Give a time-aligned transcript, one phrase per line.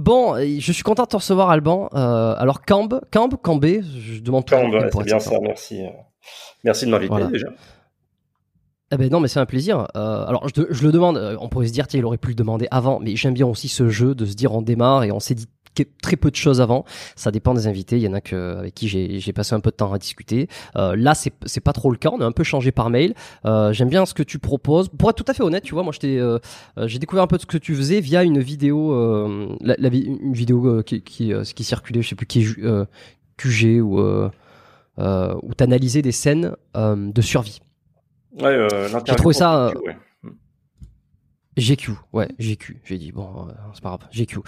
[0.00, 1.90] Bon, je suis content de te recevoir, Alban.
[1.92, 4.54] Euh, alors, Camb, Camb, Cambé, je demande tout.
[4.54, 5.82] Camb, ouais, c'est bien ça, merci.
[5.84, 5.88] euh,
[6.64, 7.26] Merci de m'inviter Voilà.
[7.26, 7.48] déjà.
[8.92, 9.86] Eh ben non, mais c'est un plaisir.
[9.96, 11.18] Euh, alors, je, je le demande.
[11.18, 13.46] euh, On pourrait se dire, tiens, il aurait pu le demander avant, mais j'aime bien
[13.46, 15.46] aussi ce jeu de se dire, on démarre et on s'est dit
[16.02, 16.84] très peu de choses avant.
[17.16, 17.96] Ça dépend des invités.
[17.96, 20.48] Il y en a que avec qui j'ai passé un peu de temps à discuter.
[20.76, 22.10] Euh, là, c'est pas trop le cas.
[22.12, 23.14] On a un peu changé par mail.
[23.46, 24.88] Euh, j'aime bien ce que tu proposes.
[24.88, 26.38] Pour être tout à fait honnête, tu vois, moi, euh,
[26.86, 28.92] j'ai découvert un peu de ce que tu faisais via une vidéo,
[29.60, 32.46] la, la vi- une vidéo qui qui, qui circulait, je sais plus qui,
[33.38, 34.00] QG ou
[34.98, 37.60] où t'analysais des scènes de survie.
[38.38, 38.66] Ouais,
[39.06, 39.96] J'ai trouvé ça, ouais.
[41.56, 42.80] GQ, ouais, GQ.
[42.84, 44.38] J'ai dit bon, euh, c'est pas grave, GQ.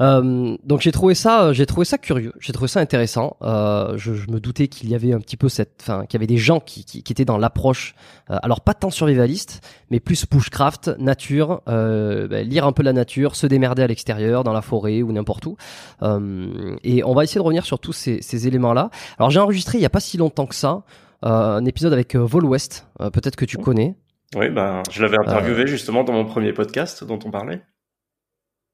[0.00, 3.36] Euh, donc j'ai trouvé ça, euh, j'ai trouvé ça curieux, j'ai trouvé ça intéressant.
[3.42, 6.20] Euh, je, je me doutais qu'il y avait un petit peu cette, enfin, qu'il y
[6.20, 7.94] avait des gens qui, qui, qui étaient dans l'approche,
[8.30, 12.92] euh, alors pas tant survivaliste, mais plus bushcraft, nature, euh, bah, lire un peu la
[12.92, 15.56] nature, se démerder à l'extérieur, dans la forêt ou n'importe où.
[16.02, 18.90] Euh, et on va essayer de revenir sur tous ces, ces éléments-là.
[19.18, 20.82] Alors j'ai enregistré il y a pas si longtemps que ça.
[21.24, 23.94] euh, un épisode avec euh, Vol West, euh, peut-être que tu connais.
[24.36, 25.22] Oui, ben, je l'avais Euh.
[25.22, 27.62] interviewé justement dans mon premier podcast dont on parlait.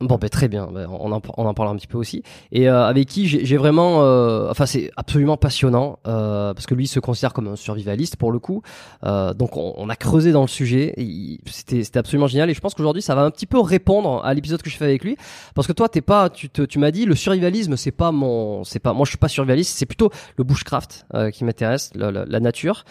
[0.00, 0.68] Bon, ben très bien.
[0.72, 2.22] Ben, on, en, on en parlera un petit peu aussi.
[2.52, 6.84] Et euh, avec qui j'ai vraiment, euh, enfin c'est absolument passionnant euh, parce que lui
[6.84, 8.62] il se considère comme un survivaliste pour le coup.
[9.02, 10.94] Euh, donc on, on a creusé dans le sujet.
[11.46, 12.48] C'était absolument génial.
[12.48, 14.84] Et je pense qu'aujourd'hui ça va un petit peu répondre à l'épisode que je fais
[14.84, 15.16] avec lui
[15.56, 18.62] parce que toi t'es pas, tu te, tu m'as dit le survivalisme c'est pas mon,
[18.62, 22.12] c'est pas, moi je suis pas survivaliste, c'est plutôt le bushcraft euh, qui m'intéresse, la,
[22.12, 22.84] la- la nature.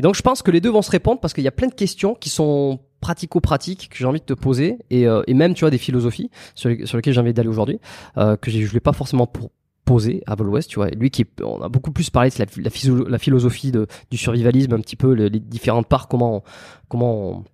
[0.00, 1.68] Et donc je pense que les deux vont se répondre parce qu'il y a plein
[1.68, 5.52] de questions qui sont pratico-pratiques que j'ai envie de te poser et, euh, et même
[5.52, 7.78] tu vois des philosophies sur, les- sur lesquelles j'ai envie d'aller aujourd'hui
[8.16, 9.50] euh, que je l'ai pas forcément pour
[9.84, 10.88] poser à Vol tu vois.
[10.88, 14.96] Lui qui on a beaucoup plus parlé de la, philosophie de, du survivalisme, un petit
[14.96, 16.44] peu les, différentes parts, comment
[16.88, 17.44] comment on,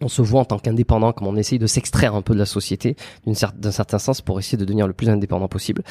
[0.00, 2.46] on se voit en tant qu'indépendant, comment on essaye de s'extraire un peu de la
[2.46, 2.96] société
[3.26, 5.82] d'un certain sens pour essayer de devenir le plus indépendant possible.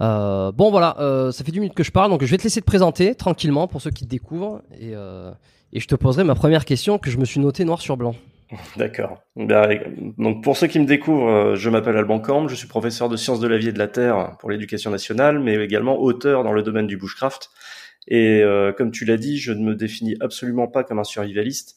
[0.00, 2.42] Euh, bon voilà, euh, ça fait 10 minutes que je parle, donc je vais te
[2.42, 5.30] laisser te présenter tranquillement pour ceux qui te découvrent et, euh,
[5.72, 8.14] je te poserai ma première question que je me suis notée noir sur blanc.
[8.76, 9.18] D'accord.
[9.34, 9.80] Ben,
[10.18, 13.40] donc pour ceux qui me découvrent, je m'appelle Alban Camp, je suis professeur de sciences
[13.40, 16.62] de la vie et de la terre pour l'éducation nationale, mais également auteur dans le
[16.62, 17.50] domaine du bushcraft.
[18.06, 18.44] Et
[18.76, 21.76] comme tu l'as dit, je ne me définis absolument pas comme un survivaliste,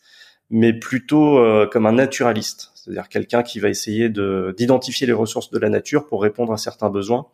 [0.49, 5.51] mais plutôt euh, comme un naturaliste, c'est-à-dire quelqu'un qui va essayer de d'identifier les ressources
[5.51, 7.27] de la nature pour répondre à certains besoins.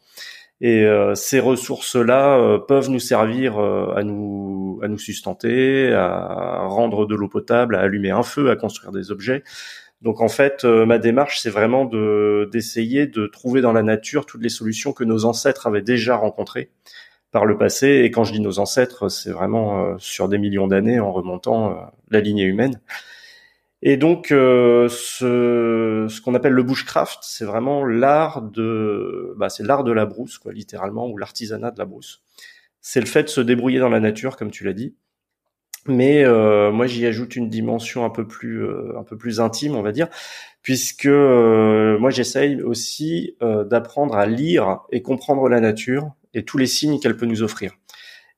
[0.62, 6.66] Et euh, ces ressources-là euh, peuvent nous servir euh, à nous à nous sustenter, à
[6.68, 9.44] rendre de l'eau potable, à allumer un feu, à construire des objets.
[10.04, 14.26] Donc en fait, euh, ma démarche, c'est vraiment de d'essayer de trouver dans la nature
[14.26, 16.70] toutes les solutions que nos ancêtres avaient déjà rencontrées
[17.34, 18.04] par le passé.
[18.06, 21.72] Et quand je dis nos ancêtres, c'est vraiment euh, sur des millions d'années en remontant
[21.72, 21.76] euh,
[22.10, 22.80] la lignée humaine.
[23.82, 29.64] Et donc, euh, ce, ce qu'on appelle le bushcraft, c'est vraiment l'art de, bah, c'est
[29.64, 32.22] l'art de la brousse, quoi, littéralement, ou l'artisanat de la brousse.
[32.80, 34.96] C'est le fait de se débrouiller dans la nature, comme tu l'as dit.
[35.88, 38.66] Mais euh, moi, j'y ajoute une dimension un peu plus,
[38.96, 40.08] un peu plus intime, on va dire,
[40.62, 47.00] puisque moi, j'essaye aussi d'apprendre à lire et comprendre la nature et tous les signes
[47.00, 47.74] qu'elle peut nous offrir.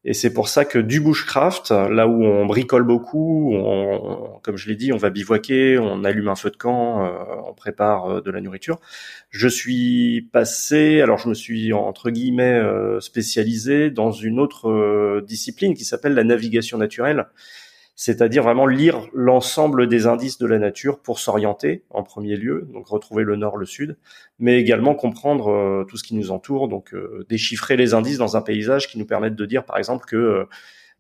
[0.07, 4.69] Et c'est pour ça que du bushcraft, là où on bricole beaucoup, on, comme je
[4.69, 7.09] l'ai dit, on va bivouaquer, on allume un feu de camp, euh,
[7.47, 8.79] on prépare euh, de la nourriture.
[9.31, 15.73] Je suis passé, alors je me suis entre guillemets euh, spécialisé dans une autre discipline
[15.73, 17.25] qui s'appelle la navigation naturelle,
[17.95, 22.87] c'est-à-dire vraiment lire l'ensemble des indices de la nature pour s'orienter en premier lieu, donc
[22.87, 23.97] retrouver le nord, le sud,
[24.37, 28.35] mais également comprendre euh, tout ce qui nous entoure, donc euh, déchiffrer les indices dans
[28.35, 30.45] un paysage qui nous permettent de dire par exemple que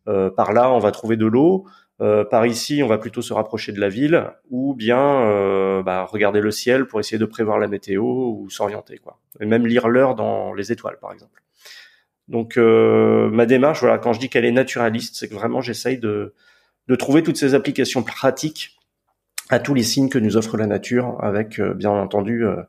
[0.07, 1.65] euh, par là on va trouver de l'eau,
[1.97, 6.51] par ici on va plutôt se rapprocher de la ville, ou bien bah, regarder le
[6.51, 10.53] ciel pour essayer de prévoir la météo ou s'orienter quoi, et même lire l'heure dans
[10.53, 11.41] les étoiles par exemple.
[12.27, 16.33] Donc ma démarche, voilà, quand je dis qu'elle est naturaliste, c'est que vraiment j'essaye de
[16.87, 18.75] de trouver toutes ces applications pratiques
[19.49, 22.61] à tous les signes que nous offre la nature, avec euh, bien entendu euh,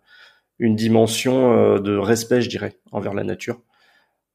[0.58, 3.60] une dimension euh, de respect, je dirais, envers la nature,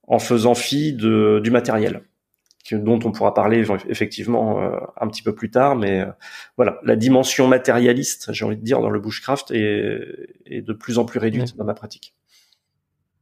[0.07, 2.01] en faisant fi de, du matériel,
[2.71, 4.61] dont on pourra parler effectivement
[4.99, 5.75] un petit peu plus tard.
[5.75, 6.05] Mais
[6.57, 11.05] voilà, la dimension matérialiste, j'ai envie de dire, dans le bushcraft est, de plus en
[11.05, 12.13] plus réduite dans ma pratique.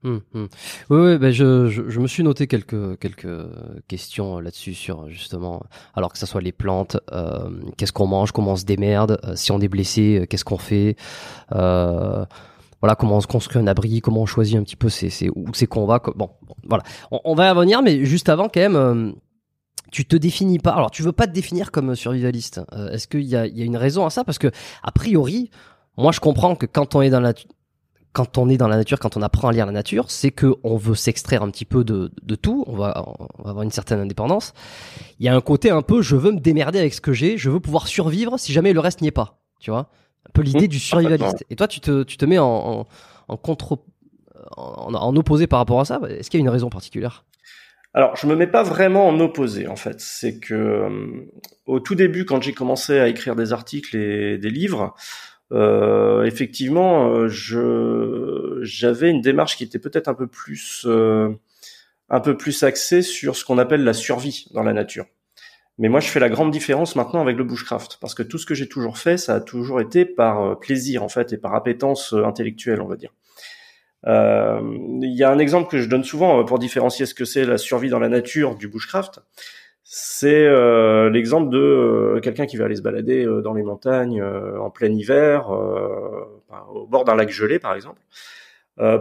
[0.06, 0.48] Hum, hum.
[0.90, 3.28] Oui, oui ben je, je, me suis noté quelques, quelques
[3.90, 5.64] questions là-dessus sur justement,
[5.94, 9.36] alors que ce soit les plantes, euh, qu'est-ce qu'on mange, comment on se démerde, euh,
[9.36, 10.96] si on est blessé, euh, qu'est-ce qu'on fait,
[11.54, 12.26] euh,
[12.80, 15.30] voilà, comment on se construit un abri, comment on choisit un petit peu c'est, c'est
[15.36, 16.02] où c'est qu'on va.
[16.16, 16.30] Bon,
[16.66, 19.16] voilà, on, on, va y revenir, mais juste avant quand même,
[19.92, 20.72] tu te définis pas.
[20.72, 22.62] Alors, tu veux pas te définir comme survivaliste.
[22.94, 24.24] est-ce qu'il y a, il y a une raison à ça?
[24.24, 24.50] Parce que
[24.82, 25.52] a priori,
[25.98, 27.34] moi je comprends que quand on est dans la
[28.14, 30.56] quand on est dans la nature, quand on apprend à lire la nature, c'est que
[30.64, 32.64] on veut s'extraire un petit peu de, de tout.
[32.68, 33.06] On va,
[33.38, 34.54] on va avoir une certaine indépendance.
[35.20, 37.38] Il y a un côté un peu, je veux me démerder avec ce que j'ai.
[37.38, 39.40] Je veux pouvoir survivre si jamais le reste n'y est pas.
[39.60, 39.90] Tu vois,
[40.28, 40.70] un peu l'idée mmh.
[40.70, 41.46] du survivaliste.
[41.50, 42.88] Et toi, tu te, tu te mets en,
[43.28, 43.80] en, contre,
[44.58, 46.00] en, en, opposé par rapport à ça.
[46.10, 47.26] Est-ce qu'il y a une raison particulière?
[47.94, 50.00] Alors, je me mets pas vraiment en opposé, en fait.
[50.00, 51.28] C'est que euh,
[51.66, 54.96] au tout début, quand j'ai commencé à écrire des articles et des livres,
[55.52, 61.30] euh, effectivement, euh, je j'avais une démarche qui était peut-être un peu plus euh,
[62.10, 65.06] un peu plus axée sur ce qu'on appelle la survie dans la nature.
[65.80, 68.46] Mais moi, je fais la grande différence maintenant avec le bushcraft, parce que tout ce
[68.46, 72.14] que j'ai toujours fait, ça a toujours été par plaisir en fait et par appétence
[72.14, 73.14] intellectuelle, on va dire.
[74.06, 77.58] Il y a un exemple que je donne souvent pour différencier ce que c'est la
[77.58, 79.22] survie dans la nature du bushcraft
[79.92, 84.22] c'est euh, l'exemple de euh, quelqu'un qui va aller se balader euh, dans les montagnes
[84.24, 88.00] en plein hiver, au bord d'un lac gelé par exemple.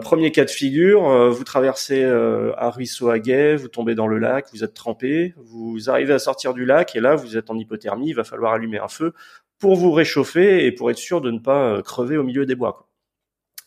[0.00, 4.46] premier cas de figure, vous traversez un ruisseau à guet, vous tombez dans le lac,
[4.54, 8.08] vous êtes trempé, vous arrivez à sortir du lac et là vous êtes en hypothermie,
[8.08, 9.12] il va falloir allumer un feu
[9.58, 12.88] pour vous réchauffer et pour être sûr de ne pas crever au milieu des bois.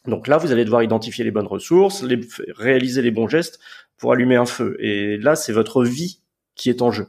[0.07, 2.03] Donc là, vous allez devoir identifier les bonnes ressources,
[2.57, 3.59] réaliser les bons gestes
[3.99, 4.75] pour allumer un feu.
[4.79, 6.20] Et là, c'est votre vie
[6.61, 7.07] qui est en jeu.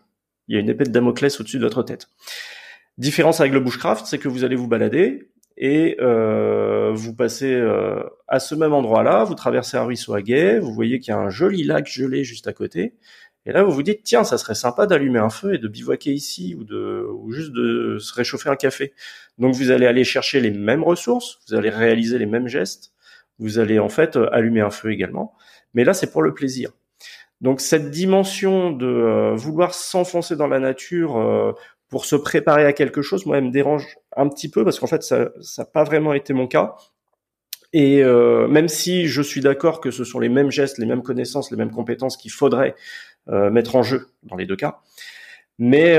[0.48, 2.08] Il y a une épée de Damoclès au-dessus de votre tête.
[2.96, 5.28] Différence avec le bushcraft, c'est que vous allez vous balader
[5.58, 10.58] et euh, vous passez euh, à ce même endroit-là, vous traversez un ruisseau à guet,
[10.58, 12.94] vous voyez qu'il y a un joli lac gelé juste à côté,
[13.44, 16.12] et là vous vous dites tiens, ça serait sympa d'allumer un feu et de bivouaquer
[16.12, 18.94] ici ou de ou juste de se réchauffer un café.
[19.36, 22.92] Donc vous allez aller chercher les mêmes ressources, vous allez réaliser les mêmes gestes,
[23.38, 25.34] vous allez en fait allumer un feu également,
[25.74, 26.72] mais là c'est pour le plaisir.
[27.42, 31.52] Donc cette dimension de euh, vouloir s'enfoncer dans la nature euh,
[31.88, 34.86] pour se préparer à quelque chose, moi, elle me dérange un petit peu parce qu'en
[34.86, 35.28] fait, ça
[35.58, 36.76] n'a pas vraiment été mon cas.
[37.72, 41.02] Et euh, même si je suis d'accord que ce sont les mêmes gestes, les mêmes
[41.02, 42.74] connaissances, les mêmes compétences qu'il faudrait
[43.28, 44.80] mettre en jeu dans les deux cas,
[45.56, 45.96] mais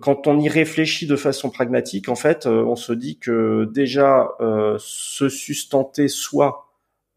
[0.00, 4.30] quand on y réfléchit de façon pragmatique, en fait, on se dit que déjà
[4.78, 6.71] se sustenter soi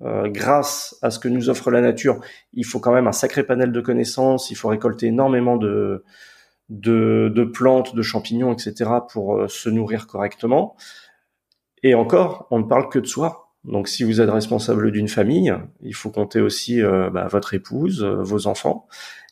[0.06, 2.20] euh, grâce à ce que nous offre la nature,
[2.54, 6.04] il faut quand même un sacré panel de connaissances, il faut récolter énormément de,
[6.70, 8.92] de, de plantes, de champignons, etc.
[9.12, 10.76] pour euh, se nourrir correctement.
[11.82, 13.54] Et encore, on ne parle que de soi.
[13.64, 18.04] Donc si vous êtes responsable d'une famille, il faut compter aussi euh, bah, votre épouse,
[18.04, 18.88] vos enfants.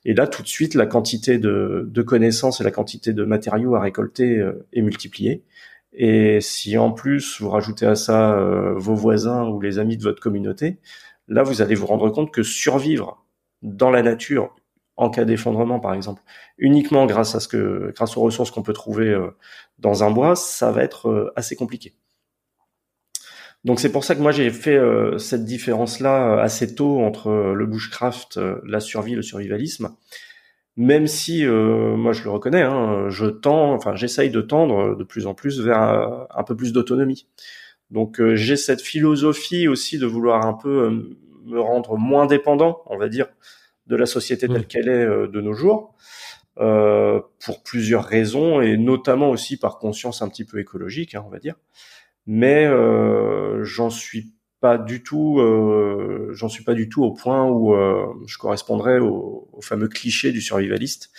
[0.05, 3.75] Et là, tout de suite, la quantité de, de connaissances et la quantité de matériaux
[3.75, 4.43] à récolter
[4.73, 5.43] est multipliée.
[5.93, 10.03] Et si en plus vous rajoutez à ça euh, vos voisins ou les amis de
[10.03, 10.79] votre communauté,
[11.27, 13.25] là vous allez vous rendre compte que survivre
[13.61, 14.55] dans la nature
[14.97, 16.21] en cas d'effondrement par exemple,
[16.57, 19.29] uniquement grâce à ce que grâce aux ressources qu'on peut trouver euh,
[19.79, 21.93] dans un bois, ça va être euh, assez compliqué.
[23.63, 24.77] Donc c'est pour ça que moi j'ai fait
[25.17, 29.95] cette différence là assez tôt entre le bushcraft, la survie, le survivalisme
[30.75, 35.03] même si euh, moi je le reconnais, hein, je tends, enfin j'essaye de tendre de
[35.03, 37.27] plus en plus vers un, peu plus d'autonomie.
[37.91, 42.81] Donc euh, j'ai cette philosophie aussi de vouloir un peu euh, me rendre moins dépendant,
[42.87, 43.27] on va dire,
[43.85, 44.65] de la société telle mmh.
[44.65, 45.93] qu'elle est de nos jours,
[46.55, 51.39] pour plusieurs raisons et notamment aussi par conscience un petit peu écologique, hein, on va
[51.39, 51.55] dire.
[52.25, 52.65] Mais
[53.63, 54.32] j'en suis
[54.63, 58.99] pas du tout, euh, j'en suis pas du tout au point où euh, je correspondrais
[58.99, 61.09] au, fameux cliché du survivaliste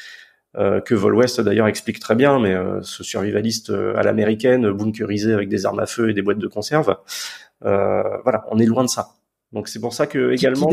[0.56, 5.50] euh, que Vol West d'ailleurs explique très bien, mais ce survivaliste à l'américaine, bunkerisé avec
[5.50, 6.96] des armes à feu et des boîtes de conserve,
[7.60, 9.08] voilà, on est loin de ça.
[9.54, 10.66] Donc c'est pour ça que également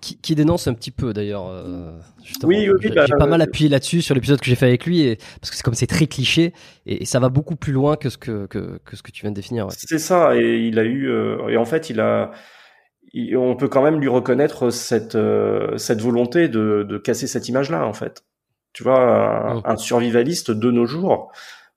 [0.00, 1.46] qui dénonce, un petit peu d'ailleurs.
[1.46, 1.92] Euh,
[2.42, 5.02] oui, oui, bah, j'ai pas mal appuyé là-dessus sur l'épisode que j'ai fait avec lui,
[5.02, 6.52] et, parce que c'est comme c'est très cliché
[6.84, 9.30] et, ça va beaucoup plus loin que ce que que, que ce que tu viens
[9.30, 9.68] de définir.
[9.70, 12.32] C'est ça, et il a eu euh, et en fait il a
[13.36, 17.86] on peut quand même lui reconnaître cette euh, cette volonté de, de casser cette image-là
[17.86, 18.24] en fait.
[18.72, 19.62] Tu vois, un, mmh.
[19.64, 21.30] un survivaliste de nos jours,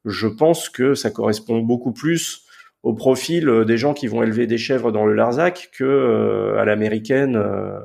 [0.05, 2.44] je pense que ça correspond beaucoup plus
[2.85, 6.57] au profil euh, des gens qui vont élever des chèvres dans le Larzac que euh,
[6.57, 7.79] à l'américaine, euh,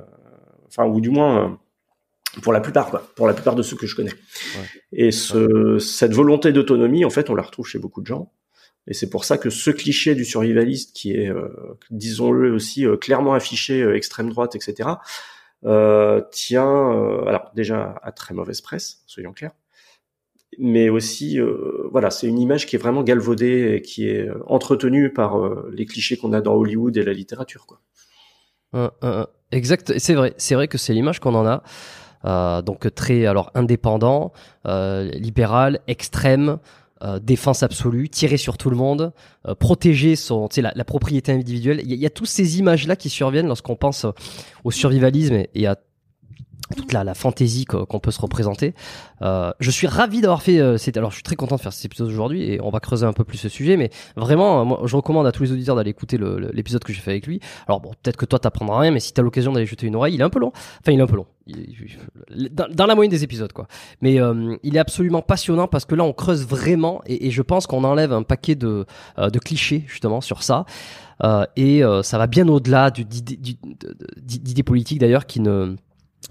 [0.69, 1.59] enfin ou du moins
[2.43, 4.13] pour la plupart, quoi, pour la plupart de ceux que je connais.
[4.93, 8.31] Et ce, cette volonté d'autonomie, en fait, on la retrouve chez beaucoup de gens.
[8.87, 11.49] Et c'est pour ça que ce cliché du survivaliste, qui est, euh,
[11.91, 14.91] disons-le aussi, euh, clairement affiché euh, extrême droite, etc.,
[16.33, 19.53] tient, alors déjà à très mauvaise presse, soyons clairs,
[20.59, 21.39] mais aussi,
[21.91, 25.39] voilà, c'est une image qui est vraiment galvaudée et qui est entretenue par
[25.73, 27.81] les clichés qu'on a dans Hollywood et la littérature, quoi.
[29.53, 31.63] exact, c'est vrai, c'est vrai que c'est l'image qu'on en a.
[32.25, 34.33] Euh, donc très alors indépendant,
[34.67, 36.59] euh, libéral, extrême,
[37.03, 39.13] euh, défense absolue, tirer sur tout le monde,
[39.49, 41.81] euh, protéger son, la, la propriété individuelle.
[41.85, 44.07] Il y, y, a toutes ces images-là qui surviennent lorsqu'on pense
[44.65, 45.77] au survivalisme et à
[46.77, 48.75] toute la, la fantaisie qu'on peut se représenter.
[49.23, 50.59] Euh, je suis ravi d'avoir fait.
[50.59, 53.07] Euh, alors, je suis très content de faire cet épisode aujourd'hui et on va creuser
[53.07, 53.77] un peu plus ce sujet.
[53.77, 56.19] Mais vraiment, moi, je recommande à tous les auditeurs d'aller écouter
[56.53, 57.41] l'épisode que j'ai fait avec lui.
[57.67, 60.15] Alors bon, peut-être que toi t'apprendras rien, mais si t'as l'occasion d'aller jeter une oreille,
[60.15, 60.53] il est un peu long.
[60.55, 61.27] Enfin, il est un peu long.
[62.53, 63.67] dans, la moyenne des épisodes, quoi.
[64.01, 67.67] Mais euh, il est absolument passionnant parce que là, on creuse vraiment et, je pense
[67.67, 68.87] qu'on enlève un paquet de,
[69.19, 70.65] euh, de clichés justement sur ça.
[71.23, 75.77] Euh, et ça va bien au-delà d'idées politiques d'ailleurs qui ne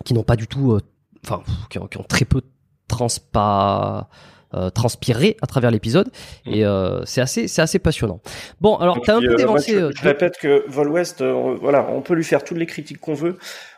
[0.05, 0.81] qui n'ont pas du tout, euh,
[1.25, 2.41] enfin, qui, qui, ont très peu
[2.87, 4.09] transpa,
[4.55, 6.07] euh, transpiré à travers l'épisode
[6.47, 6.53] mm.
[6.55, 8.19] et euh, c'est assez c'est assez passionnant.
[8.59, 9.73] Bon alors tu as un peu dévancé.
[9.73, 13.13] je, je, répète que Vol West, voilà, on peut lui faire toutes les critiques qu'on
[13.13, 13.37] veut.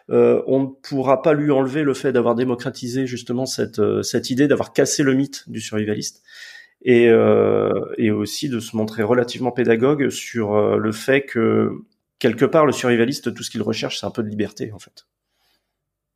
[0.10, 4.48] Euh, on ne pourra pas lui enlever le fait d'avoir démocratisé justement cette cette idée,
[4.48, 6.24] d'avoir cassé le mythe du survivaliste
[6.84, 7.08] et
[7.98, 11.70] et aussi de se montrer relativement pédagogue sur le fait que
[12.18, 15.06] quelque part le survivaliste, tout ce qu'il recherche, c'est un peu de liberté en fait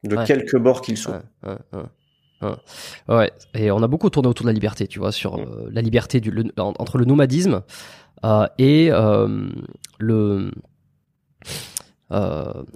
[0.07, 0.25] de ouais.
[0.25, 1.21] quelque bord qu'il soit.
[2.41, 2.55] Ouais,
[3.07, 5.81] ouais, et on a beaucoup tourné autour de la liberté, tu vois, sur euh, la
[5.81, 7.63] liberté du, le, entre le nomadisme
[8.23, 9.49] euh, et euh,
[9.99, 10.51] le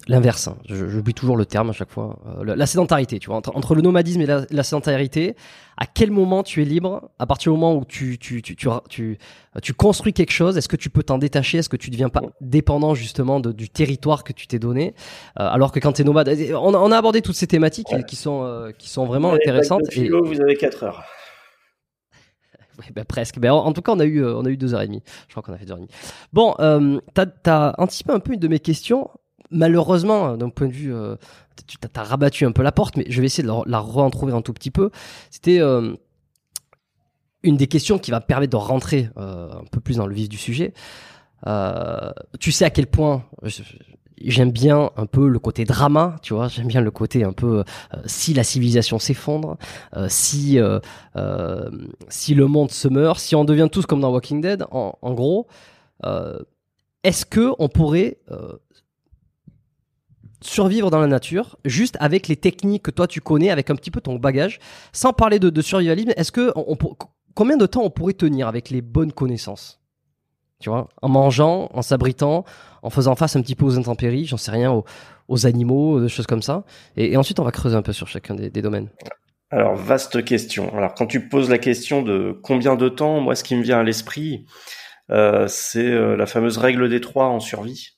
[0.08, 0.48] l'inverse.
[0.48, 0.58] Hein.
[0.65, 2.19] J'oublie toujours le terme à chaque fois.
[2.39, 5.36] Euh, la sédentarité, tu vois, entre, entre le nomadisme et la, la, sédentarité.
[5.77, 7.10] À quel moment tu es libre?
[7.19, 8.55] À partir du moment où tu tu tu
[8.89, 9.17] tu,
[9.62, 11.60] tu, construis quelque chose, est-ce que tu peux t'en détacher?
[11.60, 14.93] Est-ce que tu deviens pas dépendant justement de, du territoire que tu t'es donné?
[15.39, 18.03] Euh, Alors que quand tu es nomade, on, on, a abordé toutes ces thématiques ouais.
[18.03, 19.84] qui sont euh, qui sont vraiment intéressantes.
[19.96, 20.10] et...
[20.10, 21.03] vous avez 4 heures.
[22.96, 23.39] Ben, presque.
[23.39, 25.03] Ben, en, en, tout cas, on a eu, on a eu deux heures et demie.
[25.27, 25.91] Je crois qu'on a fait deux heures et demie.
[26.34, 29.10] Bon, euh, t'as as anticipé un peu une de mes questions.
[29.51, 31.15] Malheureusement, d'un point de vue, euh,
[31.68, 34.36] tu t'as rabattu un peu la porte, mais je vais essayer de la, la re-entrouvrir
[34.36, 34.91] un tout petit peu.
[35.32, 35.96] C'était euh,
[37.44, 40.29] une des questions qui va permettre de rentrer euh, un peu plus dans le vif
[40.29, 40.74] du sujet.
[41.48, 43.24] Euh, tu sais à quel point
[44.22, 47.60] j'aime bien un peu le côté drama, tu vois, j'aime bien le côté un peu
[47.60, 49.58] euh, si la civilisation s'effondre,
[49.96, 50.79] euh, si euh,
[51.15, 51.70] euh,
[52.10, 55.13] si le monde se meurt, si on devient tous comme dans Walking Dead, en, en
[55.13, 55.48] gros,
[56.06, 56.39] euh,
[57.03, 58.18] est-ce que on pourrait
[60.41, 63.91] survivre dans la nature, juste avec les techniques que toi tu connais, avec un petit
[63.91, 64.60] peu ton bagage,
[64.93, 66.53] sans parler de, survivalisme, est-ce que
[67.34, 69.79] combien de temps on pourrait tenir avec les bonnes connaissances?
[70.60, 72.43] Tu vois, en mangeant, en s'abritant,
[72.84, 74.84] en faisant face un petit peu aux intempéries, j'en sais rien, aux,
[75.29, 76.65] aux, animaux, des choses comme ça.
[76.98, 78.89] Et, ensuite, on va creuser un peu sur chacun des, domaines.
[79.51, 80.75] Alors, vaste question.
[80.75, 83.79] Alors, quand tu poses la question de combien de temps, moi, ce qui me vient
[83.79, 84.46] à l'esprit,
[85.12, 87.98] euh, c'est euh, la fameuse règle des trois en survie,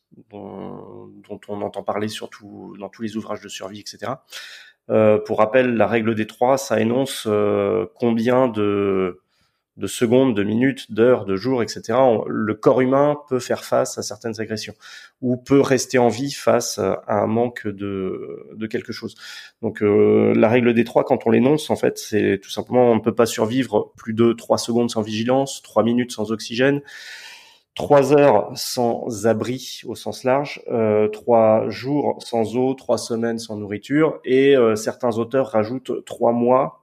[1.31, 4.13] dont, on entend parler surtout dans tous les ouvrages de survie, etc.
[4.89, 9.21] Euh, pour rappel, la règle des trois, ça énonce euh, combien de
[9.77, 11.97] de secondes, de minutes, d'heures, de jours, etc.,
[12.27, 14.75] le corps humain peut faire face à certaines agressions
[15.21, 19.15] ou peut rester en vie face à un manque de, de quelque chose.
[19.61, 22.95] Donc euh, la règle des trois, quand on l'énonce, en fait, c'est tout simplement on
[22.95, 26.81] ne peut pas survivre plus de trois secondes sans vigilance, trois minutes sans oxygène,
[27.75, 33.57] trois heures sans abri au sens large, euh, trois jours sans eau, trois semaines sans
[33.57, 36.81] nourriture, et euh, certains auteurs rajoutent trois mois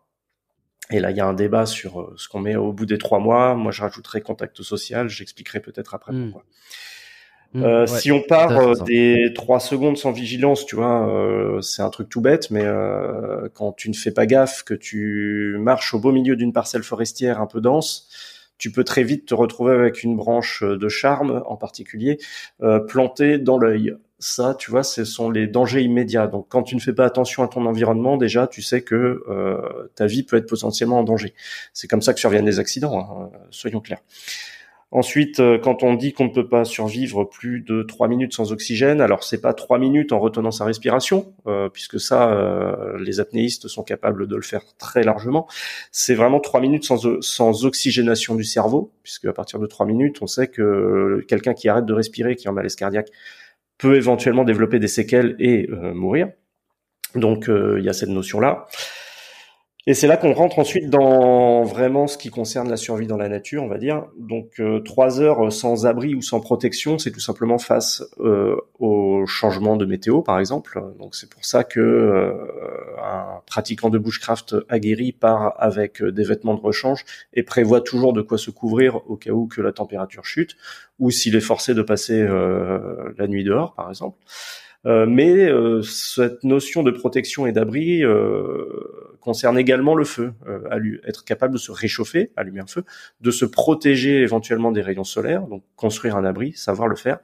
[0.91, 2.99] et là, il y a un débat sur euh, ce qu'on met au bout des
[2.99, 3.55] trois mois.
[3.55, 5.09] Moi, je rajouterai contact social.
[5.09, 6.25] J'expliquerai peut-être après mmh.
[6.25, 6.45] pourquoi.
[7.55, 11.61] Mmh, euh, ouais, si on part euh, des trois secondes sans vigilance, tu vois, euh,
[11.63, 15.57] c'est un truc tout bête, mais euh, quand tu ne fais pas gaffe, que tu
[15.59, 18.09] marches au beau milieu d'une parcelle forestière un peu dense,
[18.59, 22.19] tu peux très vite te retrouver avec une branche de charme en particulier
[22.63, 26.27] euh, plantée dans l'œil ça, tu vois, ce sont les dangers immédiats.
[26.27, 29.91] Donc, quand tu ne fais pas attention à ton environnement, déjà, tu sais que euh,
[29.95, 31.35] ta vie peut être potentiellement en danger.
[31.73, 34.01] C'est comme ça que surviennent les accidents, hein, soyons clairs.
[34.91, 38.53] Ensuite, euh, quand on dit qu'on ne peut pas survivre plus de trois minutes sans
[38.53, 43.21] oxygène, alors c'est pas trois minutes en retenant sa respiration, euh, puisque ça, euh, les
[43.21, 45.47] apnéistes sont capables de le faire très largement.
[45.93, 50.27] C'est vraiment trois minutes sans, oxygénation du cerveau, puisque à partir de trois minutes, on
[50.27, 53.11] sait que quelqu'un qui arrête de respirer, qui est en malaise cardiaque,
[53.77, 56.31] peut éventuellement développer des séquelles et mourir.
[57.15, 58.67] Donc il y a cette notion là.
[59.89, 63.31] Et c'est là qu'on rentre ensuite dans vraiment ce qui concerne la survie dans la
[63.31, 64.05] nature, on va dire.
[64.19, 69.25] Donc euh, trois heures sans abri ou sans protection, c'est tout simplement face euh, au
[69.25, 70.79] changement de météo, par exemple.
[70.99, 72.35] Donc c'est pour ça que euh,
[73.03, 78.21] un pratiquant de bushcraft aguerri part avec des vêtements de rechange et prévoit toujours de
[78.21, 80.55] quoi se couvrir au cas où que la température chute,
[80.99, 84.19] ou s'il est forcé de passer la nuit dehors, par exemple.
[84.87, 88.65] Euh, mais euh, cette notion de protection et d'abri euh,
[89.21, 90.35] concerne également le feu,
[91.07, 92.85] être capable de se réchauffer, allumer un feu,
[93.21, 97.19] de se protéger éventuellement des rayons solaires, donc construire un abri, savoir le faire.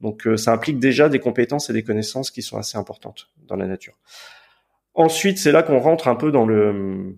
[0.00, 3.66] Donc ça implique déjà des compétences et des connaissances qui sont assez importantes dans la
[3.66, 3.94] nature.
[4.94, 7.16] Ensuite, c'est là qu'on rentre un peu dans le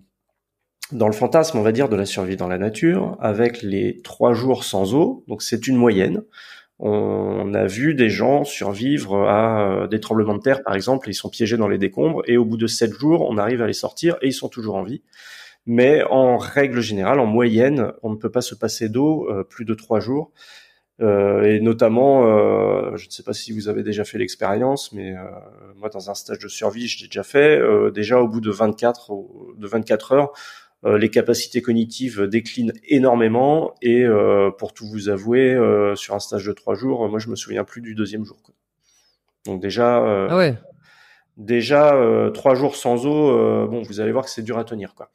[0.91, 4.33] dans le fantasme, on va dire, de la survie dans la nature, avec les trois
[4.33, 5.23] jours sans eau.
[5.27, 6.21] Donc c'est une moyenne
[6.79, 11.13] on a vu des gens survivre à euh, des tremblements de terre, par exemple, ils
[11.13, 13.73] sont piégés dans les décombres, et au bout de sept jours, on arrive à les
[13.73, 15.01] sortir et ils sont toujours en vie.
[15.65, 19.65] Mais en règle générale, en moyenne, on ne peut pas se passer d'eau euh, plus
[19.65, 20.31] de trois jours.
[21.01, 22.23] Euh, et notamment,
[22.95, 25.13] je ne sais pas si vous avez déjà fait l'expérience, mais
[25.75, 27.59] moi, dans un stage de survie, je l'ai déjà fait.
[27.91, 29.11] déjà, au bout de 24,
[29.57, 35.53] de 24 heures, euh, les capacités cognitives déclinent énormément et euh, pour tout vous avouer,
[35.53, 38.41] euh, sur un stage de trois jours, moi je me souviens plus du deuxième jour.
[38.43, 38.53] Quoi.
[39.45, 39.97] Donc déjà,
[40.29, 40.55] ah ouais.
[41.37, 41.99] déjà
[42.33, 45.09] trois jours sans eau, bon, vous allez voir que c'est dur à tenir, quoi.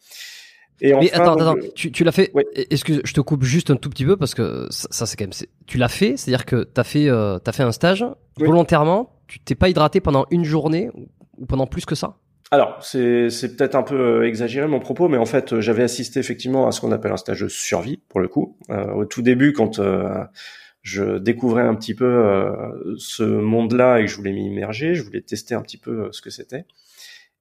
[0.80, 2.32] Et enfin, Mais attends, attends, tu, tu l'as fait.
[2.70, 5.48] Excuse, je te coupe juste un tout petit peu parce que ça, c'est quand même.
[5.66, 8.04] Tu l'as fait, c'est-à-dire que t'as fait, euh, as fait un stage
[8.38, 9.20] volontairement.
[9.26, 10.90] Tu t'es pas hydraté pendant une journée
[11.36, 12.16] ou pendant plus que ça?
[12.52, 16.18] Alors, c'est, peut-être un peu euh, exagéré mon propos, mais en fait, euh, j'avais assisté
[16.18, 18.56] effectivement à ce qu'on appelle un stage de survie, pour le coup.
[18.70, 19.80] Euh, au tout début, quand
[20.82, 22.50] je découvrais un petit peu
[22.98, 26.22] ce monde-là et que je voulais m'y immerger, je voulais tester un petit peu ce
[26.22, 26.64] que c'était.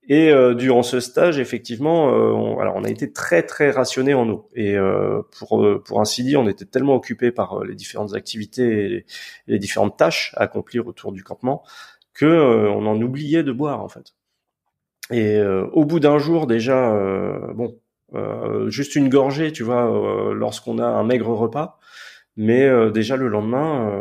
[0.07, 4.49] Et durant ce stage, effectivement, on, alors on a été très très rationné en eau.
[4.55, 4.75] Et
[5.37, 9.05] pour pour ainsi dire, on était tellement occupé par les différentes activités et
[9.47, 11.63] les, différentes tâches à accomplir autour du campement
[12.13, 14.13] que on en oubliait de boire en fait.
[15.11, 17.79] Et euh, au bout d'un jour déjà, euh, bon,
[18.13, 19.83] euh, juste une gorgée, tu vois,
[20.33, 21.79] lorsqu'on a un maigre repas.
[22.37, 23.91] Mais déjà le lendemain,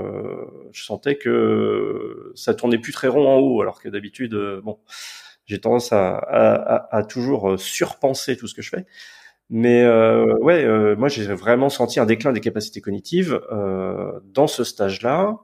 [0.71, 4.79] je sentais que ça tournait plus très rond en haut, alors que d'habitude, bon,
[5.47, 8.87] j'ai tendance à, à, à, toujours surpenser tout ce que je fais.
[9.51, 14.63] Mais euh, ouais, moi j'ai vraiment senti un déclin des capacités cognitives euh, dans ce
[14.63, 15.39] stage-là,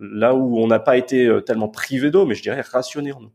[0.00, 3.32] là où on n'a pas été tellement privé d'eau, mais je dirais rationné en eau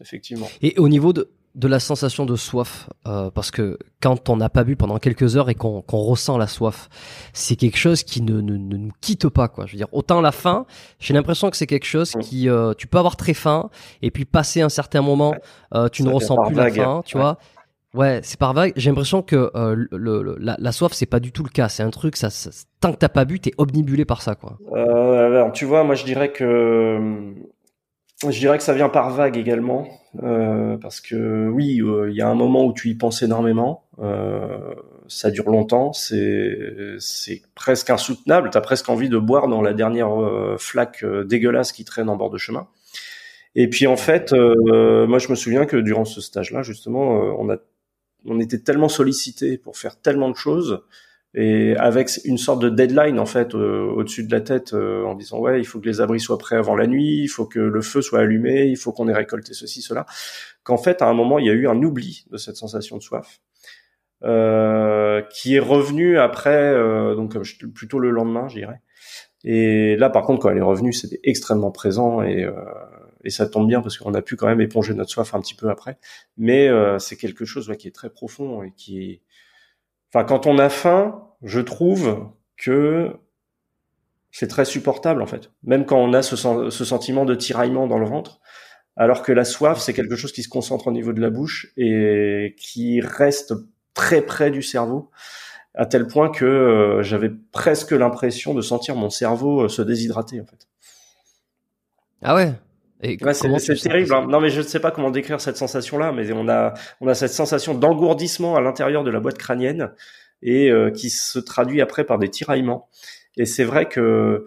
[0.00, 0.48] effectivement.
[0.62, 4.48] Et au niveau de, de la sensation de soif, euh, parce que quand on n'a
[4.48, 6.88] pas bu pendant quelques heures et qu'on ressent la soif,
[7.32, 9.66] c'est quelque chose qui ne, ne, ne, nous quitte pas, quoi.
[9.66, 10.66] Je veux dire, autant la faim,
[11.00, 13.70] j'ai l'impression que c'est quelque chose qui, euh, tu peux avoir très faim
[14.02, 15.34] et puis passer un certain moment,
[15.74, 17.38] euh, tu ne ressens plus la faim, tu vois.
[17.94, 18.74] Ouais, c'est par vague.
[18.76, 21.70] J'ai l'impression que euh, le, la, la, soif, c'est pas du tout le cas.
[21.70, 22.28] C'est un truc, ça,
[22.80, 24.58] tant que t'as pas bu, t'es omnibulé par ça, quoi.
[24.74, 27.34] Euh, tu vois, moi, je dirais que
[28.22, 29.88] je dirais que ça vient par vague également,
[30.22, 33.84] euh, parce que oui, euh, il y a un moment où tu y penses énormément,
[34.00, 34.74] euh,
[35.06, 36.98] ça dure longtemps, c'est
[37.54, 40.10] presque insoutenable, t'as presque envie de boire dans la dernière
[40.58, 42.68] flaque dégueulasse qui traîne en bord de chemin.
[43.54, 47.48] Et puis en fait, moi je me souviens que durant ce stage-là, justement, on
[48.26, 50.82] on était tellement sollicité pour faire tellement de choses
[51.34, 55.14] et avec une sorte de deadline en fait euh, au-dessus de la tête euh, en
[55.14, 57.58] disant ouais il faut que les abris soient prêts avant la nuit, il faut que
[57.58, 60.06] le feu soit allumé, il faut qu'on ait récolté ceci cela,
[60.62, 63.02] qu'en fait à un moment il y a eu un oubli de cette sensation de
[63.02, 63.40] soif
[64.24, 66.74] euh, qui est revenu après
[67.14, 67.36] donc
[67.74, 68.80] plutôt le lendemain j'irais
[69.44, 72.48] et là par contre quand elle est revenue c'était extrêmement présent et
[73.24, 75.56] et ça tombe bien parce qu'on a pu quand même éponger notre soif un petit
[75.56, 75.98] peu après.
[76.36, 79.20] Mais c'est quelque chose ouais, qui est très profond et qui
[80.12, 83.12] Enfin, quand on a faim, je trouve que
[84.30, 85.50] c'est très supportable en fait.
[85.62, 88.40] Même quand on a ce, sentiment de tiraillement dans le ventre,
[88.96, 91.72] alors que la soif, c'est quelque chose qui se concentre au niveau de la bouche
[91.76, 93.54] et qui reste
[93.94, 95.10] très près du cerveau,
[95.74, 100.40] à tel point que euh, j'avais presque l'impression de sentir mon cerveau euh, se déshydrater
[100.40, 100.66] en fait.
[102.22, 102.52] Ah ouais?
[103.00, 104.14] C'est terrible.
[104.14, 104.26] Hein.
[104.28, 107.14] Non, mais je ne sais pas comment décrire cette sensation-là, mais on a, on a
[107.14, 109.92] cette sensation d'engourdissement à l'intérieur de la boîte crânienne
[110.42, 112.88] et euh, qui se traduit après par des tiraillements.
[113.36, 114.46] Et c'est vrai que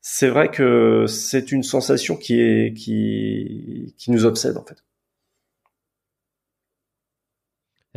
[0.00, 4.82] c'est vrai que c'est une sensation qui est qui qui nous obsède en fait.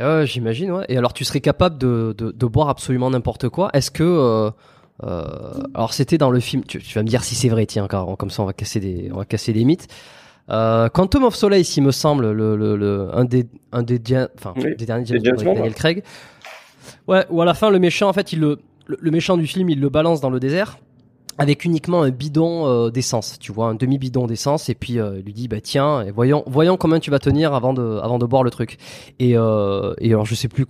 [0.02, 0.86] Ah j'imagine, ouais.
[0.88, 3.70] Et alors, tu serais capable de, de, de boire absolument n'importe quoi.
[3.74, 4.50] Est-ce que euh,
[5.02, 6.64] alors c'était dans le film.
[6.66, 9.10] Tu, vas me dire si c'est vrai, tiens, car comme ça on va casser des,
[9.14, 9.88] on va casser des mythes.
[10.50, 14.02] Euh, Quantum of Solace, il me semble, le, le, le un des, un des,
[14.36, 16.04] enfin, Oui, des derniers James James Bond Daniel Craig.
[17.08, 19.70] Ouais, où à la fin, le méchant, en fait, il le, le méchant du film,
[19.70, 20.80] il le balance dans le désert
[21.40, 25.22] avec uniquement un bidon euh, d'essence, tu vois, un demi bidon d'essence, et puis euh,
[25.22, 28.44] lui dit bah tiens, voyons, voyons combien tu vas tenir avant de, avant de boire
[28.44, 28.78] le truc.
[29.20, 30.66] Et, euh, et alors je sais plus,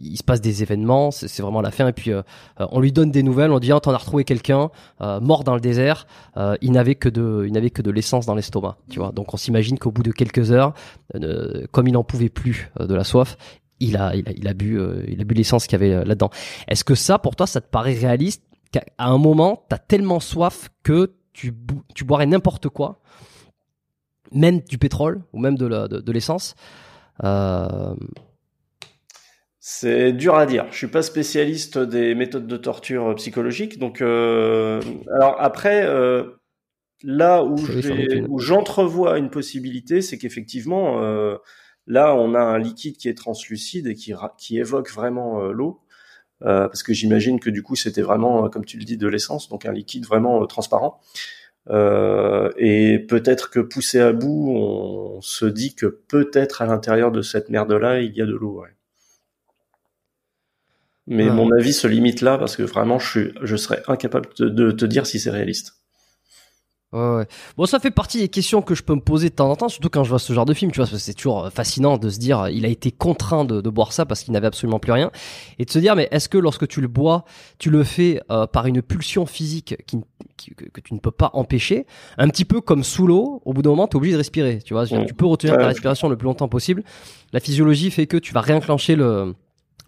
[0.00, 2.22] il se passe des événements, c'est vraiment la fin, et puis euh,
[2.60, 5.42] euh, on lui donne des nouvelles, on dit ah, t'en as retrouvé quelqu'un euh, mort
[5.42, 6.06] dans le désert,
[6.60, 9.10] il n'avait que de, il n'avait que de l'essence dans l'estomac, tu vois.
[9.10, 10.72] Donc on s'imagine qu'au bout de quelques heures,
[11.72, 13.36] comme il n'en pouvait plus de la soif,
[13.80, 16.30] il a, il a, il a bu, il a bu l'essence qu'il y avait là-dedans.
[16.68, 18.42] Est-ce que ça, pour toi, ça te paraît réaliste
[18.74, 21.52] qu'à à un moment, t'as tellement soif que tu,
[22.04, 23.00] boirais n'importe quoi,
[24.32, 26.54] même du pétrole ou même de l'essence
[27.22, 27.94] euh,
[29.60, 30.66] C'est dur à dire.
[30.70, 34.80] Je suis pas spécialiste des méthodes de torture psychologique, donc euh,
[35.12, 36.24] alors après euh,
[37.02, 41.00] là où j'entrevois une possibilité, c'est qu'effectivement
[41.86, 45.80] là on a un liquide qui est translucide et qui qui évoque vraiment l'eau,
[46.40, 49.48] parce que j'imagine que du coup c'était vraiment euh, comme tu le dis de l'essence,
[49.48, 51.00] donc un liquide vraiment euh, transparent.
[51.70, 57.22] Euh, et peut-être que poussé à bout, on se dit que peut-être à l'intérieur de
[57.22, 58.60] cette merde-là, il y a de l'eau.
[58.62, 58.70] ouais.
[61.06, 61.30] Mais Ouais.
[61.30, 64.70] mon avis se limite là parce que vraiment, je, suis, je serais incapable de, de
[64.72, 65.83] te dire si c'est réaliste.
[66.94, 67.26] Ouais, ouais.
[67.56, 69.68] Bon, ça fait partie des questions que je peux me poser de temps en temps,
[69.68, 71.50] surtout quand je vois ce genre de film, tu vois, parce que c'est toujours euh,
[71.50, 74.32] fascinant de se dire, euh, il a été contraint de, de boire ça parce qu'il
[74.32, 75.10] n'avait absolument plus rien,
[75.58, 77.24] et de se dire, mais est-ce que lorsque tu le bois,
[77.58, 79.98] tu le fais euh, par une pulsion physique qui,
[80.36, 81.84] qui- que, que tu ne peux pas empêcher,
[82.16, 84.60] un petit peu comme sous l'eau, au bout d'un moment, tu es obligé de respirer,
[84.64, 85.06] tu vois, Mm.
[85.06, 86.84] tu peux retenir ta respiration le plus longtemps possible.
[87.32, 89.34] La physiologie fait que tu vas réenclencher le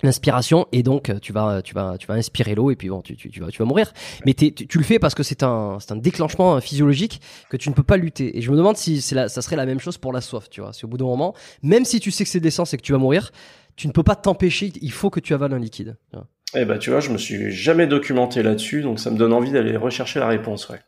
[0.02, 3.00] l'inspiration et donc euh, tu vas tu vas tu vas inspirer l'eau et puis bon
[3.02, 3.92] tu, tu, tu vas tu vas mourir
[4.24, 7.68] mais tu, tu le fais parce que c'est un c'est un déclenchement physiologique que tu
[7.70, 9.80] ne peux pas lutter et je me demande si c'est la, ça serait la même
[9.80, 12.24] chose pour la soif tu vois si au bout d'un moment même si tu sais
[12.24, 13.30] que c'est de l'essence et que tu vas mourir
[13.76, 16.26] tu ne peux pas t'empêcher il faut que tu avales un liquide tu vois.
[16.54, 19.50] Eh ben, tu vois, je me suis jamais documenté là-dessus, donc ça me donne envie
[19.50, 20.68] d'aller rechercher la réponse.
[20.68, 20.80] Ouais.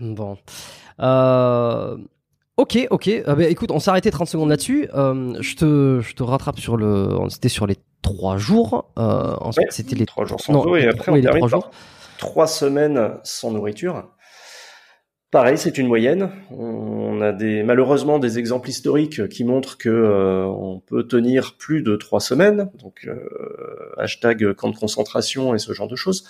[0.00, 0.38] Bon.
[1.00, 1.96] Euh,
[2.60, 3.08] Ok, ok.
[3.08, 4.86] Euh, bah, écoute, on s'est arrêté 30 secondes là-dessus.
[4.94, 7.08] Euh, je, te, je te rattrape sur le.
[7.30, 8.92] C'était sur les trois jours.
[8.98, 11.24] Euh, ensuite, Ouais, c'était les trois jours sans non, eau et après on oui, les
[11.24, 11.70] termine trois par jours.
[12.18, 14.10] trois semaines sans nourriture.
[15.30, 16.32] Pareil, c'est une moyenne.
[16.50, 21.80] On a des malheureusement des exemples historiques qui montrent que euh, on peut tenir plus
[21.82, 22.70] de trois semaines.
[22.82, 23.16] Donc euh,
[23.96, 26.26] hashtag camp de concentration et ce genre de choses.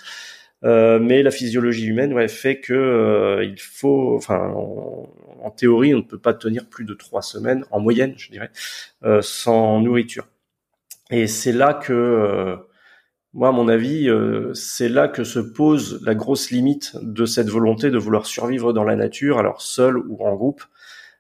[0.62, 5.08] Euh, mais la physiologie humaine ouais, fait que euh, il faut, enfin, en,
[5.42, 8.50] en théorie, on ne peut pas tenir plus de trois semaines en moyenne, je dirais,
[9.04, 10.28] euh, sans nourriture.
[11.10, 12.56] Et c'est là que euh,
[13.32, 17.48] moi, à mon avis, euh, c'est là que se pose la grosse limite de cette
[17.48, 20.62] volonté de vouloir survivre dans la nature, alors seul ou en groupe.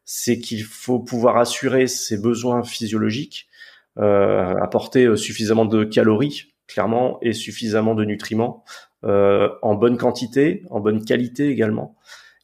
[0.04, 3.48] C'est qu'il faut pouvoir assurer ses besoins physiologiques,
[3.96, 8.64] apporter suffisamment de calories, clairement, et suffisamment de nutriments
[9.04, 11.96] en bonne quantité, en bonne qualité également.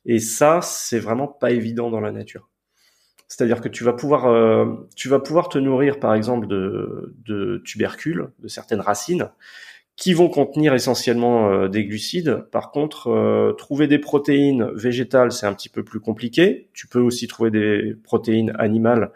[0.06, 2.48] Et ça, c'est vraiment pas évident dans la nature.
[3.28, 7.60] C'est-à-dire que tu vas pouvoir, euh, tu vas pouvoir te nourrir, par exemple, de, de
[7.64, 9.30] tubercules, de certaines racines,
[9.96, 12.46] qui vont contenir essentiellement euh, des glucides.
[12.52, 16.68] Par contre, euh, trouver des protéines végétales, c'est un petit peu plus compliqué.
[16.72, 19.10] Tu peux aussi trouver des protéines animales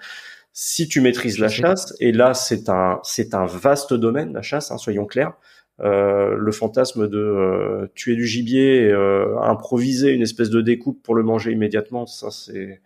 [0.52, 1.94] si tu maîtrises la chasse.
[2.00, 5.34] Et là, c'est un, c'est un vaste domaine, la chasse, hein, soyons clairs.
[5.82, 11.14] Euh, le fantasme de euh, tuer du gibier, euh, improviser une espèce de découpe pour
[11.14, 12.82] le manger immédiatement, ça c'est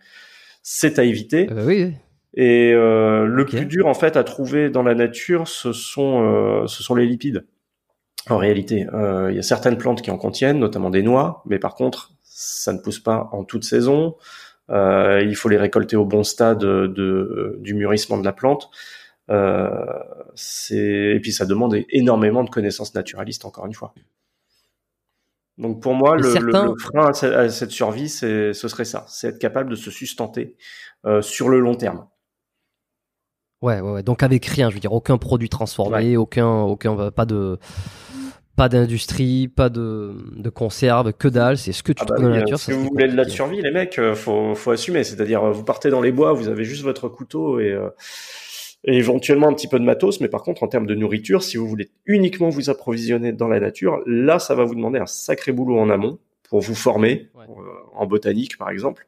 [0.61, 1.47] c'est à éviter.
[1.51, 1.93] Euh, oui, oui.
[2.37, 6.67] Et euh, le plus dur en fait à trouver dans la nature, ce sont euh,
[6.67, 7.45] ce sont les lipides.
[8.29, 11.59] En réalité, euh, il y a certaines plantes qui en contiennent, notamment des noix, mais
[11.59, 14.15] par contre, ça ne pousse pas en toute saison.
[14.71, 18.69] Euh, il faut les récolter au bon stade de, de- du mûrissement de la plante.
[19.31, 19.75] Euh,
[20.71, 23.93] et puis ça demande énormément de connaissances naturalistes encore une fois.
[25.57, 28.85] Donc pour moi, le, le- certains- le frein à, ce- à cette survie, ce serait
[28.85, 30.57] ça, c'est être capable de se sustenter
[31.05, 32.07] euh, sur le long terme.
[33.61, 34.03] Ouais, ouais, ouais.
[34.03, 37.57] Donc avec rien, je veux dire, aucun produit transformé, aucun, aucun, pas de,
[38.57, 41.57] pas d'industrie, pas de, de conserve, que dalle.
[41.57, 42.59] C'est ce que tu Ah bah trouves dans la nature.
[42.59, 45.03] si ça vous voulez de la survie, les mecs, euh, faut, faut assumer.
[45.05, 47.71] C'est-à-dire, vous partez dans les bois, vous avez juste votre couteau et,
[48.87, 50.21] et éventuellement un petit peu de matos.
[50.21, 53.59] Mais par contre, en termes de nourriture, si vous voulez uniquement vous approvisionner dans la
[53.59, 57.45] nature, là, ça va vous demander un sacré boulot en amont pour vous former Ouais.
[57.49, 57.63] euh,
[57.95, 59.07] en botanique, par exemple,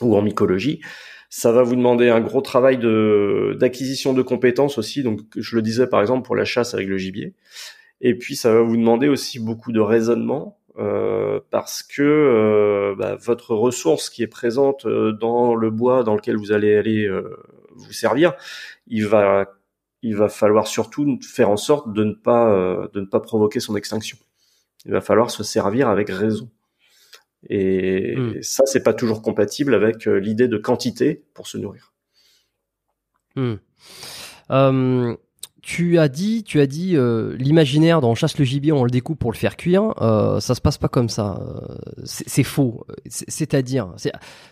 [0.00, 0.80] ou en mycologie.
[1.28, 5.04] Ça va vous demander un gros travail de d'acquisition de compétences aussi.
[5.04, 7.34] Donc, je le disais par exemple pour la chasse avec le gibier.
[8.00, 13.54] Et puis, ça va vous demander aussi beaucoup de raisonnement euh, parce que bah, votre
[13.54, 17.08] ressource qui est présente dans le bois dans lequel vous allez aller
[17.86, 18.34] vous servir,
[18.86, 19.52] il va
[20.02, 23.76] il va falloir surtout faire en sorte de ne pas de ne pas provoquer son
[23.76, 24.16] extinction.
[24.86, 26.50] Il va falloir se servir avec raison.
[27.48, 28.42] Et hmm.
[28.42, 31.92] ça, c'est pas toujours compatible avec l'idée de quantité pour se nourrir.
[33.36, 33.56] Hmm.
[34.50, 35.16] Euh,
[35.62, 38.90] tu as dit, tu as dit euh, l'imaginaire dont on chasse le gibier, on le
[38.90, 39.94] découpe pour le faire cuire.
[40.00, 41.40] Euh, ça se passe pas comme ça.
[41.40, 41.60] Euh,
[42.04, 42.86] c'est faux.
[43.08, 43.88] C'est-à-dire,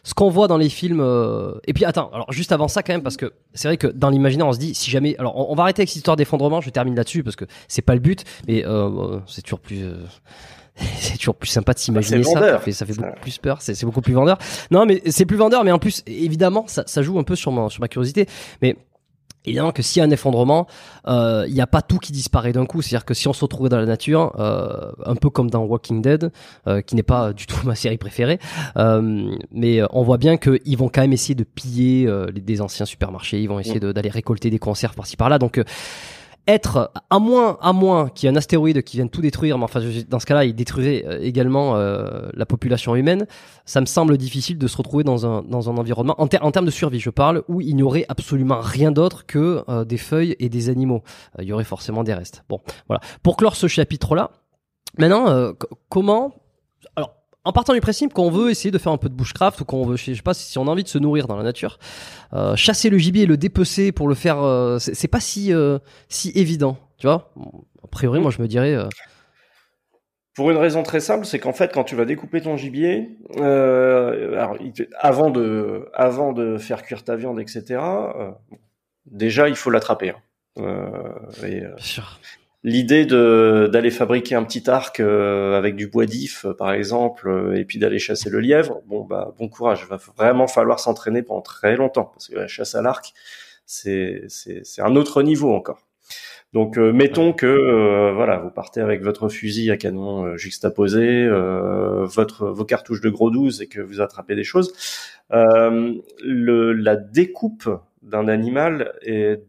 [0.03, 1.01] ce qu'on voit dans les films.
[1.01, 3.87] Euh, et puis attends, alors juste avant ça quand même, parce que c'est vrai que
[3.87, 5.17] dans l'imaginaire, on se dit si jamais.
[5.19, 6.61] Alors on, va arrêter avec cette histoire d'effondrement.
[6.61, 8.65] Je termine là-dessus parce que c'est pas le but, mais
[9.27, 9.85] c'est toujours plus.
[10.99, 12.41] c'est toujours plus sympa de s'imaginer ça.
[12.41, 13.59] Ça fait, ça fait beaucoup plus peur.
[13.61, 14.39] C'est beaucoup plus vendeur.
[14.71, 15.65] Non, mais c'est plus vendeur.
[15.65, 18.27] Mais en plus, évidemment, ça, ça joue un peu sur ma, sur ma curiosité.
[18.63, 18.77] Mais
[19.49, 20.67] Évidemment que s'il y a un effondrement,
[21.07, 22.83] euh, il n'y a pas tout qui disparaît d'un coup.
[22.83, 26.03] C'est-à-dire que si on se retrouvait dans la nature, euh, un peu comme dans Walking
[26.03, 26.31] Dead,
[26.67, 28.39] euh, qui n'est pas du tout ma série préférée,
[28.77, 33.49] mais on voit bien qu'ils vont quand même essayer de piller des anciens supermarchés, ils
[33.49, 35.39] vont essayer d'aller récolter des conserves par-ci par-là.
[35.39, 35.61] Donc
[36.49, 39.65] être à moins à moins qu'il y ait un astéroïde qui vienne tout détruire mais
[39.65, 43.27] enfin dans ce cas-là il détruirait euh, également euh, la population humaine
[43.67, 47.11] ça me semble difficile de se retrouver dans un environnement en, termes de survie je
[47.11, 51.03] parle où il n'y aurait absolument rien d'autre que euh, des feuilles et des animaux.
[51.39, 52.45] Il y aurait forcément des restes.
[52.49, 53.01] Bon voilà.
[53.23, 54.31] Pour clore ce chapitre là
[54.97, 55.53] maintenant
[55.91, 56.33] comment
[57.49, 59.87] en partant du principe qu'on veut essayer de faire un peu de bushcraft ou qu'on
[59.87, 61.79] veut, je sais pas si on a envie de se nourrir dans la nature,
[62.35, 65.79] euh, chasser le gibier et le dépecer pour le faire, euh, c'est pas si euh,
[66.11, 67.33] si évident, tu vois.
[67.83, 68.77] A priori, moi, je me dirais.
[70.35, 74.59] Pour une raison très simple, c'est qu'en fait, quand tu vas découper ton gibier, alors,
[74.99, 77.81] avant de avant de faire cuire ta viande, etc.
[79.07, 80.11] déjà, il faut l'attraper.
[80.11, 81.15] Hein.
[81.47, 82.21] Et, sûr
[82.69, 87.59] l'idée de d'aller fabriquer un petit arc euh, avec du bois d'if par exemple euh,
[87.59, 89.81] et puis d'aller chasser le lièvre bon bah bon courage.
[89.83, 93.13] Il va vraiment falloir s'entraîner pendant très longtemps parce que la chasse à l'arc
[93.67, 95.87] c'est c'est un autre niveau encore.
[96.53, 102.65] Donc euh, mettons que voilà vous partez avec votre fusil à canon juxtaposé votre vos
[102.65, 104.73] cartouches de gros 12 et que vous attrapez des choses
[105.31, 107.69] le la découpe
[108.03, 108.93] d'un animal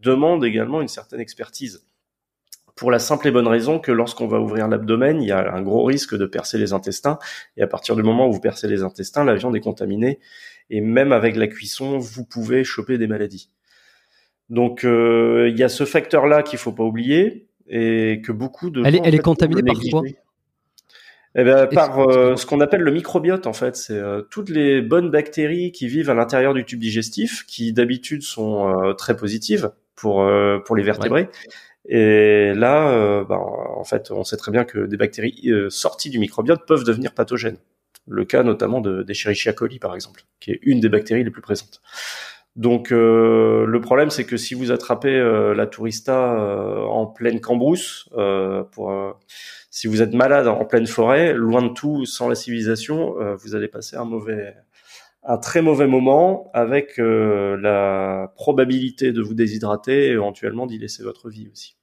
[0.01, 1.88] demande également une certaine expertise
[2.80, 5.62] pour la simple et bonne raison que lorsqu'on va ouvrir l'abdomen, il y a un
[5.62, 7.20] gros risque de percer les intestins.
[7.58, 10.20] Et à partir du moment où vous percez les intestins, la viande est contaminée.
[10.70, 13.50] Et même avec la cuisson, vous pouvez choper des maladies.
[14.50, 18.82] Donc euh, il y a ce facteur-là qu'il faut pas oublier et que beaucoup de
[18.86, 20.02] elle est, elle est contaminée par quoi?
[21.36, 24.82] Eh ben, par euh, ce qu'on appelle le microbiote en fait, c'est euh, toutes les
[24.82, 30.26] bonnes bactéries qui vivent à l'intérieur du tube digestif, qui d'habitude sont très positives pour
[30.65, 31.30] pour les vertébrés,
[31.91, 36.12] et là, euh, bah, en fait, on sait très bien que des bactéries euh, sorties
[36.12, 37.58] du microbiote peuvent devenir pathogènes.
[38.08, 41.41] Le cas notamment de d'Escherichia coli, par exemple, qui est une des bactéries les plus
[41.41, 41.82] présentes.
[42.56, 45.19] Donc euh, le problème, c'est que si vous attrapez
[45.56, 46.36] la tourista
[46.88, 48.08] en pleine cambrousse,
[48.71, 49.19] pour,
[49.71, 53.67] si vous êtes malade en pleine forêt, loin de tout, sans la civilisation, vous allez
[53.67, 54.56] passer un mauvais,
[55.23, 61.30] un très mauvais moment avec la probabilité de vous déshydrater et éventuellement d'y laisser votre
[61.30, 61.79] vie aussi.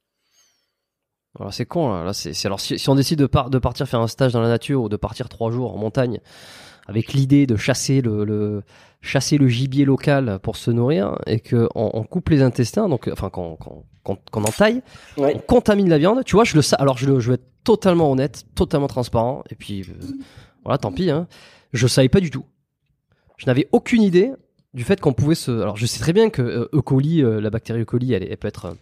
[1.39, 4.33] Alors c'est con là, c'est alors si, on décide de, de partir faire un stage
[4.33, 6.19] dans la nature ou de partir trois jours en montagne
[6.87, 8.63] avec l'idée de chasser le,
[9.01, 13.29] chasser le gibier local pour se nourrir et que on, coupe les intestins donc enfin
[13.29, 13.57] qu'on
[14.03, 14.81] qu'on entaille,
[15.17, 16.23] on contamine la viande.
[16.23, 16.77] Tu vois, je le sais.
[16.79, 20.15] Alors je, le, je vais être totalement honnête, totalement transparent et puis euh,
[20.63, 21.09] voilà, tant pis.
[21.09, 21.27] Hein.
[21.73, 22.45] Je savais pas du tout.
[23.35, 24.31] Je n'avais aucune idée
[24.73, 25.51] du fait qu'on pouvait se.
[25.51, 26.81] Alors je sais très bien que euh, E.
[26.81, 27.85] coli, euh, la bactérie E.
[27.85, 28.77] coli, elle, elle peut être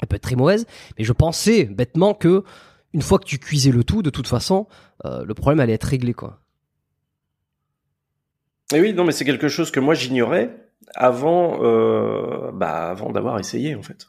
[0.00, 0.66] elle peut être très mauvaise,
[0.98, 2.44] mais je pensais bêtement que
[2.94, 4.66] une fois que tu cuisais le tout, de toute façon,
[5.04, 6.40] euh, le problème allait être réglé, quoi.
[8.74, 10.54] Et oui, non, mais c'est quelque chose que moi j'ignorais
[10.94, 14.08] avant, euh, bah, avant d'avoir essayé, en fait.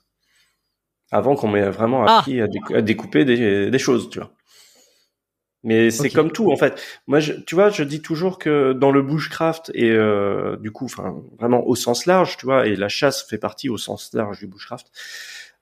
[1.11, 2.47] Avant qu'on m'ait vraiment ah appris à,
[2.81, 4.31] découper des, choses, tu vois.
[5.63, 6.81] Mais c'est comme tout en fait.
[7.07, 10.85] Moi, je, tu vois, je dis toujours que dans le bushcraft et euh, du coup,
[10.85, 14.39] enfin, vraiment au sens large, tu vois, et la chasse fait partie au sens large
[14.39, 14.87] du bushcraft.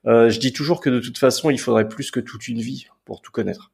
[0.06, 2.86] Euh, je dis toujours que de toute façon, il faudrait plus que toute une vie
[3.04, 3.72] pour tout connaître.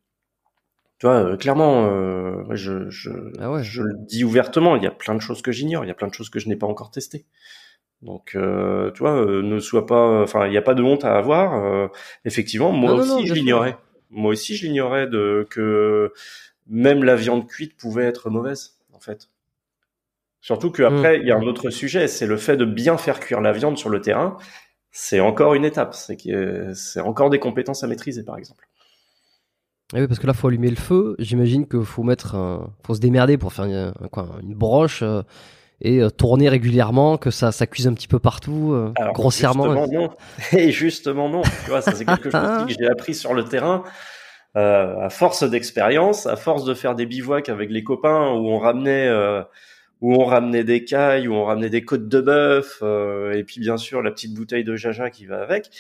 [0.98, 3.10] Tu vois, euh, clairement, euh, je, je,
[3.40, 5.90] ah je, le dis ouvertement, il y a plein de choses que j'ignore, il y
[5.90, 7.26] a plein de choses que je n'ai pas encore testées.
[8.02, 11.90] Donc, tu vois, ne sois pas, enfin, il n'y a pas de honte à avoir.
[12.26, 13.78] effectivement, moi aussi, je l'ignorais.
[14.10, 16.12] Moi aussi, je l'ignorais de que
[16.66, 19.30] même la viande cuite pouvait être mauvaise, en fait.
[20.42, 21.22] Surtout qu'après, mmh.
[21.22, 23.78] il y a un autre sujet, c'est le fait de bien faire cuire la viande
[23.78, 24.36] sur le terrain
[24.96, 25.92] c'est encore une étape.
[25.92, 26.16] C'est
[26.74, 28.64] c'est encore des compétences à maîtriser, par exemple.
[29.92, 31.16] Ah oui, parce que là, faut allumer le feu.
[31.18, 32.72] J'imagine qu'il faut mettre, un...
[32.86, 35.22] faut se démerder pour faire une, quoi, une broche euh,
[35.80, 39.64] et euh, tourner régulièrement, que ça, ça cuise un petit peu partout, euh, grossièrement.
[39.64, 40.10] Justement non.
[40.58, 41.42] Et justement non.
[41.42, 43.82] Tu vois, ça c'est quelque chose que j'ai appris sur le terrain.
[44.54, 49.08] à force d'expérience, à force de faire des bivouacs avec les copains où on ramenait
[50.04, 53.76] où on ramenait des cailles, où on ramenait des côtes de bœuf, et puis bien
[53.76, 55.70] sûr la petite bouteille de jaja qui va avec.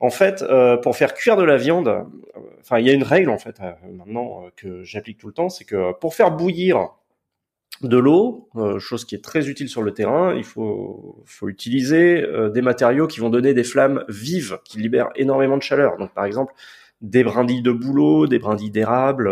[0.00, 2.02] En fait, euh, pour faire cuire de la viande, euh,
[2.60, 5.48] enfin, il y a une règle en fait euh, maintenant que j'applique tout le temps,
[5.48, 6.90] c'est que pour faire bouillir
[7.82, 8.48] de l'eau,
[8.80, 13.20] chose qui est très utile sur le terrain, il faut, faut utiliser des matériaux qui
[13.20, 15.96] vont donner des flammes vives, qui libèrent énormément de chaleur.
[15.96, 16.52] Donc, par exemple,
[17.02, 19.28] des brindilles de bouleau, des brindilles d'érable,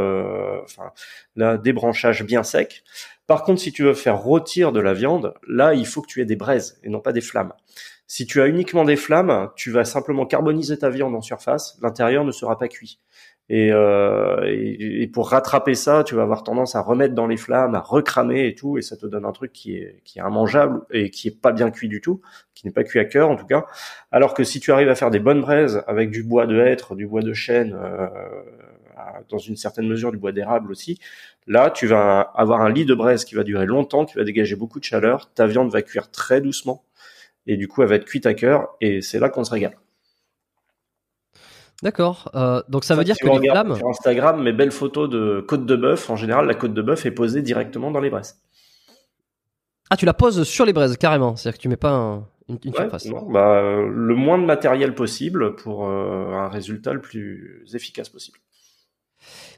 [0.62, 0.92] enfin,
[1.34, 2.84] là, des branchages bien secs.
[3.26, 6.20] Par contre, si tu veux faire rôtir de la viande, là, il faut que tu
[6.20, 7.52] aies des braises et non pas des flammes.
[8.06, 12.24] Si tu as uniquement des flammes, tu vas simplement carboniser ta viande en surface, l'intérieur
[12.24, 13.00] ne sera pas cuit.
[13.48, 17.80] Et, euh, pour rattraper ça, tu vas avoir tendance à remettre dans les flammes, à
[17.80, 21.28] recramer et tout, et ça te donne un truc qui est, qui immangeable et qui
[21.28, 22.20] est pas bien cuit du tout,
[22.54, 23.66] qui n'est pas cuit à cœur en tout cas.
[24.10, 26.96] Alors que si tu arrives à faire des bonnes braises avec du bois de hêtre,
[26.96, 28.08] du bois de chêne, euh,
[29.28, 30.98] dans une certaine mesure du bois d'érable aussi,
[31.46, 34.56] là tu vas avoir un lit de braise qui va durer longtemps, qui va dégager
[34.56, 36.84] beaucoup de chaleur, ta viande va cuire très doucement
[37.46, 39.76] et du coup elle va être cuite à cœur et c'est là qu'on se régale.
[41.82, 42.30] D'accord.
[42.34, 43.76] Euh, donc ça veut dire que les flammes.
[43.76, 47.04] Sur Instagram, mes belles photos de côte de bœuf, en général, la côte de bœuf
[47.04, 48.40] est posée directement dans les braises.
[49.90, 51.36] Ah, tu la poses sur les braises carrément.
[51.36, 53.08] C'est-à-dire que tu mets pas une, surface.
[53.28, 58.38] bah, le moins de matériel possible pour euh, un résultat le plus efficace possible.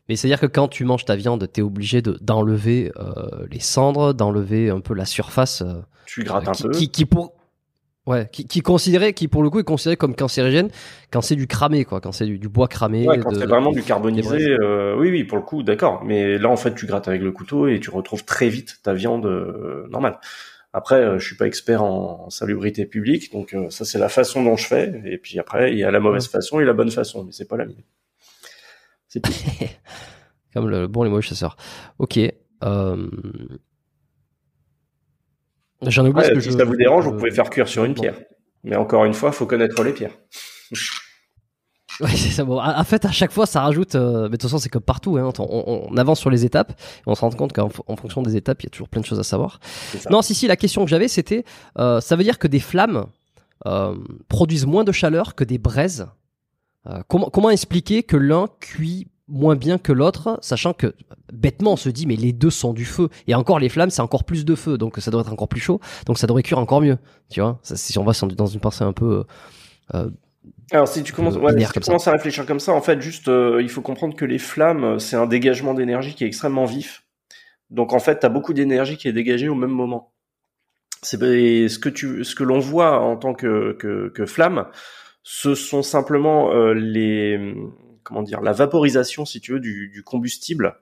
[0.09, 4.15] Mais c'est-à-dire que quand tu manges ta viande, tu es obligé d'enlever euh, les cendres,
[4.15, 5.63] d'enlever un peu la surface.
[6.07, 6.71] tu grattes un qui, peu.
[6.71, 7.35] Qui, qui, pour,
[8.09, 10.71] Ouais, qui, qui considérait, qui pour le coup est considéré comme cancérigène
[11.11, 13.07] quand c'est du cramé, quoi, quand c'est du, bois cramé.
[13.07, 16.03] Ouais, quand c'est vraiment du carbonisé, euh, oui, oui, pour le coup, d'accord.
[16.05, 18.95] Mais là, en fait, tu grattes avec le couteau et tu retrouves très vite ta
[18.95, 20.19] viande euh, normale.
[20.73, 24.57] Après, euh, je suis pas expert en, salubrité publique, donc ça c'est la façon dont
[24.57, 25.03] je fais.
[25.05, 27.49] Et puis après, il y a la mauvaise façon et la bonne façon, mais c'est
[27.49, 27.83] pas la mienne.
[29.09, 29.23] C'est
[30.55, 31.57] comme le bon les mauvais chasseurs.
[31.99, 32.19] Ok.
[32.65, 33.11] Euh,
[35.83, 38.19] J'en oublie ce que si ça vous dérange, vous pouvez faire cuire sur une pierre.
[38.65, 40.17] Mais encore une fois, il faut connaître les pierres.
[42.01, 42.45] Oui, c'est ça.
[42.45, 43.95] Bon, en fait, à chaque fois, ça rajoute.
[43.95, 45.17] Euh, mais de toute façon, c'est comme partout.
[45.17, 48.63] Hein, on, avance sur les étapes et on se rend compte qu'en fonction des étapes,
[48.63, 49.59] il y a toujours plein de choses à savoir.
[50.09, 51.45] Non, si, si, la question que j'avais, c'était
[51.79, 53.07] euh, ça veut dire que des flammes
[53.67, 53.97] euh,
[54.29, 56.07] produisent moins de chaleur que des braises?
[57.09, 60.95] Comment, comment expliquer que l'un cuit moins bien que l'autre, sachant que
[61.33, 63.09] bêtement on se dit mais les deux sont du feu.
[63.27, 65.61] Et encore les flammes c'est encore plus de feu donc ça doit être encore plus
[65.61, 65.81] chaud.
[66.07, 66.99] Donc ça devrait cuire encore mieux
[67.31, 67.61] tu vois.
[67.63, 69.25] Si on va dans une pensée un peu
[69.95, 70.11] euh,
[70.71, 71.37] alors si tu commences,
[72.07, 75.17] à réfléchir comme ça en fait juste euh, il faut comprendre que les flammes c'est
[75.17, 77.05] un dégagement d'énergie qui est extrêmement vif.
[77.71, 80.13] Donc en fait tu as beaucoup d'énergie qui est dégagée au même moment.
[81.03, 84.67] C'est ce que tu ce que l'on voit en tant que, que, que flamme
[85.31, 87.39] ce sont simplement euh, les
[88.03, 90.77] comment dire la vaporisation si tu veux du, combustible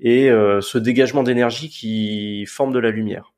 [0.00, 3.32] et euh, ce dégagement d'énergie qui forme de la lumière.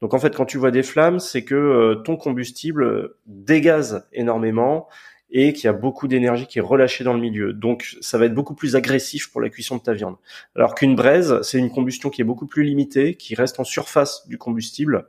[0.00, 4.88] Donc en fait quand tu vois des flammes, c'est que euh, ton combustible dégaze énormément
[5.28, 7.52] et qu'il y a beaucoup d'énergie qui est relâchée dans le milieu.
[7.52, 10.16] Donc ça va être beaucoup plus agressif pour la cuisson de ta viande.
[10.56, 14.26] Alors qu'une braise, c'est une combustion qui est beaucoup plus limitée, qui reste en surface
[14.28, 15.08] du combustible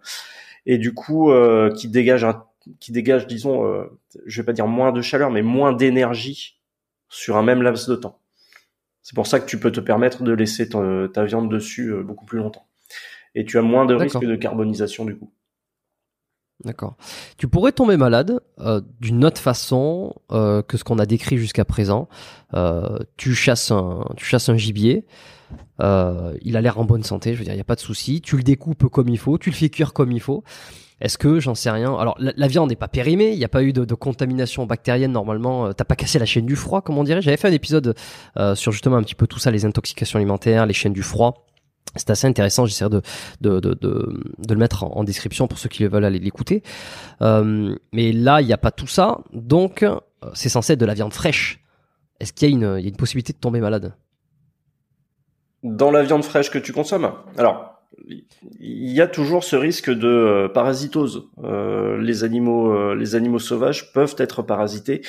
[0.65, 1.31] et du coup
[1.77, 2.43] qui dégage un,
[2.79, 3.87] qui dégage disons
[4.25, 6.55] je vais pas dire moins de chaleur mais moins d'énergie
[7.09, 8.19] sur un même laps de temps.
[9.01, 12.25] C'est pour ça que tu peux te permettre de laisser ta, viande dessus euh, beaucoup
[12.25, 12.67] plus longtemps.
[13.35, 15.31] Et tu as moins de risque de carbonisation du coup.
[16.63, 16.95] D'accord.
[17.37, 21.65] Tu pourrais tomber malade euh, d'une autre façon euh, que ce qu'on a décrit jusqu'à
[21.65, 22.07] présent.
[23.17, 25.05] tu chasses un, tu chasses un gibier.
[25.79, 27.33] il a l'air en bonne santé.
[27.33, 28.21] Je veux dire, il n'y a pas de souci.
[28.21, 29.37] Tu le découpes comme il faut.
[29.37, 30.43] Tu le fais cuire comme il faut.
[31.01, 33.63] Est-ce que j'en sais rien Alors la, viande n'est pas périmée, il n'y a pas
[33.63, 35.67] eu de, contamination bactérienne normalement.
[35.67, 37.21] Euh, t'as pas cassé la chaîne du froid, comme on dirait.
[37.21, 37.95] J'avais fait un épisode
[38.37, 41.45] euh, sur justement un petit peu tout ça, les intoxications alimentaires, les chaînes du froid.
[41.97, 43.01] C'est assez intéressant, j'essaierai de,
[43.39, 46.61] de, de, de, le mettre en, description pour ceux qui veulent aller l'écouter.
[47.21, 49.85] Euh, mais là, il n'y a pas tout ça, donc
[50.33, 51.63] c'est censé être de la viande fraîche.
[52.19, 53.93] Est-ce qu'il y, y, a une possibilité de tomber malade?
[55.63, 57.13] Dans la viande fraîche que tu consommes?
[57.37, 57.74] Alors,
[58.59, 61.27] il y a toujours ce risque de euh, parasitose.
[61.43, 65.01] Euh, les animaux, euh, les animaux sauvages peuvent être parasités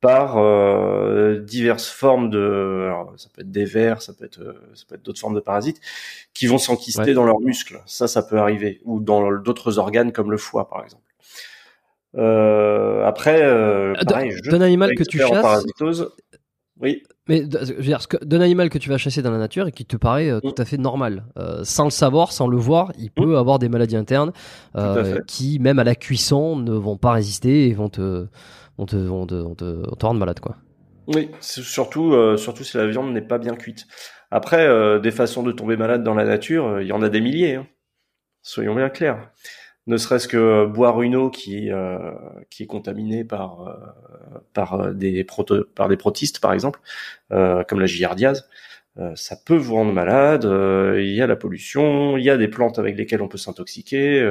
[0.00, 0.34] par
[1.44, 4.40] diverses formes de, alors, ça peut être des vers, ça peut être,
[4.74, 5.80] ça peut être d'autres formes de parasites
[6.34, 7.80] qui vont s'enquister dans leurs muscles.
[7.86, 11.04] Ça, ça peut arriver, ou dans d'autres organes comme le foie, par exemple.
[13.06, 13.42] après,
[14.04, 15.64] pareil, d'un animal que tu chasses.
[16.82, 17.02] Oui.
[17.28, 19.86] Mais je veux dire, d'un animal que tu vas chasser dans la nature et qui
[19.86, 23.12] te paraît euh, tout à fait normal, euh, sans le savoir, sans le voir, il
[23.12, 24.32] peut avoir des maladies internes
[24.76, 28.26] euh, qui, même à la cuisson, ne vont pas résister et vont te,
[28.76, 30.56] vont te, vont te, vont te, rendre malade, quoi.
[31.06, 33.86] Oui, surtout, surtout si la viande n'est pas bien cuite.
[34.30, 37.56] Après, des façons de tomber malade dans la nature, il y en a des milliers.
[37.56, 37.66] Hein.
[38.40, 39.30] Soyons bien clairs
[39.86, 42.12] ne serait-ce que boire une eau qui euh,
[42.60, 46.80] est contaminée par euh, par des protistes par exemple
[47.32, 48.48] euh, comme la giardiase
[49.14, 52.78] ça peut vous rendre malade il y a la pollution il y a des plantes
[52.78, 54.22] avec lesquelles on peut s'intoxiquer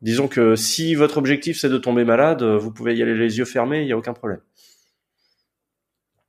[0.00, 3.44] disons que si votre objectif c'est de tomber malade vous pouvez y aller les yeux
[3.44, 4.40] fermés il y a aucun problème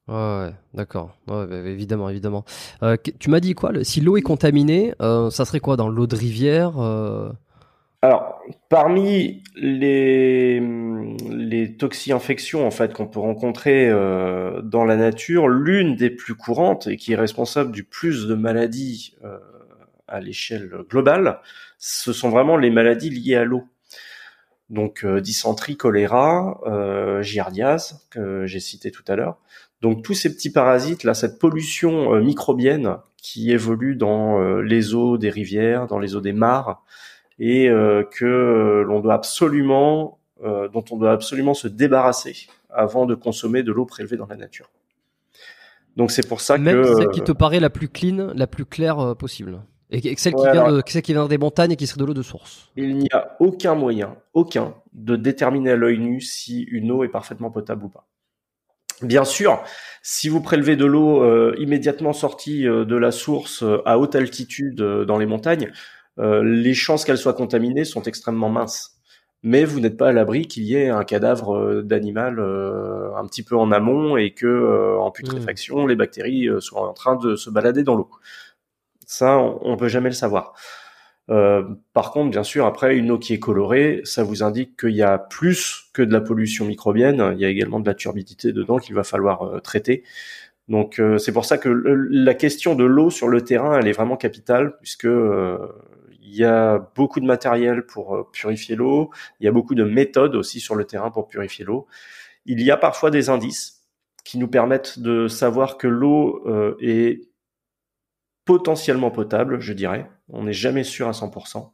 [0.10, 1.18] Ouais, d'accord.
[1.28, 2.46] Ouais, bah, évidemment, évidemment.
[3.20, 6.80] tu m'as dit quoi Si l'eau est contaminée, ça serait quoi dans l'eau de rivière
[8.04, 8.40] alors,
[8.70, 10.62] parmi les,
[11.30, 16.86] les toxi-infections en fait qu'on peut rencontrer euh, dans la nature, l'une des plus courantes
[16.86, 19.40] et qui est responsable du plus de maladies euh,
[20.08, 21.40] à l'échelle globale,
[21.80, 23.64] ce sont vraiment les maladies liées à l'eau.
[24.70, 29.40] Donc euh, dysenterie, choléra, euh, giardiase que j'ai cité tout à l'heure.
[29.82, 35.30] Donc tous ces petits parasites là, cette pollution microbienne qui évolue dans les eaux des
[35.30, 36.84] rivières, dans les eaux des mares,
[37.40, 43.06] et euh, que euh, l'on doit absolument, euh, dont on doit absolument se débarrasser avant
[43.06, 44.70] de consommer de l'eau prélevée dans la nature.
[45.96, 48.66] Donc c'est pour ça Même que celle qui te paraît la plus clean, la plus
[48.66, 49.62] claire possible.
[49.90, 52.14] Et celle qui, vient de, celle qui vient des montagnes et qui serait de l'eau
[52.14, 52.70] de source.
[52.76, 57.10] Il n'y a aucun moyen, aucun, de déterminer à l'œil nu si une eau est
[57.10, 58.06] parfaitement potable ou pas.
[59.02, 59.64] Bien sûr,
[60.02, 65.18] si vous prélevez de l'eau euh, immédiatement sortie de la source à haute altitude dans
[65.18, 65.72] les montagnes,
[66.20, 68.94] euh, les chances qu'elle soit contaminée sont extrêmement minces.
[69.44, 73.26] Mais vous n'êtes pas à l'abri qu'il y ait un cadavre euh, d'animal euh, un
[73.26, 75.90] petit peu en amont et que en putréfaction, mmh.
[75.90, 78.10] les bactéries soient en train de se balader dans l'eau.
[79.06, 80.54] Ça, on, ne peut jamais le savoir.
[81.28, 85.04] par contre, bien sûr, après une eau qui est colorée, ça vous indique qu'il y
[85.04, 87.34] a plus que de la pollution microbienne.
[87.36, 90.04] Il y a également de la turbidité dedans qu'il va falloir traiter.
[90.68, 94.18] Donc c'est pour ça que la question de l'eau sur le terrain, elle est vraiment
[94.18, 95.08] capitale puisque
[96.28, 99.12] il y a beaucoup de matériel pour euh, purifier l'eau.
[99.40, 101.88] Il y a beaucoup de méthodes aussi sur le terrain pour purifier l'eau.
[102.46, 103.86] Il y a parfois des indices
[104.26, 107.30] qui nous permettent de savoir que l'eau euh, est
[108.44, 110.12] potentiellement potable, je dirais.
[110.28, 111.72] On n'est jamais sûr à 100%.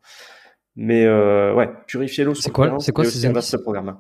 [0.76, 2.36] Mais euh, ouais, purifier l'eau.
[2.36, 3.56] C'est quoi, c'est quoi ces indices?
[3.64, 3.98] programme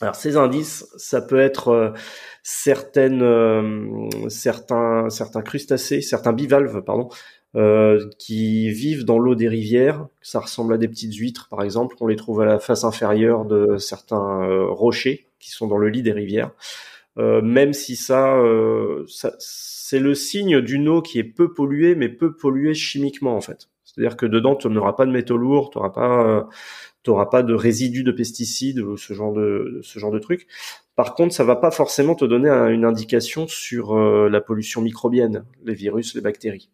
[0.00, 1.94] alors ces indices, ça peut être
[2.42, 7.08] certaines, certains, certains crustacés, certains bivalves, pardon,
[7.54, 10.06] euh, qui vivent dans l'eau des rivières.
[10.22, 11.96] Ça ressemble à des petites huîtres, par exemple.
[12.00, 15.90] On les trouve à la face inférieure de certains euh, rochers qui sont dans le
[15.90, 16.52] lit des rivières.
[17.18, 18.42] Euh, même si ça,
[19.06, 23.42] ça c'est le signe d'une eau qui est peu polluée, mais peu polluée chimiquement en
[23.42, 23.68] fait.
[23.84, 26.48] C'est-à-dire que dedans, tu n'auras pas de métaux lourds, tu n'auras pas,
[27.02, 30.46] t'auras pas de résidus de pesticides ou ce genre de ce genre de trucs.
[30.96, 35.74] Par contre, ça va pas forcément te donner une indication sur la pollution microbienne, les
[35.74, 36.70] virus, les bactéries.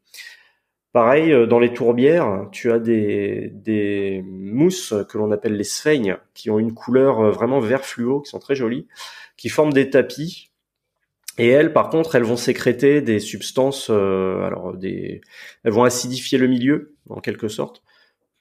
[0.99, 6.51] Pareil, euh, dans les tourbières, tu as des, mousses que l'on appelle les sphènes, qui
[6.51, 8.89] ont une couleur euh, vraiment vert fluo, qui sont très jolies,
[9.37, 10.51] qui forment des tapis.
[11.39, 15.21] Et elles, par contre, elles vont sécréter des substances, euh, alors elles
[15.67, 17.85] vont acidifier le milieu, en quelque sorte,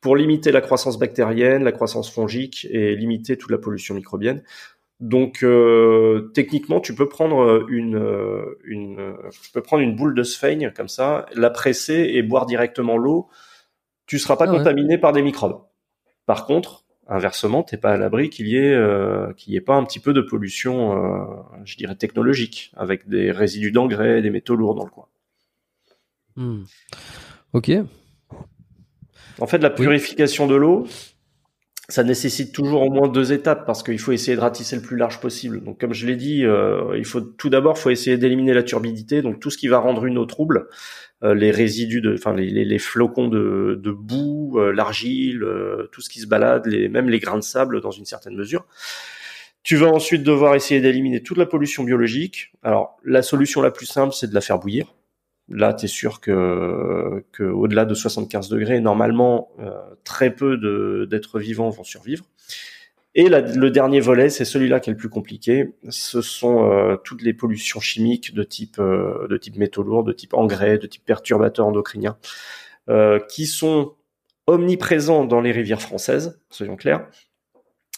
[0.01, 4.41] pour limiter la croissance bactérienne, la croissance fongique et limiter toute la pollution microbienne.
[4.99, 10.15] Donc euh, techniquement, tu peux prendre euh, une, euh, une, tu peux prendre une boule
[10.15, 13.29] de sphaigne comme ça, la presser et boire directement l'eau.
[14.07, 15.61] Tu seras pas ah contaminé par des microbes.
[16.25, 18.75] Par contre, inversement, t'es pas à l'abri qu'il y ait
[19.35, 23.71] qu'il y ait pas un petit peu de pollution, je dirais technologique, avec des résidus
[23.71, 25.07] d'engrais, des métaux lourds dans le coin.
[26.37, 26.63] Hmm.
[27.53, 27.71] Ok.
[29.39, 30.87] En fait, la purification de l'eau,
[31.89, 34.97] ça nécessite toujours au moins deux étapes parce qu'il faut essayer de ratisser le plus
[34.97, 35.63] large possible.
[35.63, 39.21] Donc, comme je l'ai dit, euh, il faut tout d'abord, faut essayer d'éliminer la turbidité,
[39.21, 40.67] donc tout ce qui va rendre une eau trouble,
[41.23, 45.45] euh, les résidus de, enfin les, les, flocons de, boue, euh, l'argile,
[45.93, 48.65] tout ce qui se balade, les, même les grains de sable dans une certaine mesure.
[49.63, 52.51] Tu vas ensuite devoir essayer d'éliminer toute la pollution biologique.
[52.63, 54.93] Alors, la solution la plus simple, c'est de la faire bouillir.
[55.49, 59.71] Là, tu es sûr que, au-delà de 75 degrés, normalement, euh,
[60.03, 60.57] très peu
[61.07, 62.25] d'êtres vivants vont survivre.
[63.15, 65.73] Et le dernier volet, c'est celui-là qui est le plus compliqué.
[65.89, 70.13] Ce sont euh, toutes les pollutions chimiques de type euh, de type métaux lourds, de
[70.13, 72.17] type engrais, de type perturbateurs endocriniens,
[73.29, 73.95] qui sont
[74.45, 77.09] omniprésents dans les rivières françaises, soyons clairs,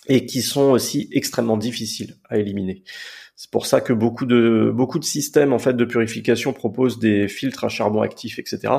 [0.08, 2.84] et qui sont aussi extrêmement difficiles à éliminer.
[3.42, 7.30] C'est pour ça que beaucoup de beaucoup de systèmes en fait de purification proposent des
[7.30, 8.74] filtres à charbon actif, etc.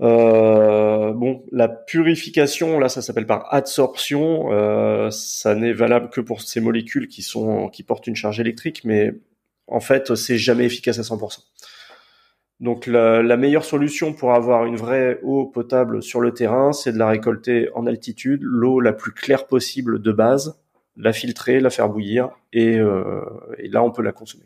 [0.00, 4.52] Euh, bon, la purification, là, ça s'appelle par adsorption.
[4.52, 8.82] Euh, ça n'est valable que pour ces molécules qui sont qui portent une charge électrique,
[8.84, 9.14] mais
[9.66, 11.40] en fait, c'est jamais efficace à 100%.
[12.60, 16.92] Donc, la, la, meilleure solution pour avoir une vraie eau potable sur le terrain, c'est
[16.92, 20.56] de la récolter en altitude, l'eau la plus claire possible de base,
[20.96, 23.22] la filtrer, la faire bouillir, et, euh,
[23.58, 24.44] et là, on peut la consommer.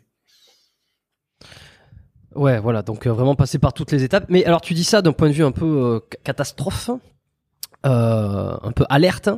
[2.35, 4.25] Ouais, voilà, donc euh, vraiment passer par toutes les étapes.
[4.29, 6.91] Mais alors tu dis ça d'un point de vue un peu euh, catastrophe,
[7.85, 9.29] euh, un peu alerte,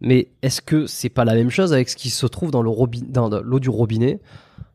[0.00, 3.60] mais est-ce que c'est pas la même chose avec ce qui se trouve dans l'eau
[3.60, 4.20] du robinet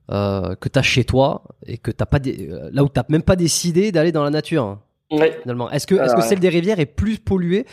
[0.09, 4.11] que t'as chez toi et que t'as pas là où t'as même pas décidé d'aller
[4.11, 4.79] dans la nature
[5.11, 5.39] ouais.
[5.43, 5.69] finalement?
[5.69, 7.67] Est-ce que est-ce que celle des rivières est plus polluée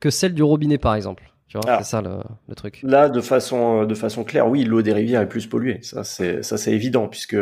[0.00, 1.33] que celle du robinet par exemple?
[1.60, 2.80] Tu vois, c'est ça le, le, truc.
[2.82, 5.78] Là, de façon de façon claire, oui, l'eau des rivières est plus polluée.
[5.82, 7.36] Ça, c'est ça, c'est évident puisque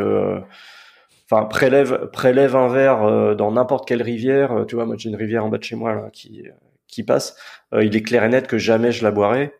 [1.30, 4.52] enfin prélève prélève un verre euh, dans n'importe quelle rivière.
[4.52, 6.44] Euh, tu vois, moi j'ai une rivière en bas de chez moi là, qui
[6.88, 7.36] qui passe.
[7.72, 9.54] Euh, il est clair et net que jamais je la boirai.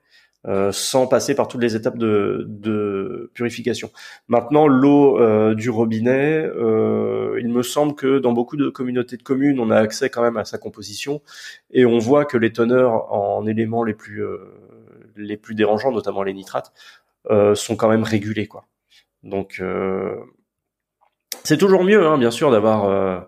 [0.73, 3.91] Sans passer par toutes les étapes de, de purification.
[4.29, 6.49] Maintenant, l'eau du robinet,
[7.39, 10.37] il me semble que dans beaucoup de communautés de communes, on a accès quand même
[10.37, 11.23] à sa composition
[11.71, 14.25] et on voit que les teneurs en éléments les plus
[15.17, 16.73] les plus dérangeants, notamment les nitrates,
[17.55, 18.67] sont quand même régulés quoi.
[19.23, 19.63] Donc
[21.45, 23.21] c'est toujours mieux, hein, bien sûr, d'avoir euh,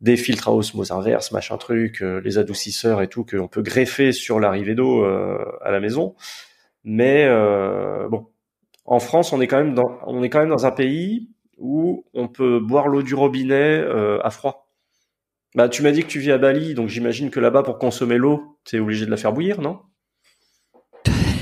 [0.00, 4.12] des filtres à osmose inverse, machin truc, euh, les adoucisseurs et tout qu'on peut greffer
[4.12, 6.14] sur l'arrivée d'eau euh, à la maison.
[6.84, 7.28] Mais
[8.08, 8.26] bon,
[8.84, 11.28] en France, on est quand même dans, on est quand même dans un pays
[11.58, 13.84] où on peut boire l'eau du robinet
[14.22, 14.68] à froid.
[15.54, 18.16] Bah, tu m'as dit que tu vis à Bali, donc j'imagine que là-bas, pour consommer
[18.16, 19.80] l'eau, tu es obligé de la faire bouillir, non?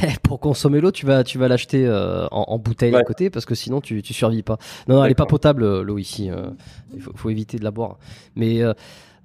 [0.22, 3.54] pour consommer l'eau, tu vas, tu vas l'acheter euh, en, bouteille à côté parce que
[3.54, 4.58] sinon tu, tu survis pas.
[4.88, 6.30] Non, non elle est pas potable euh, l'eau ici.
[6.30, 6.50] Euh,
[6.94, 7.98] il faut, faut, éviter de la boire.
[8.34, 8.62] Mais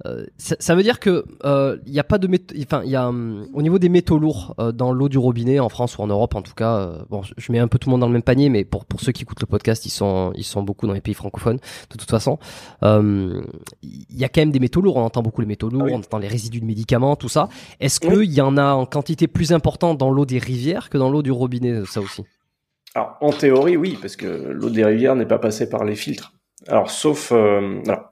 [0.06, 2.28] euh, ça, veut dire que il euh, n'y a pas de
[2.64, 5.60] enfin il y a hum, au niveau des métaux lourds euh, dans l'eau du robinet
[5.60, 7.92] en France ou en Europe en tout cas bon je mets un peu tout le
[7.92, 10.32] monde dans le même panier mais pour pour ceux qui écoutent le podcast ils sont
[10.36, 11.58] ils sont beaucoup dans les pays francophones
[11.92, 12.40] de toute façon.
[12.82, 13.46] Il
[14.10, 16.00] y a quand même des métaux lourds on entend beaucoup les métaux lourds ah on
[16.00, 17.50] entend les résidus de médicaments tout ça.
[17.80, 20.98] Est-ce que il y en a en quantité plus importante dans l'eau des rivières que
[20.98, 22.24] dans l'eau du robinet ça aussi?
[22.96, 26.34] Alors en théorie oui parce que l'eau des rivières n'est pas passée par les filtres.
[26.68, 28.11] Alors sauf alors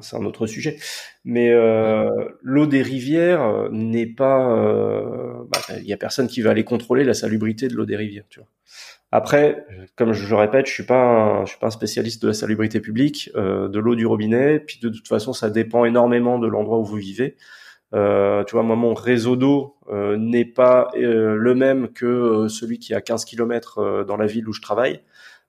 [0.00, 0.78] c'est un, autre sujet.
[1.24, 2.08] Mais euh,
[2.42, 6.64] l'eau des rivières euh, n'est pas, euh, bah, il y a personne qui va aller
[6.64, 8.48] contrôler la salubrité de l'eau des rivières, tu vois.
[9.10, 9.64] Après,
[9.96, 12.34] comme je le répète, je suis pas, un, je suis pas un spécialiste de la
[12.34, 14.60] salubrité publique, de l'eau du robinet.
[14.60, 17.36] Puis de toute façon, ça dépend énormément de l'endroit où vous vivez.
[17.94, 23.00] Euh, tu vois, moi, mon réseau d'eau n'est pas le même que celui qui a
[23.00, 25.00] 15 km dans la ville où je travaille.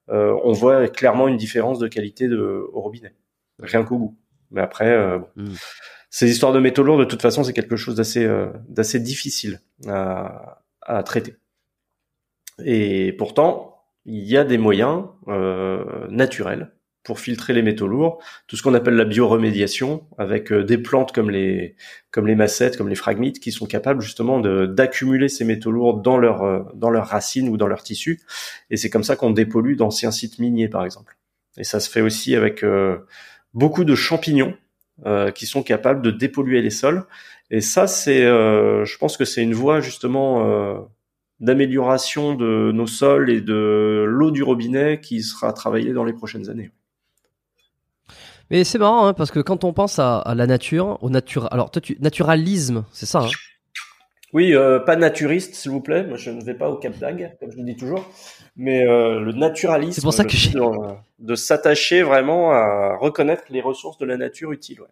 [0.07, 3.13] on voit clairement une différence de qualité de, au robinet
[3.61, 4.17] rien qu'au bout.
[4.51, 5.53] Mais après, euh, hmm.
[6.09, 9.61] ces histoires de métaux lourds, de toute façon, c'est quelque chose d'assez euh, d'assez difficile
[9.87, 11.35] à, à, traiter.
[12.65, 16.71] Et pourtant, il y a des moyens euh, naturels
[17.03, 21.29] pour filtrer les métaux lourds, tout ce qu'on appelle la bioremédiation, avec des plantes comme
[21.29, 21.75] les
[22.11, 26.17] comme les massettes, comme les phragmites, qui sont capables justement d'accumuler ces métaux lourds dans
[26.17, 28.19] leurs dans leurs racines ou dans leurs tissus.
[28.69, 31.17] Et c'est comme ça qu'on dépollue d'anciens sites miniers, par exemple.
[31.57, 32.63] Et ça se fait aussi avec
[33.53, 34.55] beaucoup de champignons
[35.05, 37.05] euh, qui sont capables de dépolluer les sols.
[37.51, 40.79] Et ça, c'est, euh, je pense que c'est une voie justement euh,
[41.39, 46.49] d'amélioration de nos sols et de l'eau du robinet qui sera travaillée dans les prochaines
[46.49, 46.71] années.
[48.51, 51.71] Mais c'est marrant hein, parce que quand on pense à, la nature, au nature, alors
[51.71, 53.29] toi, tu, naturalisme, c'est ça hein?
[54.33, 54.53] Oui,
[54.85, 56.03] pas naturiste, s'il vous plaît.
[56.03, 58.05] Moi, je ne vais pas au Cap d'Agde, comme je le dis toujours
[58.59, 60.51] mais euh, le naturalisme, c'est pour ça que j'ai
[61.19, 64.81] de, s'attacher vraiment à reconnaître les ressources de la nature utiles.
[64.81, 64.87] Ouais.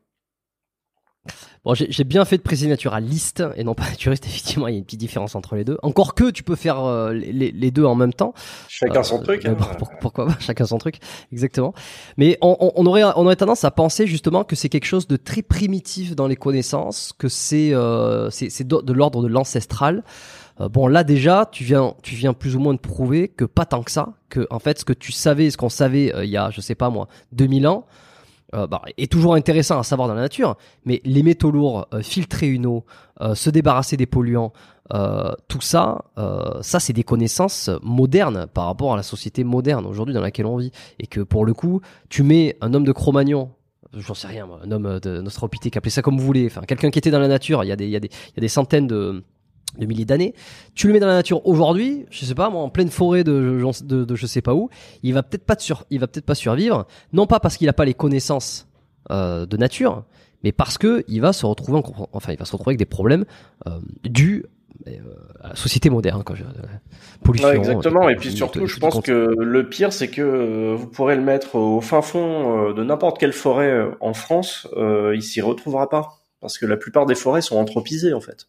[1.68, 4.26] Bon, j'ai bien fait de préciser naturaliste et non pas naturiste.
[4.26, 5.78] Effectivement, il y a une petite différence entre les deux.
[5.84, 8.34] Encore que tu peux faire euh, les, les, deux en même temps.
[8.70, 9.46] Chacun son euh, truc.
[9.46, 9.58] Hein.
[10.00, 11.00] pourquoi pas Chacun son truc.
[11.34, 11.74] Exactement.
[12.16, 15.18] Mais on, on, aurait on aurait tendance à penser justement que c'est quelque chose de
[15.18, 20.06] très primitif dans les connaissances, que c'est euh, c'est de l'ordre de l'ancestral.
[20.72, 23.84] Bon, là déjà, tu viens, tu viens plus ou moins de prouver que pas tant
[23.84, 26.38] que ça, que en fait, ce que tu savais, ce qu'on savait euh, il y
[26.38, 27.86] a, je sais pas moi, 2000 ans,
[28.54, 30.58] euh, bah, est toujours intéressant à savoir dans la nature.
[30.86, 32.86] Mais les métaux lourds, filtrer une eau,
[33.34, 34.54] se débarrasser des polluants,
[35.48, 36.06] tout ça,
[36.62, 40.58] ça c'est des connaissances modernes par rapport à la société moderne aujourd'hui dans laquelle on
[40.58, 40.72] vit.
[41.00, 43.50] Et que pour le coup, tu mets un homme de Cro-Magnon
[43.94, 47.00] j'en sais rien, un homme de Nostropithèque, appelez ça comme vous voulez, enfin quelqu'un qui
[47.00, 48.42] était dans la nature, il y a des, il y a des, il y a
[48.42, 49.24] des centaines de,
[49.78, 50.34] de milliers d'années.
[50.76, 53.62] Tu le mets dans la nature aujourd'hui, je sais pas, moi, en pleine forêt de,
[53.84, 54.70] de, de je sais pas où,
[55.04, 57.74] il va peut-être pas sur, il va peut-être pas survivre, non pas parce qu'il a
[57.74, 58.68] pas les connaissances
[59.12, 60.04] euh, de nature,
[60.44, 62.86] mais parce que il va se retrouver, en, enfin, il va se retrouver avec des
[62.86, 63.24] problèmes
[63.68, 64.44] euh, dus
[64.86, 64.92] euh,
[65.42, 66.36] à la société moderne, quoi.
[67.24, 67.52] Pollution.
[67.52, 68.10] exactement.
[68.10, 71.80] Et puis surtout, je pense que le pire, c'est que vous pourrez le mettre au
[71.80, 76.76] fin fond de n'importe quelle forêt en France, il s'y retrouvera pas, parce que la
[76.76, 78.48] plupart des forêts sont anthropisées en fait.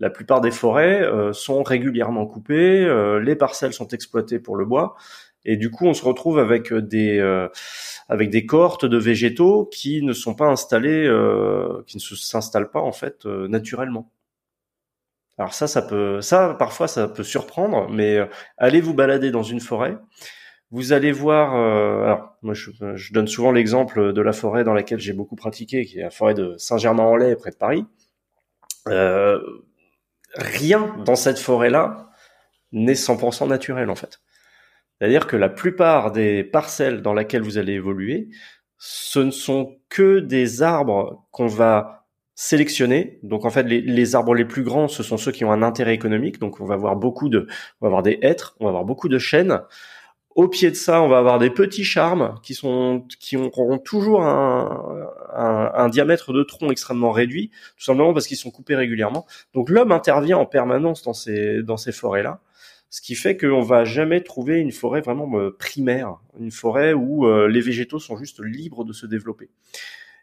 [0.00, 4.64] La plupart des forêts euh, sont régulièrement coupées, euh, les parcelles sont exploitées pour le
[4.64, 4.96] bois,
[5.44, 7.48] et du coup on se retrouve avec des euh,
[8.08, 11.04] avec des cohortes de végétaux qui ne sont pas installés,
[11.86, 14.10] qui ne s'installent pas en fait naturellement.
[15.36, 18.18] Alors ça, ça peut, ça parfois ça peut surprendre, mais
[18.56, 19.98] allez vous balader dans une forêt,
[20.70, 21.54] vous allez voir.
[21.54, 22.70] alors moi, je,
[23.12, 26.34] donne souvent l'exemple de la forêt dans laquelle j'ai beaucoup pratiqué, qui est la forêt
[26.34, 27.84] de Saint-Germain-en-Laye, près de Paris.
[28.88, 29.40] Euh,
[30.38, 32.10] rien dans cette forêt-là
[32.72, 34.20] n'est 100% naturel en fait.
[34.98, 38.28] C'est-à-dire que la plupart des parcelles dans lesquelles vous allez évoluer,
[38.78, 43.18] ce ne sont que des arbres qu'on va sélectionner.
[43.22, 45.94] Donc en fait, les, arbres les plus grands, ce sont ceux qui ont un intérêt
[45.94, 46.38] économique.
[46.38, 47.48] Donc on va avoir beaucoup de,
[47.80, 49.60] on va avoir des hêtres, on va avoir beaucoup de chênes.
[50.38, 54.22] Au pied de ça, on va avoir des petits charmes qui sont qui auront toujours
[54.22, 59.26] un, diamètre de tronc extrêmement réduit, tout simplement parce qu'ils sont coupés régulièrement.
[59.52, 62.40] Donc l'homme intervient en permanence dans ces dans ces forêts là,
[62.88, 67.26] ce qui fait qu'on va jamais trouver une forêt vraiment euh, primaire, une forêt où
[67.26, 69.50] euh, les végétaux sont juste libres de se développer.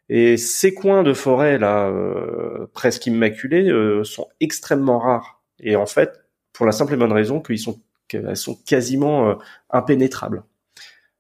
[0.08, 5.42] Et ces coins de forêt là, euh, presque immaculés, euh, sont extrêmement rares.
[5.60, 6.22] Et en fait,
[6.54, 9.36] pour la simple et bonne raison qu'ils sont qu'elles sont quasiment euh,
[9.70, 10.44] impénétrables.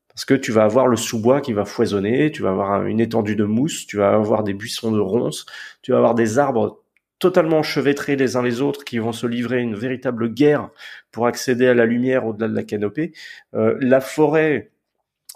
[0.09, 3.35] Parce que tu vas avoir le sous-bois qui va foisonner, tu vas avoir une étendue
[3.35, 5.45] de mousse, tu vas avoir des buissons de ronces,
[5.81, 6.81] tu vas avoir des arbres
[7.19, 10.69] totalement enchevêtrés les uns les autres qui vont se livrer une véritable guerre
[11.11, 13.13] pour accéder à la lumière au-delà de la canopée.
[13.53, 14.71] Euh, la forêt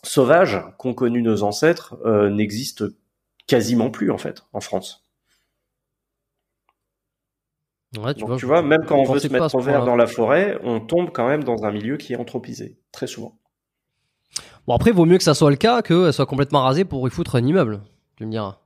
[0.03, 2.85] sauvage qu'ont connue nos ancêtres euh, n'existe
[3.47, 5.08] quasiment plus en fait en France.
[7.97, 10.05] Ouais, tu, vois, tu vois, même quand on veut se mettre en vert dans la
[10.05, 13.39] forêt, on tombe quand même dans un milieu qui est anthropisé, très souvent.
[14.67, 17.07] Bon, après, il vaut mieux que ça soit le cas qu'elle soit complètement rasée pour
[17.07, 17.81] y foutre un immeuble,
[18.15, 18.59] tu me diras.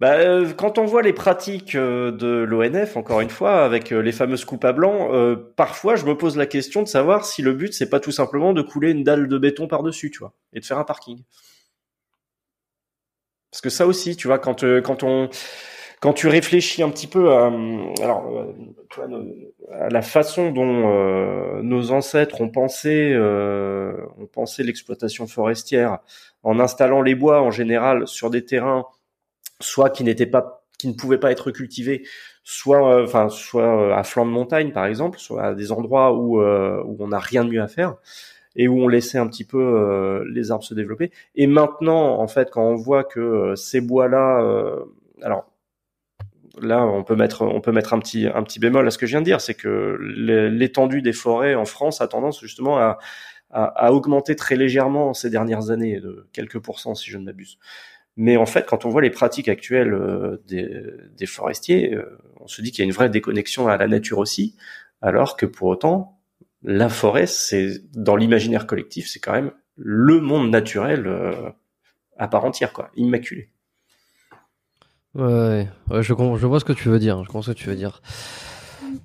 [0.00, 4.00] Bah, euh, quand on voit les pratiques euh, de l'ONF, encore une fois, avec euh,
[4.00, 5.10] les fameuses coupes à blanc,
[5.56, 8.52] parfois je me pose la question de savoir si le but c'est pas tout simplement
[8.52, 11.22] de couler une dalle de béton par-dessus, tu vois, et de faire un parking.
[13.50, 15.28] Parce que ça aussi, tu vois, quand quand on
[16.04, 17.50] quand tu réfléchis un petit peu à,
[18.02, 18.30] alors,
[18.98, 19.42] euh,
[19.72, 26.00] à la façon dont euh, nos ancêtres ont pensé, euh, ont pensé l'exploitation forestière
[26.42, 28.84] en installant les bois en général sur des terrains
[29.60, 32.06] soit qui n'étaient pas, qui ne pouvaient pas être cultivés,
[32.42, 36.96] soit, enfin, soit à flanc de montagne par exemple, soit à des endroits où où
[37.00, 37.94] on n'a rien de mieux à faire
[38.56, 41.12] et où on laissait un petit peu les arbres se développer.
[41.34, 44.84] Et maintenant, en fait, quand on voit que ces bois-là,
[45.22, 45.46] alors
[46.60, 48.28] là, on peut mettre, on peut mettre un petit,
[48.58, 52.00] bémol à ce que je viens de dire, c'est que l'étendue des forêts en France
[52.00, 52.98] a tendance justement à,
[53.50, 57.58] à, augmenter très légèrement ces dernières années, de quelques pourcents si je ne m'abuse.
[58.16, 60.70] Mais en fait, quand on voit les pratiques actuelles euh, des,
[61.16, 64.18] des forestiers, euh, on se dit qu'il y a une vraie déconnexion à la nature
[64.18, 64.54] aussi,
[65.02, 66.20] alors que pour autant,
[66.62, 71.50] la forêt, c'est dans l'imaginaire collectif, c'est quand même le monde naturel euh,
[72.16, 73.50] à part entière, quoi, immaculé.
[75.14, 77.22] Ouais, ouais je, je vois ce que tu veux dire.
[77.22, 78.02] Je comprends ce que tu veux dire.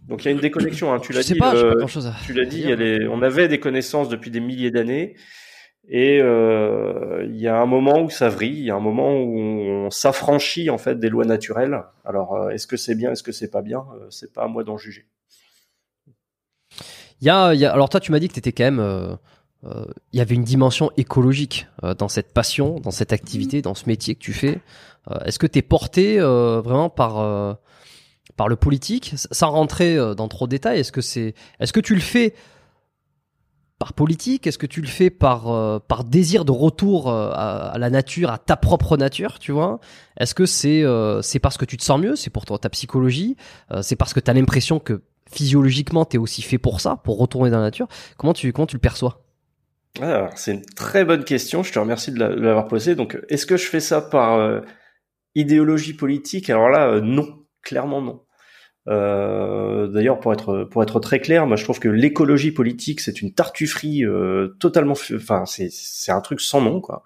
[0.07, 0.93] Donc il y a une déconnexion.
[0.93, 0.99] Hein.
[0.99, 1.35] Tu l'as dit.
[1.35, 2.65] Pas, euh, pas chose à tu l'as dit.
[3.09, 5.15] on avait des connaissances depuis des milliers d'années,
[5.87, 8.59] et euh, il y a un moment où ça vrille.
[8.59, 11.83] Il y a un moment où on s'affranchit en fait des lois naturelles.
[12.05, 14.47] Alors euh, est-ce que c'est bien, est-ce que c'est pas bien euh, C'est pas à
[14.47, 15.07] moi d'en juger.
[17.21, 18.79] Il y a, y a, alors toi tu m'as dit que tu étais quand même
[18.79, 19.15] euh,
[19.65, 23.75] euh, il y avait une dimension écologique euh, dans cette passion, dans cette activité, dans
[23.75, 24.61] ce métier que tu fais.
[25.11, 27.57] Euh, est-ce que tu es porté vraiment par
[28.37, 31.93] par le politique, sans rentrer dans trop de détails Est-ce que c'est est-ce que tu
[31.95, 32.33] le fais
[33.79, 34.47] par politique?
[34.47, 38.55] Est-ce que tu le fais par par désir de retour à, la nature, à ta
[38.55, 39.79] propre nature, tu vois?
[40.17, 40.83] Est-ce que c'est
[41.21, 43.35] c'est parce que tu te sens mieux, c'est pour toi, ta psychologie,
[43.81, 47.17] c'est parce que tu as l'impression que physiologiquement tu es aussi fait pour ça, pour
[47.17, 47.87] retourner dans la nature?
[48.17, 49.23] Comment tu comment tu le perçois?
[50.01, 51.63] Alors, c'est une très bonne question.
[51.63, 52.95] Je te remercie de l'avoir posée.
[52.95, 54.61] Donc, est-ce que je fais ça par euh,
[55.35, 58.21] idéologie politique Alors là, euh, non, clairement non.
[58.87, 63.21] Euh, D'ailleurs, pour être pour être très clair, moi, je trouve que l'écologie politique, c'est
[63.21, 64.93] une tartufferie euh, totalement.
[64.93, 67.03] Enfin, c'est c'est un truc sans nom, quoi.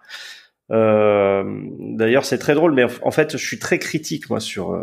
[0.70, 4.82] D'ailleurs, c'est très drôle, mais en fait, je suis très critique moi sur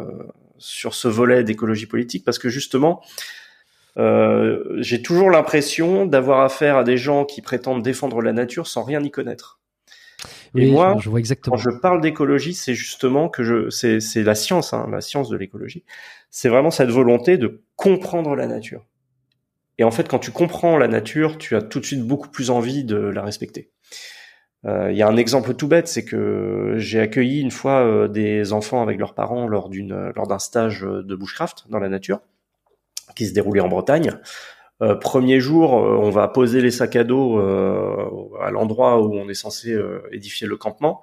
[0.59, 3.03] sur ce volet d'écologie politique parce que justement,
[3.97, 9.03] j'ai toujours l'impression d'avoir affaire à des gens qui prétendent défendre la nature sans rien
[9.03, 9.60] y connaître.
[10.55, 11.57] Et moi, je vois exactement.
[11.57, 15.29] quand je parle d'écologie, c'est justement que je, c'est, c'est la science, hein, la science
[15.29, 15.85] de l'écologie.
[16.31, 18.85] C'est vraiment cette volonté de comprendre la nature.
[19.79, 22.51] Et en fait, quand tu comprends la nature, tu as tout de suite beaucoup plus
[22.51, 23.71] envie de la respecter.
[24.67, 28.09] Euh, il y a un exemple tout bête, c'est que j'ai accueilli une fois euh,
[28.09, 32.21] des enfants avec leurs parents lors d'une lors d'un stage de bushcraft dans la nature
[33.17, 34.13] qui se déroulait en Bretagne.
[34.83, 38.09] Euh, premier jour, euh, on va poser les sacs à dos euh,
[38.41, 39.79] à l'endroit où on est censé
[40.11, 41.03] édifier le campement.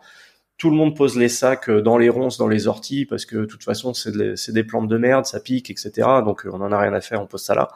[0.57, 3.45] Tout le monde pose les sacs dans les ronces, dans les orties, parce que de
[3.45, 5.91] toute façon, c'est des plantes de merde, ça pique, etc.
[6.25, 7.69] Donc on en a rien à faire, on pose ça là.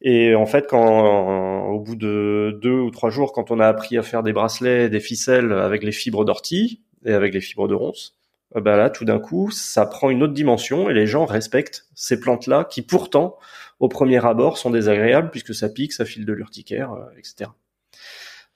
[0.00, 3.98] Et en fait, quand au bout de deux ou trois jours, quand on a appris
[3.98, 7.74] à faire des bracelets, des ficelles avec les fibres d'ortie et avec les fibres de
[7.74, 8.16] ronces,
[8.54, 12.20] bah là, tout d'un coup, ça prend une autre dimension et les gens respectent ces
[12.20, 13.36] plantes-là qui pourtant
[13.78, 17.50] au premier abord sont désagréables puisque ça pique, ça file de l'urticaire, euh, etc.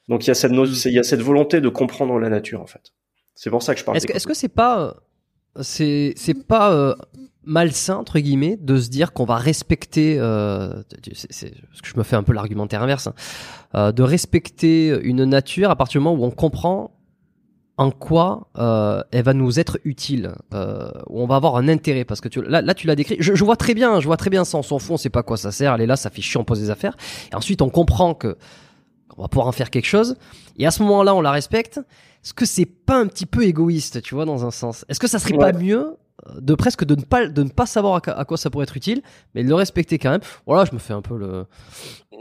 [0.08, 2.66] Donc il y a cette il y a cette volonté de comprendre la nature en
[2.66, 2.92] fait.
[3.34, 3.96] C'est pour ça que je parle.
[3.96, 4.96] Est-ce que c'est pas
[5.60, 6.94] c'est c'est pas euh,
[7.44, 12.02] malsain entre guillemets de se dire qu'on va respecter euh, c'est, parce que je me
[12.02, 13.14] fais un peu l'argumentaire inverse hein,
[13.74, 16.99] euh, de respecter une nature à partir du moment où on comprend
[17.76, 22.04] en quoi euh, elle va nous être utile, euh, où on va avoir un intérêt,
[22.04, 23.16] parce que tu, là, là tu l'as décrit.
[23.20, 24.58] Je, je, vois très bien, je vois très bien ça.
[24.58, 25.74] On s'en fout, on sait pas quoi ça sert.
[25.74, 26.96] Elle est là, ça fait chiant, on pose des affaires.
[27.32, 28.36] Et ensuite, on comprend que
[29.16, 30.16] on va pouvoir en faire quelque chose.
[30.56, 31.78] Et à ce moment-là, on la respecte.
[32.22, 34.84] Est-ce que c'est pas un petit peu égoïste, tu vois, dans un sens?
[34.88, 35.96] Est-ce que ça serait pas mieux
[36.38, 39.02] de presque de ne pas de ne pas savoir à, quoi ça pourrait être utile,
[39.34, 40.20] mais de le respecter quand même.
[40.46, 41.44] Voilà, je me fais un peu le.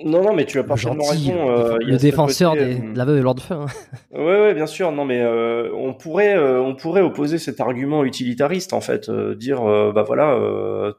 [0.05, 1.49] Non, non, mais tu as parfaitement raison.
[1.49, 3.55] Euh, le défenseur des, euh, de la veuve et l'ordre de feu.
[3.55, 3.65] Hein.
[4.11, 4.91] Ouais, ouais, bien sûr.
[4.91, 9.35] Non, mais euh, on pourrait, euh, on pourrait opposer cet argument utilitariste en fait, euh,
[9.35, 9.61] dire,
[9.93, 10.39] bah voilà,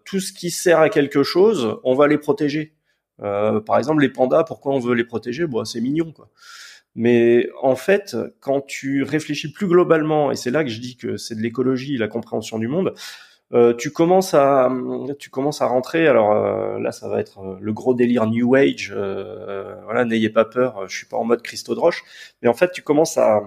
[0.04, 2.74] tout ce qui sert à quelque chose, on va les protéger.
[3.18, 5.46] par exemple, les pandas, pourquoi on veut les protéger?
[5.46, 6.28] Bon, c'est mignon, quoi.
[6.94, 11.16] Mais en fait, quand tu réfléchis plus globalement, et c'est là que je dis que
[11.16, 12.94] c'est de l'écologie, la compréhension du monde,
[13.52, 14.70] euh, tu commences à
[15.18, 16.06] tu commences à rentrer.
[16.06, 18.92] Alors euh, là, ça va être euh, le gros délire New Age.
[18.92, 20.88] Voilà, n'ayez pas peur.
[20.88, 22.04] Je suis pas en mode Christo de Roche,
[22.42, 23.42] mais en fait, tu commences à,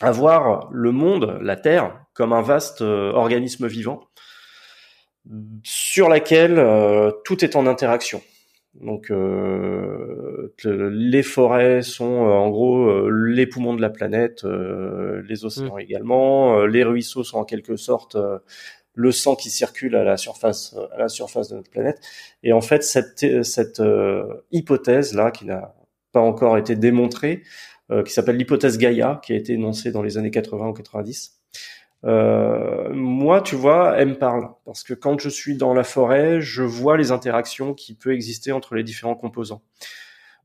[0.00, 4.04] à voir le monde, la Terre, comme un vaste organisme vivant
[5.62, 6.62] sur laquelle
[7.24, 8.22] tout est en interaction.
[8.80, 15.44] Donc euh, les forêts sont euh, en gros euh, les poumons de la planète, les
[15.44, 15.80] océans mmh.
[15.80, 18.16] également, les ruisseaux sont en quelque sorte
[18.96, 22.00] le sang qui circule à la surface à la surface de notre planète.
[22.42, 23.82] Et en fait cette cette
[24.50, 25.74] hypothèse là qui n'a
[26.12, 27.42] pas encore été démontrée,
[28.04, 31.33] qui s'appelle l'hypothèse Gaïa, qui a été énoncée dans les années 80 ou 90,
[32.04, 36.40] euh, moi, tu vois, elle me parle parce que quand je suis dans la forêt,
[36.40, 39.62] je vois les interactions qui peuvent exister entre les différents composants.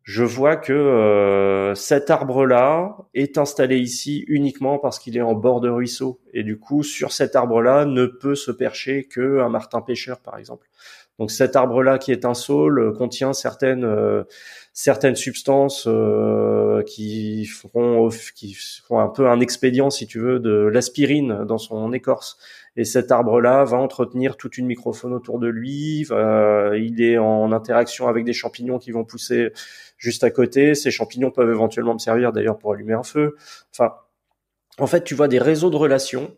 [0.03, 5.61] Je vois que euh, cet arbre-là est installé ici uniquement parce qu'il est en bord
[5.61, 9.81] de ruisseau et du coup, sur cet arbre-là ne peut se percher que un martin
[9.81, 10.67] pêcheur, par exemple.
[11.19, 14.23] Donc cet arbre-là qui est un saule euh, contient certaines euh,
[14.71, 20.51] certaines substances euh, qui feront qui font un peu un expédient si tu veux de
[20.51, 22.37] l'aspirine dans son écorce.
[22.77, 26.07] Et cet arbre-là va entretenir toute une microfaune autour de lui.
[26.09, 29.51] il est en interaction avec des champignons qui vont pousser
[29.97, 30.75] juste à côté.
[30.75, 33.35] Ces champignons peuvent éventuellement me servir d'ailleurs pour allumer un feu.
[33.73, 33.95] Enfin,
[34.77, 36.31] en fait, tu vois des réseaux de relations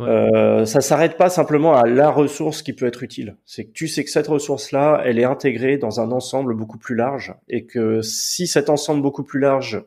[0.00, 3.36] euh, ça s'arrête pas simplement à la ressource qui peut être utile.
[3.44, 6.96] C'est que tu sais que cette ressource-là, elle est intégrée dans un ensemble beaucoup plus
[6.96, 9.82] large et que si cet ensemble beaucoup plus large,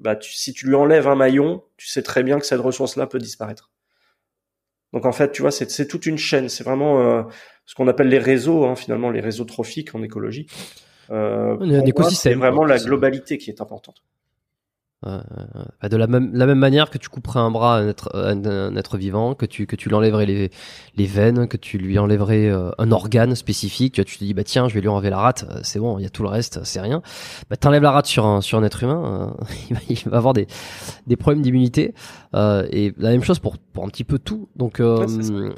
[0.00, 3.18] bah, si tu lui enlèves un maillon, tu sais très bien que cette ressource-là peut
[3.18, 3.70] disparaître.
[4.92, 6.48] Donc en fait, tu vois, c'est toute une chaîne.
[6.48, 7.22] C'est vraiment euh,
[7.66, 10.46] ce qu'on appelle les réseaux, hein, finalement, les réseaux trophiques en écologie.
[11.10, 11.56] Euh,
[12.10, 14.04] c'est vraiment la globalité qui est importante.
[15.06, 15.20] Euh,
[15.88, 18.76] de la même, la même manière que tu couperais un bras à un être, un,
[18.76, 20.50] être vivant, que tu, que tu lui enlèverais les,
[20.96, 24.68] les veines, que tu lui enlèverais euh, un organe spécifique, tu, te dis, bah tiens,
[24.68, 26.64] je vais lui enlever la rate, euh, c'est bon, il y a tout le reste,
[26.64, 27.02] c'est rien.
[27.50, 29.36] Bah t'enlèves la rate sur un, sur un être humain,
[29.88, 30.46] il, va, avoir des,
[31.06, 31.94] des problèmes d'immunité.
[32.34, 34.48] et la même chose pour, pour un petit peu tout.
[34.56, 34.80] Donc,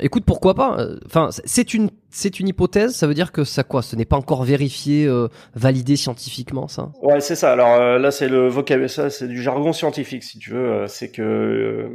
[0.00, 3.82] écoute, pourquoi pas Enfin, c'est une c'est une hypothèse, ça veut dire que ça quoi
[3.82, 6.92] Ce n'est pas encore vérifié, euh, validé scientifiquement, ça?
[7.02, 7.52] Ouais, c'est ça.
[7.52, 10.66] Alors euh, là, c'est le vocabulaire, ça, c'est du jargon scientifique, si tu veux.
[10.66, 11.90] Euh, c'est que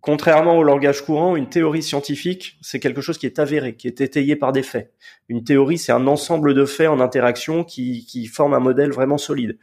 [0.00, 4.00] contrairement au langage courant, une théorie scientifique, c'est quelque chose qui est avéré, qui est
[4.00, 4.92] étayé par des faits.
[5.28, 9.18] Une théorie, c'est un ensemble de faits en interaction qui, qui forment un modèle vraiment
[9.18, 9.58] solide.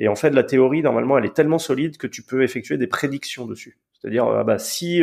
[0.00, 2.88] Et en fait, la théorie, normalement, elle est tellement solide que tu peux effectuer des
[2.88, 3.78] prédictions dessus.
[4.04, 5.00] C'est-à-dire, ah bah, si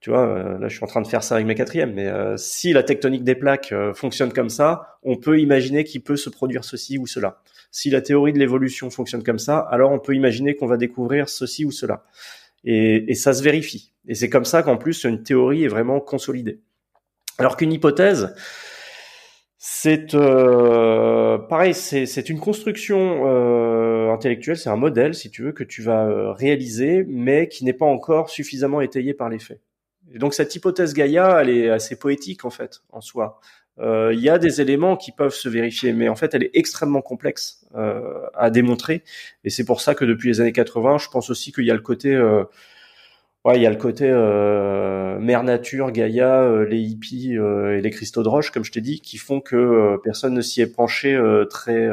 [0.00, 2.06] Tu vois, euh, là, je suis en train de faire ça avec mes quatrièmes, mais
[2.06, 6.16] euh, si la tectonique des plaques euh, fonctionne comme ça, on peut imaginer qu'il peut
[6.16, 7.40] se produire ceci ou cela.
[7.72, 11.28] Si la théorie de l'évolution fonctionne comme ça, alors on peut imaginer qu'on va découvrir
[11.28, 12.04] ceci ou cela.
[12.62, 13.94] Et, et ça se vérifie.
[14.06, 16.60] Et c'est comme ça qu'en plus, une théorie est vraiment consolidée.
[17.38, 18.34] Alors qu'une hypothèse,
[19.68, 25.64] c'est euh, pareil, c'est une construction euh, intellectuelle, c'est un modèle, si tu veux, que
[25.64, 29.60] tu vas euh, réaliser, mais qui n'est pas encore suffisamment étayé par les faits.
[30.14, 33.40] Et donc cette hypothèse Gaïa, elle est assez poétique en fait, en soi.
[33.80, 36.52] Euh, il y a des éléments qui peuvent se vérifier, mais en fait, elle est
[36.54, 37.66] extrêmement complexe
[38.34, 39.02] à démontrer.
[39.42, 41.74] Et c'est pour ça que depuis les années 80, je pense aussi qu'il y a
[41.74, 42.16] le côté
[43.46, 47.80] Ouais, il y a le côté euh, mère nature, Gaïa, euh, les hippies euh, et
[47.80, 50.62] les cristaux de roche, comme je t'ai dit, qui font que euh, personne ne s'y
[50.62, 51.16] est penché
[51.48, 51.88] très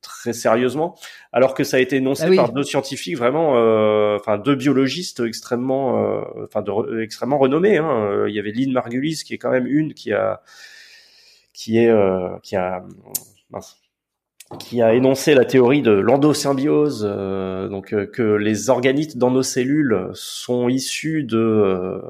[0.00, 0.96] très sérieusement,
[1.34, 3.50] alors que ça a été énoncé ah par deux scientifiques vraiment,
[4.16, 6.64] enfin deux biologistes extrêmement, enfin
[6.98, 7.76] extrêmement renommés.
[7.76, 8.24] Hein.
[8.26, 10.40] Il y avait Lynn Margulis qui est quand même une qui a
[11.52, 11.92] qui est
[12.42, 12.82] qui a
[13.50, 13.83] mince,
[14.58, 19.42] qui a énoncé la théorie de l'endosymbiose, euh, donc euh, que les organites dans nos
[19.42, 22.00] cellules sont issus de, euh,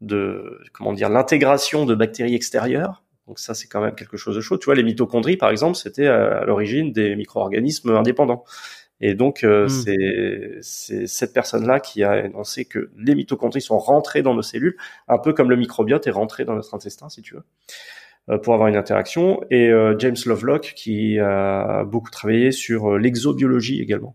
[0.00, 3.02] de comment dire l'intégration de bactéries extérieures.
[3.26, 4.58] Donc ça c'est quand même quelque chose de chaud.
[4.58, 8.44] Tu vois les mitochondries par exemple c'était à, l'origine des micro-organismes indépendants.
[9.00, 9.68] Et donc hmm.
[9.68, 14.76] c'est c'est cette personne-là qui a énoncé que les mitochondries sont rentrées dans nos cellules,
[15.08, 17.44] un peu comme le microbiote est rentré dans notre intestin si tu veux.
[18.30, 22.98] Euh, pour avoir une interaction, et euh, James Lovelock qui a beaucoup travaillé sur euh,
[22.98, 24.14] l'exobiologie également.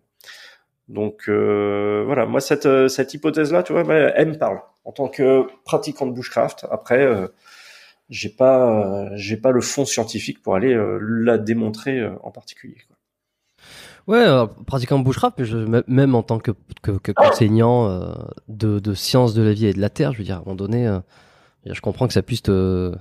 [0.88, 6.05] Donc voilà, moi cette, cette hypothèse-là, tu vois, elle me parle en tant que pratiquant
[6.05, 6.68] de bushcraft.
[6.70, 7.28] Après,
[8.11, 12.78] j'ai pas j'ai pas le fond scientifique pour aller la démontrer en particulier.
[12.88, 14.16] Quoi.
[14.16, 15.57] Ouais, pratiquant de bushcraft, mais je,
[15.88, 16.51] même en tant que,
[16.84, 17.89] que, que enseignant
[18.47, 20.41] de, de sciences de la vie et de la terre, je veux dire, à un
[20.41, 20.88] moment donné,
[21.74, 22.93] je comprends que ça puisse te,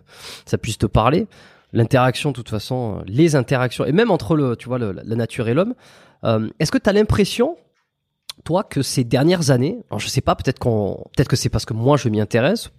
[0.47, 1.27] ça puisse te parler.
[1.73, 5.55] L'interaction, de toute façon, les interactions, et même entre le, tu vois, la nature et
[5.55, 5.75] l'homme.
[6.25, 7.57] Euh, est-ce que tu as l'impression,
[8.45, 11.65] toi, que ces dernières années, alors je sais pas, peut-être qu'on, peut-être que c'est parce
[11.65, 12.71] que moi je m'y intéresse,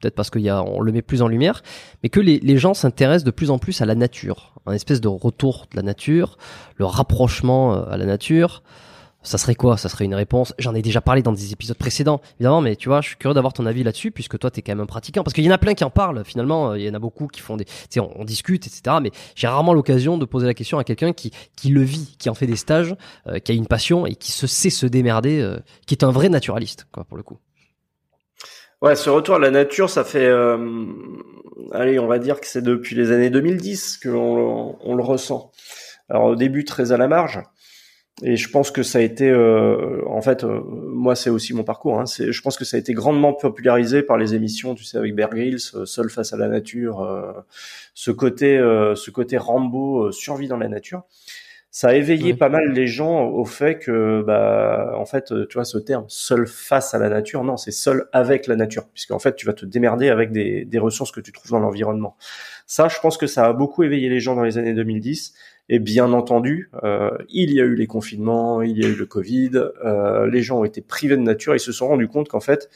[0.00, 1.62] peut-être parce qu'on le met plus en lumière,
[2.02, 5.00] mais que les, les gens s'intéressent de plus en plus à la nature, un espèce
[5.00, 6.38] de retour de la nature,
[6.76, 8.62] le rapprochement euh, à la nature
[9.24, 9.76] ça serait quoi?
[9.76, 10.54] Ça serait une réponse.
[10.58, 13.34] J'en ai déjà parlé dans des épisodes précédents, évidemment, mais tu vois, je suis curieux
[13.34, 15.24] d'avoir ton avis là-dessus, puisque toi, t'es quand même un pratiquant.
[15.24, 16.70] Parce qu'il y en a plein qui en parlent, finalement.
[16.70, 17.64] Euh, il y en a beaucoup qui font des.
[17.64, 18.96] Tu sais, on, discute, etc.
[19.02, 22.28] Mais j'ai rarement l'occasion de poser la question à quelqu'un qui, qui le vit, qui
[22.28, 22.94] en fait des stages,
[23.26, 26.10] euh, qui a une passion et qui se sait se démerder, euh, qui est un
[26.10, 27.38] vrai naturaliste, quoi, pour le coup.
[28.82, 30.30] Ouais, ce retour à la nature, ça fait.
[31.72, 35.50] allez, on va dire que c'est depuis les années 2010 qu'on on le ressent.
[36.10, 37.40] Alors, au début, très à la marge.
[38.22, 41.64] Et je pense que ça a été, euh, en fait, euh, moi c'est aussi mon
[41.64, 42.00] parcours.
[42.00, 45.16] Hein, je pense que ça a été grandement popularisé par les émissions, tu sais, avec
[45.16, 47.34] Bear Grylls, euh, Seul face à la nature,
[47.94, 51.02] ce côté, ce côté Rambo, survie dans la nature.
[51.70, 55.64] Ça a éveillé pas mal les gens au fait que, bah, en fait, tu vois,
[55.64, 59.34] ce terme seul face à la nature, non, c'est seul avec la nature, puisqu'en fait,
[59.34, 62.16] tu vas te démerder avec des, des ressources que tu trouves dans l'environnement.
[62.68, 65.34] Ça, je pense que ça a beaucoup éveillé les gens dans les années 2010
[65.68, 69.06] et bien entendu, euh, il y a eu les confinements, il y a eu le
[69.06, 69.52] Covid,
[69.84, 72.68] euh, les gens ont été privés de nature, ils se sont rendus compte qu'en fait,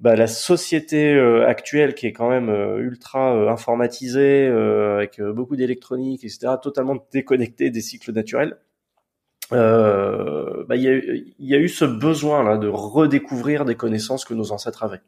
[0.00, 6.54] bah, la société euh, actuelle qui est quand même ultra informatisée, avec beaucoup d'électronique, etc.,
[6.62, 8.58] totalement déconnectée des cycles naturels,
[9.50, 11.00] bah, il, y a,
[11.38, 15.02] y, a, eu ce besoin là de redécouvrir des connaissances que nos ancêtres avaient.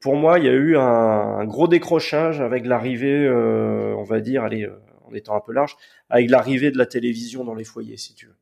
[0.00, 4.44] Pour moi, il y a eu un, un gros décrochage avec l'arrivée, on va dire,
[4.44, 4.68] allez
[5.08, 5.76] en étant un peu large,
[6.10, 8.36] avec l'arrivée de la télévision dans les foyers, si tu veux.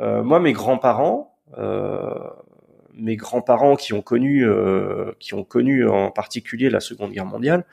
[0.00, 2.08] Euh, moi, mes grands-parents, euh,
[2.94, 7.64] mes grands-parents qui ont connu, euh, qui ont connu en particulier la Seconde Guerre mondiale,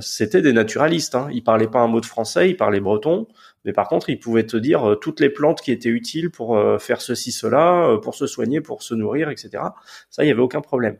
[0.00, 1.14] c'était des naturalistes.
[1.14, 1.28] Hein.
[1.32, 3.28] Ils parlaient pas un mot de français, ils parlaient breton,
[3.64, 7.00] mais par contre, ils pouvaient te dire toutes les plantes qui étaient utiles pour faire
[7.00, 9.62] ceci, cela, pour se soigner, pour se nourrir, etc.
[10.10, 10.96] Ça, il y avait aucun problème.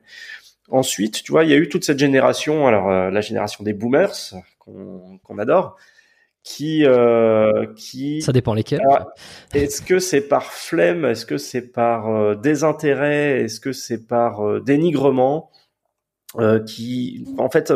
[0.68, 4.14] Ensuite, tu vois, il y a eu toute cette génération, alors la génération des boomers,
[5.23, 5.77] qu'on adore,
[6.43, 8.81] qui euh, qui ça dépend lesquels.
[9.55, 14.47] Est-ce que c'est par flemme est-ce que c'est par euh, désintérêt est-ce que c'est par
[14.47, 15.51] euh, dénigrement
[16.64, 17.73] qui en fait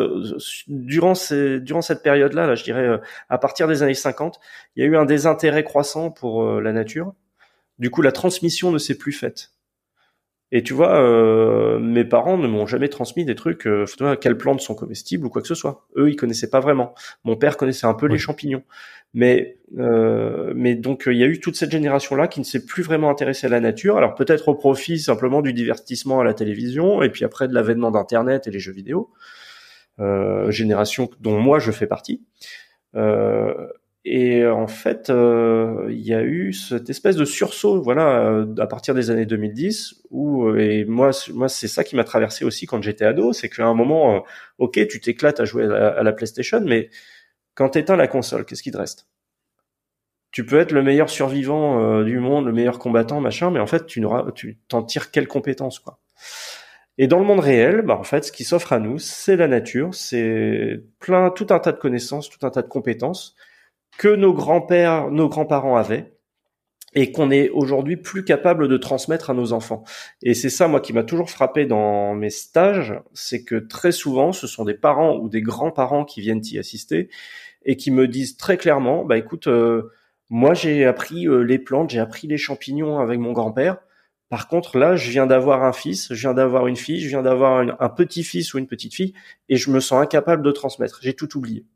[0.69, 4.39] durant ces, durant cette période là là je dirais à partir des années 50
[4.77, 7.15] il y a eu un désintérêt croissant pour la nature.
[7.81, 9.54] Du coup la transmission ne s'est plus faite
[10.57, 13.87] Et tu vois, euh, mes parents ne m'ont jamais transmis des trucs, euh,
[14.21, 15.89] quelles plantes sont comestibles ou quoi que ce soit.
[15.97, 16.95] Eux, ils connaissaient pas vraiment.
[17.25, 18.63] Mon père connaissait un peu les champignons.
[19.15, 22.85] Mais, euh, mais donc, il y a eu toute cette génération-là qui ne s'est plus
[22.85, 23.97] vraiment intéressée à la nature.
[23.97, 27.91] Alors peut-être au profit simplement du divertissement à la télévision, et puis après de l'avènement
[27.91, 29.11] d'Internet et les jeux vidéo.
[29.99, 32.23] Euh, génération dont moi je fais partie.
[32.95, 33.67] Euh,
[34.07, 38.67] et en fait, euh, il y a eu cette espèce de sursaut, voilà, euh, à
[38.67, 42.67] partir des années 2010, où euh, et moi, moi, c'est ça qui m'a traversé aussi
[42.67, 44.23] quand j'étais ado, c'est qu'à un moment,
[44.59, 46.91] ok, tu t'éclates à jouer à la, PlayStation, mais
[47.55, 49.09] quand t'éteins la console, qu'est-ce qui te reste?
[50.33, 53.87] Tu peux être le meilleur survivant du monde, le meilleur combattant, machin, mais en fait,
[53.87, 56.01] tu n'auras, tu t'en tires quelles compétences, quoi.
[56.99, 59.49] Et dans le monde réel, bah en fait, ce qui s'offre à nous, c'est la
[59.49, 63.35] nature, c'est plein, tout un tas de connaissances, tout un tas de compétences
[63.99, 66.15] que nos grands-pères, nos grands-parents avaient
[66.95, 69.85] et qu'on est aujourd'hui plus capable de transmettre à nos enfants.
[70.23, 74.33] Et c'est ça, moi, qui m'a toujours frappé dans mes stages, c'est que très souvent,
[74.33, 77.11] ce sont des parents ou des grands-parents qui viennent y assister
[77.65, 79.91] et qui me disent très clairement, bah écoute, euh,
[80.31, 83.79] moi j'ai appris euh, les plantes, j'ai appris les champignons avec mon grand-père.
[84.29, 87.23] Par contre, là, je viens d'avoir un fils, je viens d'avoir une fille, je viens
[87.23, 89.15] d'avoir un petit-fils ou une petite fille,
[89.49, 90.99] et je me sens incapable de transmettre.
[91.03, 91.67] J'ai tout oublié.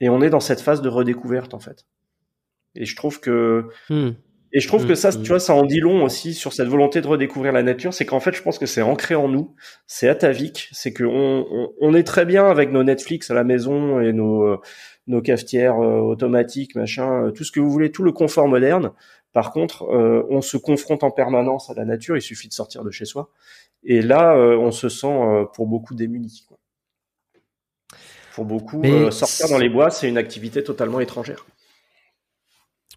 [0.00, 1.86] Et on est dans cette phase de redécouverte en fait.
[2.74, 4.10] Et je trouve que hmm.
[4.52, 5.22] et je trouve que ça, hmm.
[5.22, 7.94] tu vois, ça en dit long aussi sur cette volonté de redécouvrir la nature.
[7.94, 9.54] C'est qu'en fait, je pense que c'est ancré en nous,
[9.86, 10.68] c'est atavique.
[10.72, 14.60] C'est que on, on, est très bien avec nos Netflix à la maison et nos
[15.06, 18.92] nos cafetières euh, automatiques, machin, euh, tout ce que vous voulez, tout le confort moderne.
[19.32, 22.16] Par contre, euh, on se confronte en permanence à la nature.
[22.16, 23.30] Il suffit de sortir de chez soi.
[23.82, 26.44] Et là, on se sent pour beaucoup démuni.
[26.48, 26.56] Quoi.
[28.34, 31.46] Pour beaucoup, euh, sortir dans les bois, c'est une activité totalement étrangère.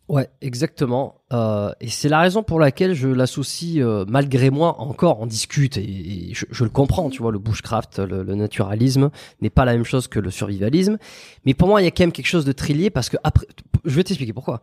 [0.07, 1.21] Ouais, exactement.
[1.31, 5.77] Euh, et c'est la raison pour laquelle je l'associe, euh, malgré moi, encore, on discute
[5.77, 9.11] et, je, le comprends, tu vois, le bushcraft, le, naturalisme
[9.41, 10.97] n'est pas la même chose que le survivalisme.
[11.45, 13.45] Mais pour moi, il y a quand même quelque chose de trillier parce que après,
[13.85, 14.61] je vais t'expliquer pourquoi.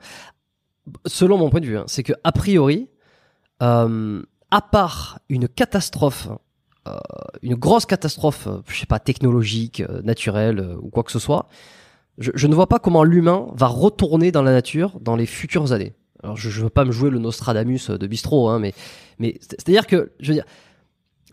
[1.07, 2.89] Selon mon point de vue, hein, c'est que a priori,
[4.55, 6.37] à part une catastrophe euh,
[7.43, 11.49] une grosse catastrophe, euh, je sais pas, technologique, euh, naturelle ou quoi que ce soit,
[12.18, 15.95] je, ne vois pas comment l'humain va retourner dans la nature dans les futures années.
[16.22, 18.72] Alors je, ne veux pas me jouer le Nostradamus de bistrot, hein, mais
[19.18, 20.45] mais c'est-à-dire que je veux dire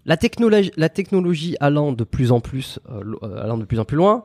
[0.05, 2.79] la technologie, la technologie allant de plus en plus,
[3.21, 4.23] allant de plus en plus loin.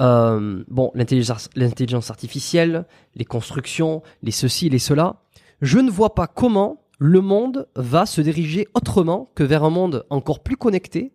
[0.00, 5.16] bon, l'intelligence artificielle, les constructions, les ceci, les cela.
[5.60, 10.06] Je ne vois pas comment le monde va se diriger autrement que vers un monde
[10.10, 11.12] encore plus connecté,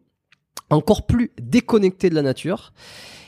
[0.69, 2.73] encore plus déconnecté de la nature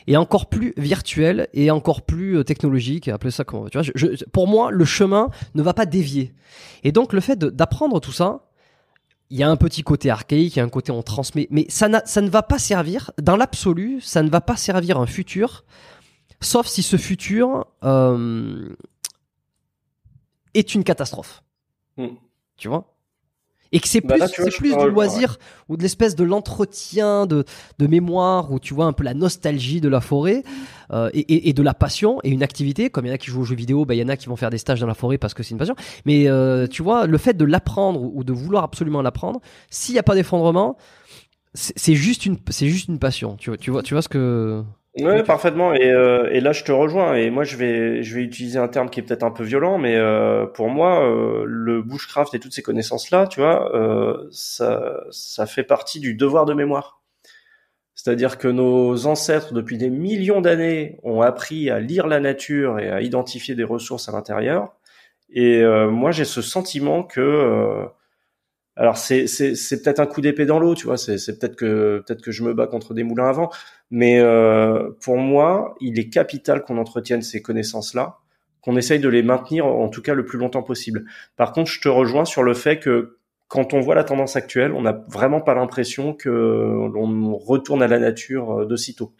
[0.07, 4.17] et encore plus virtuel et encore plus euh, technologique, appelez ça comment tu vois.
[4.31, 6.33] pour moi, le chemin ne va pas dévier.
[6.83, 8.47] Et donc le fait d'apprendre tout ça,
[9.29, 11.65] il y a un petit côté archaïque, il y a un côté on transmet, mais
[11.69, 15.63] ça, ne va pas servir, dans l'absolu, ça ne va pas servir un futur,
[16.41, 18.75] sauf si ce futur euh,
[20.53, 21.43] est une catastrophe.
[21.95, 22.15] Hmm
[22.61, 22.85] tu vois.
[23.73, 25.37] Et que c'est bah plus, plus du loisir
[25.69, 27.45] ou de l'espèce de l'entretien de,
[27.79, 30.43] de mémoire où tu vois un peu la nostalgie de la forêt
[30.91, 33.31] euh, et, et, de la passion et une activité comme il y en a qui
[33.31, 34.87] jouent aux jeux vidéo bah il y en a qui vont faire des stages dans
[34.87, 35.75] la forêt parce que c'est une passion.
[36.05, 39.39] Mais euh, tu vois le fait de l'apprendre ou de vouloir absolument l'apprendre
[39.69, 40.77] s'il n'y a pas d'effondrement
[41.53, 43.35] c'est juste une c'est juste une passion.
[43.37, 44.63] Tu vois tu vois tu vois ce que
[44.97, 45.73] oui, parfaitement.
[45.73, 47.15] Et, euh, et, là, je te rejoins.
[47.15, 49.77] Et moi, je vais, je vais utiliser un terme qui est peut-être un peu violent,
[49.77, 55.01] mais euh, pour moi, euh, le bushcraft et toutes ces connaissances-là, tu vois, euh, ça,
[55.09, 57.01] ça fait partie du devoir de mémoire.
[57.95, 62.89] C'est-à-dire que nos ancêtres, depuis des millions d'années, ont appris à lire la nature et
[62.89, 64.73] à identifier des ressources à l'intérieur.
[65.29, 67.87] Et euh, moi, j'ai ce sentiment que
[68.81, 70.97] alors c'est c'est peut-être un coup d'épée dans l'eau, tu vois.
[70.97, 73.51] C'est peut-être que peut-être que je me bats contre des moulins à vent,
[73.91, 78.17] mais euh, pour moi, il est capital qu'on entretienne ces connaissances-là,
[78.61, 81.05] qu'on essaye de les maintenir en tout cas le plus longtemps possible.
[81.37, 84.71] Par contre, je te rejoins sur le fait que quand on voit la tendance actuelle,
[84.71, 89.13] on n'a vraiment pas l'impression que l'on retourne à la nature euh, de sitôt.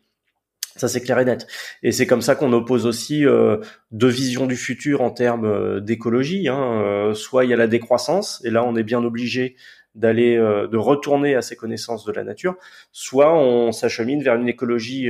[0.78, 1.48] Ça c'est clair et net.
[1.84, 3.58] Et c'est comme ça qu'on oppose aussi euh,
[3.92, 6.48] deux visions du futur en termes euh, d'écologie.
[6.48, 6.82] Hein.
[6.82, 9.56] Euh, soit il y a la décroissance, et là on est bien obligé
[9.96, 12.56] d'aller, de retourner à ces connaissances de la nature.
[12.94, 15.10] Soit on s'achemine vers une écologie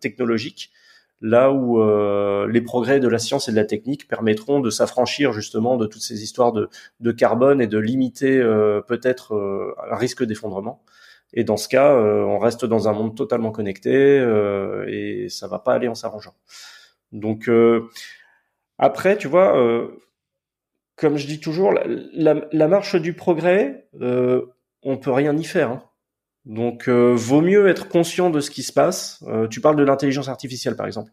[0.00, 0.72] technologique,
[1.20, 1.78] là où
[2.48, 6.00] les progrès de la science et de la technique permettront de s'affranchir justement de toutes
[6.00, 8.40] ces histoires de carbone et de limiter
[8.88, 9.34] peut-être
[9.90, 10.82] un risque d'effondrement.
[11.34, 15.48] Et dans ce cas, euh, on reste dans un monde totalement connecté euh, et ça
[15.48, 16.34] va pas aller en s'arrangeant.
[17.12, 17.88] Donc euh,
[18.78, 19.54] après, tu vois,
[20.96, 24.46] comme je dis toujours, la, marche du progrès, euh,
[24.82, 25.70] on peut rien y faire.
[25.70, 25.82] Hein.
[26.44, 29.24] Donc, vaut mieux être conscient de ce qui se passe.
[29.48, 31.12] Tu parles de l'intelligence artificielle, par exemple.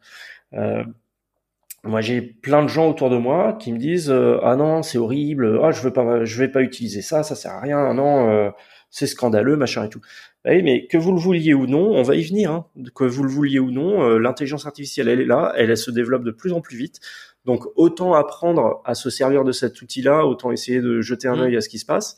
[1.83, 5.59] Moi, j'ai plein de gens autour de moi qui me disent ah non, c'est horrible.
[5.63, 7.93] Ah, je veux pas, je vais pas utiliser ça, ça sert à rien.
[7.93, 8.51] Non,
[8.91, 10.01] c'est scandaleux, machin et tout.
[10.45, 12.51] Oui, mais que vous le vouliez ou non, on va y venir.
[12.51, 12.65] Hein.
[12.93, 16.23] Que vous le vouliez ou non, l'intelligence artificielle, elle est là, elle, elle se développe
[16.23, 16.99] de plus en plus vite.
[17.45, 21.41] Donc autant apprendre à se servir de cet outil-là, autant essayer de jeter un mmh.
[21.41, 22.17] œil à ce qui se passe,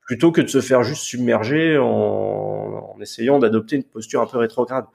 [0.00, 4.38] plutôt que de se faire juste submerger en, en essayant d'adopter une posture un peu
[4.38, 4.86] rétrograde.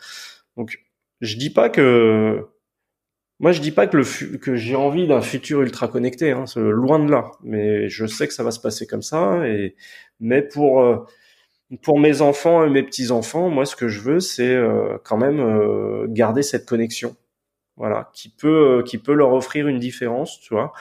[0.56, 0.80] Donc
[1.22, 2.48] je dis pas que
[3.40, 7.12] moi je dis pas que que j'ai envie d'un futur ultra connecté, hein, loin de
[7.12, 7.32] là.
[7.44, 9.48] Mais je sais que ça va se passer comme ça.
[9.48, 9.76] Et
[10.20, 10.98] mais pour euh,
[11.84, 15.18] pour mes enfants et mes petits enfants, moi ce que je veux c'est euh, quand
[15.18, 17.16] même euh, garder cette connexion
[17.78, 20.74] voilà, qui peut euh, qui peut leur offrir une différence, tu vois,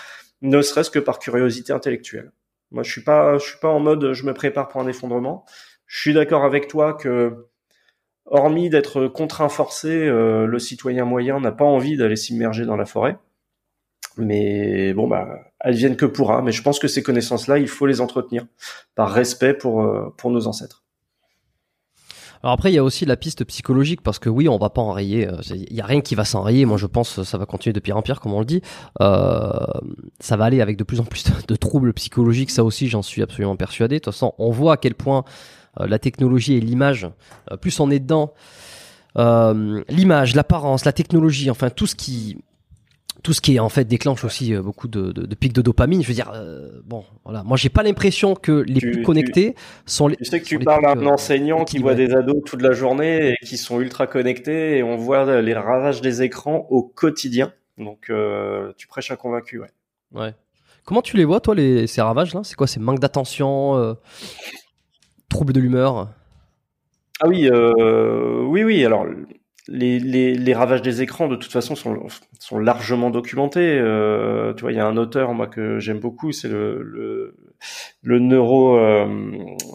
[0.43, 2.33] ne serait-ce que par curiosité intellectuelle.
[2.73, 5.45] Moi, je suis pas je suis pas en mode je me prépare pour un effondrement.
[5.87, 7.47] Je suis d'accord avec toi que
[8.27, 12.87] hormis d'être contraint forcé, euh, le citoyen moyen n'a pas envie d'aller s'immerger dans la
[12.87, 13.19] forêt.
[14.19, 15.29] Mais bon bah
[15.61, 18.47] elles viennent que pourra, mais je pense que ces connaissances-là, il faut les entretenir
[18.95, 20.85] par respect pour euh, pour nos ancêtres.
[22.43, 24.81] Alors après, il y a aussi la piste psychologique parce que oui, on va pas
[24.81, 25.27] enrayer.
[25.27, 26.65] Euh, il y a rien qui va s'enrayer.
[26.65, 28.63] Moi, je pense que ça va continuer de pire en pire, comme on le dit.
[29.01, 32.51] Ça va aller avec de plus en plus de, troubles psychologiques.
[32.51, 33.97] Ça aussi, j'en suis absolument persuadé.
[33.97, 35.25] De toute façon, on voit à quel point
[35.79, 37.09] la technologie et l'image,
[37.51, 38.33] euh, plus on est dedans,
[39.17, 42.37] l'image, l'apparence, la technologie, enfin tout ce qui
[43.27, 45.61] tout ce qui est en fait déclenche aussi euh, beaucoup de, de, de pics de
[45.61, 46.01] dopamine.
[46.01, 47.43] Je veux dire, euh, bon, voilà.
[47.43, 50.17] Moi, j'ai pas l'impression que les plus connectés sont les.
[50.17, 52.71] Tu sais que tu parles à un euh, enseignant qui voit des ados toute la
[52.71, 57.53] journée et qui sont ultra connectés et on voit les ravages des écrans au quotidien.
[57.79, 58.13] Donc,
[58.77, 59.71] tu prêches un convaincu, ouais.
[60.15, 60.33] Ouais.
[60.85, 63.97] Comment tu les vois, toi, les, ces ravages là C'est quoi C'est manque d'attention,
[65.29, 66.09] trouble de l'humeur
[67.21, 68.85] Ah oui, oui, oui.
[68.85, 69.07] Alors
[69.69, 73.79] les, ravages des écrans, de toute façon, sont, largement documentés.
[73.79, 77.35] Euh, tu vois, il y a un auteur, moi, que j'aime beaucoup, c'est le,
[78.05, 79.07] euh,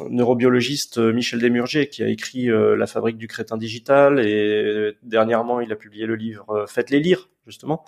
[0.10, 5.72] neurobiologiste Michel Desmurgier, qui a écrit euh, La fabrique du crétin digital, et dernièrement, il
[5.72, 7.84] a publié le livre Faites-les lire, justement.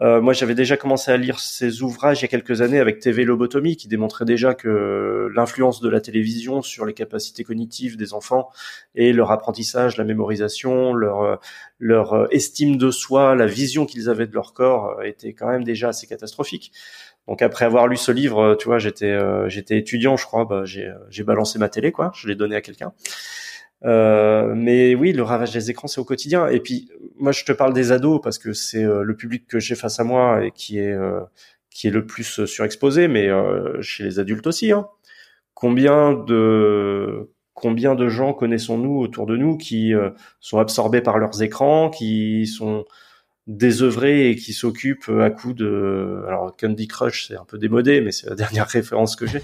[0.00, 2.98] Euh, moi, j'avais déjà commencé à lire ses ouvrages il y a quelques années avec
[2.98, 8.12] TV Lobotomie, qui démontrait déjà que l'influence de la télévision sur les capacités cognitives des
[8.12, 8.50] enfants
[8.96, 11.40] et leur apprentissage, la mémorisation, leur
[11.78, 15.64] leur estime de soi, la vision qu'ils avaient de leur corps euh, était quand même
[15.64, 16.72] déjà assez catastrophique.
[17.28, 21.24] Donc après avoir lu ce livre, tu vois, j'étais euh, étudiant, je crois, bah, j'ai
[21.24, 22.92] balancé ma télé, quoi, je l'ai donné à quelqu'un.
[23.84, 26.48] Euh, mais oui, le ravage des écrans, c'est au quotidien.
[26.48, 29.58] Et puis, moi, je te parle des ados parce que c'est euh, le public que
[29.60, 31.20] j'ai face à moi et qui est euh,
[31.70, 33.28] qui est le plus surexposé, mais
[33.80, 34.70] chez les adultes aussi.
[34.70, 34.86] Hein.
[35.54, 39.92] Combien de combien de gens connaissons-nous autour de nous qui
[40.38, 42.84] sont absorbés par leurs écrans, qui sont
[43.48, 48.12] désœuvrés et qui s'occupent à coup de alors Candy Crush, c'est un peu démodé, mais
[48.12, 49.40] c'est la dernière référence que j'ai.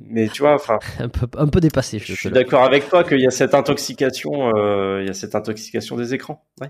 [0.00, 1.98] Mais tu vois, enfin, un peu, un peu dépassé.
[1.98, 5.34] Je, suis d'accord avec toi qu'il y a cette intoxication, euh, il y a cette
[5.34, 6.44] intoxication des écrans.
[6.60, 6.68] Ouais.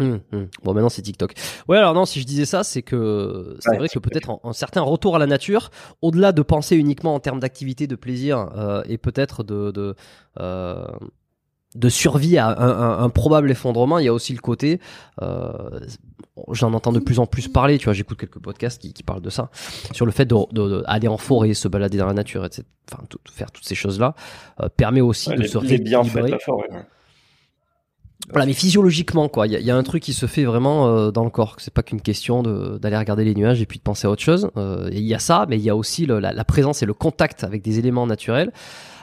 [0.00, 0.48] Hum, hum.
[0.64, 1.34] Bon, maintenant c'est TikTok.
[1.68, 4.80] Ouais, alors non, si je disais ça, c'est que c'est vrai que peut-être un, certain
[4.80, 5.70] retour à la nature,
[6.02, 9.94] au-delà de penser uniquement en termes d'activité, de plaisir, euh, et peut-être de, de
[10.40, 10.84] euh,
[11.74, 14.80] de survie à un, un, probable effondrement, il y a aussi le côté,
[15.22, 15.80] euh,
[16.52, 19.22] j'en entends de plus en plus parler, tu vois, j'écoute quelques podcasts qui, qui, parlent
[19.22, 19.50] de ça,
[19.92, 22.62] sur le fait d'aller de, de, en forêt, se balader dans la nature, etc.
[22.92, 24.14] Enfin, tout, faire toutes ces choses-là
[24.60, 26.30] euh, permet aussi de se rééquilibrer.
[26.30, 26.68] La forêt,
[28.30, 31.10] Voilà, mais physiologiquement, quoi, il y, y, a un truc qui se fait vraiment euh,
[31.10, 31.56] dans le corps.
[31.58, 34.50] C'est pas qu'une question d'aller regarder les nuages et puis de penser à autre chose.
[34.56, 36.86] Euh, il y a ça, mais il y a aussi le, la, la, présence et
[36.86, 38.52] le contact avec des éléments naturels.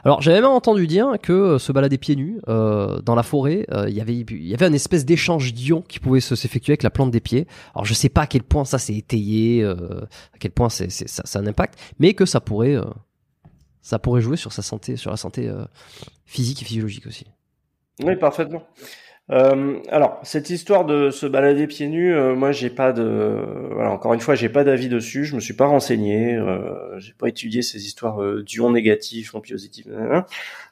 [0.04, 3.66] Alors j'avais même entendu dire que euh, se balader pieds nus euh, dans la forêt,
[3.72, 6.84] euh, il y avait il y avait un espèce d'échange d'ions qui pouvait s'effectuer avec
[6.84, 7.48] la plante des pieds.
[7.76, 11.24] Alors je sais pas à quel point ça s'est étayé, à quel point c'est ça,
[11.26, 12.78] ça a un impact, mais que ça pourrait
[13.82, 15.52] ça pourrait jouer sur sa santé, sur la santé
[16.26, 17.26] physique et physiologique aussi.
[18.04, 18.64] Oui, parfaitement.
[19.32, 23.38] Euh, alors cette histoire de se balader pieds nus, euh, moi j'ai pas de,
[23.72, 27.14] voilà encore une fois j'ai pas d'avis dessus, je me suis pas renseigné, euh, j'ai
[27.14, 29.88] pas étudié ces histoires euh, d'ions négatifs, ions positifs.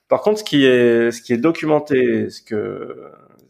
[0.09, 2.97] Par contre, ce qui est ce qui est documenté, ce que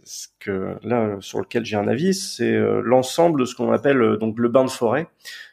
[0.04, 4.38] ce que là sur lequel j'ai un avis, c'est l'ensemble de ce qu'on appelle donc
[4.38, 5.08] le bain de forêt.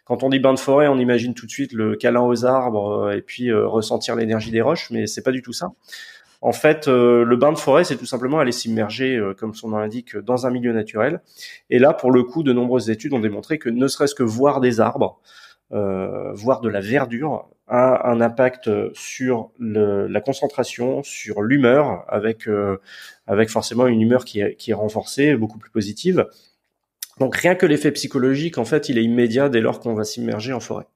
[0.04, 3.12] Quand on dit bain de forêt, on imagine tout de suite le câlin aux arbres
[3.12, 5.72] et puis ressentir l'énergie des roches, mais c'est pas du tout ça.
[6.40, 9.68] En fait, euh, le bain de forêt, c'est tout simplement aller s'immerger, euh, comme son
[9.68, 11.20] nom l'indique, dans un milieu naturel.
[11.70, 14.60] Et là, pour le coup, de nombreuses études ont démontré que ne serait-ce que voir
[14.60, 15.20] des arbres,
[15.72, 22.76] euh, voire de la verdure, a un impact sur la concentration, sur l'humeur, avec euh,
[23.48, 26.26] forcément une humeur qui est renforcée, beaucoup plus positive.
[27.18, 30.52] Donc rien que l'effet psychologique, en fait, il est immédiat dès lors qu'on va s'immerger
[30.52, 30.86] en forêt.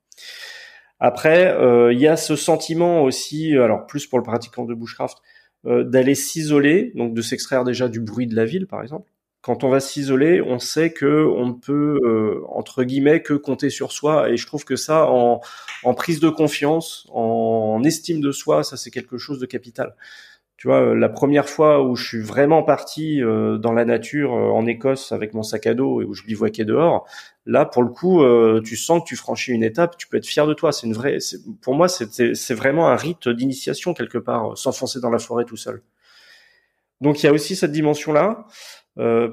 [1.00, 5.18] Après, euh, il y a ce sentiment aussi, alors plus pour le pratiquant de bushcraft,
[5.66, 9.10] euh, d'aller s'isoler, donc de s'extraire déjà du bruit de la ville, par exemple.
[9.42, 13.70] Quand on va s'isoler, on sait que on ne peut euh, entre guillemets que compter
[13.70, 15.40] sur soi, et je trouve que ça, en,
[15.82, 19.94] en prise de confiance, en estime de soi, ça c'est quelque chose de capital
[20.60, 24.34] tu vois, euh, la première fois où je suis vraiment parti euh, dans la nature
[24.34, 27.06] euh, en Écosse avec mon sac à dos et où je bivouaquais dehors,
[27.46, 28.22] là pour le coup,
[28.62, 30.70] tu sens que tu franchis une étape, tu peux être fier de toi.
[30.70, 31.16] C'est une vraie,
[31.62, 35.80] pour moi, c'est vraiment un rite d'initiation quelque part, s'enfoncer dans la forêt tout seul.
[37.00, 38.44] Donc il y a aussi cette dimension-là.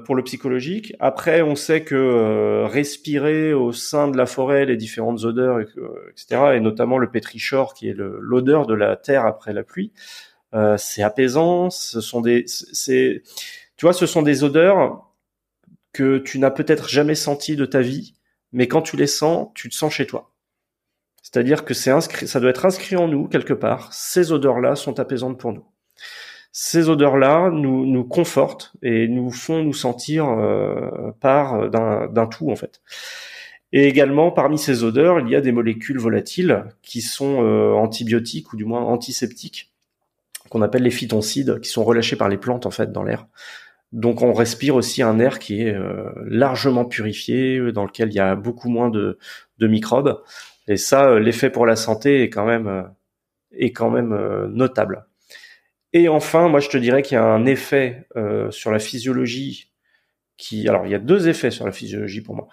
[0.06, 0.94] pour le psychologique.
[0.98, 6.60] Après, on sait que respirer au sein de la forêt les différentes odeurs, etc., et
[6.60, 10.37] notamment le pétrichor, qui est l'odeur de la terre après la pluie, euh,
[10.76, 11.70] c'est apaisant.
[11.70, 13.22] Ce sont des, c'est,
[13.76, 15.08] tu vois, ce sont des odeurs
[15.92, 18.14] que tu n'as peut-être jamais senties de ta vie,
[18.52, 20.32] mais quand tu les sens, tu te sens chez toi.
[21.22, 23.92] C'est-à-dire que c'est inscrit, ça doit être inscrit en nous quelque part.
[23.92, 25.64] Ces odeurs-là sont apaisantes pour nous.
[26.52, 32.56] Ces odeurs-là nous, nous confortent et nous font nous sentir euh, part d'un tout en
[32.56, 32.80] fait.
[33.72, 38.52] Et également, parmi ces odeurs, il y a des molécules volatiles qui sont euh, antibiotiques
[38.52, 39.74] ou du moins antiseptiques
[40.48, 43.26] qu'on appelle les phytoncides, qui sont relâchés par les plantes en fait dans l'air.
[43.92, 48.20] Donc on respire aussi un air qui est euh, largement purifié, dans lequel il y
[48.20, 49.18] a beaucoup moins de,
[49.60, 50.22] microbes.
[50.66, 52.82] Et ça, euh, l'effet pour la santé est quand même euh,
[53.52, 54.14] est quand même
[54.52, 55.06] notable.
[55.94, 58.06] Et enfin, moi je te dirais qu'il y a un effet
[58.50, 59.72] sur la physiologie
[60.36, 62.48] qui, alors il y a deux effets sur la physiologie pour moi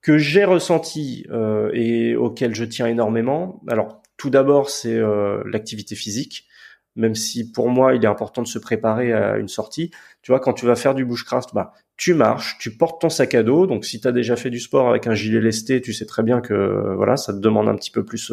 [0.00, 1.26] que j'ai ressenti
[1.74, 3.62] et auquel je tiens énormément.
[3.68, 4.98] Alors tout d'abord c'est
[5.44, 6.46] l'activité physique
[6.96, 9.90] même si pour moi il est important de se préparer à une sortie.
[10.22, 13.34] Tu vois, quand tu vas faire du bushcraft, bah tu marches, tu portes ton sac
[13.34, 13.66] à dos.
[13.66, 16.22] Donc si tu as déjà fait du sport avec un gilet lesté, tu sais très
[16.22, 18.32] bien que voilà, ça te demande un petit peu plus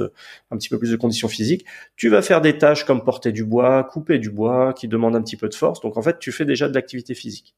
[0.51, 1.65] un petit peu plus de conditions physiques.
[1.95, 5.21] Tu vas faire des tâches comme porter du bois, couper du bois qui demandent un
[5.21, 5.81] petit peu de force.
[5.81, 7.55] Donc en fait, tu fais déjà de l'activité physique.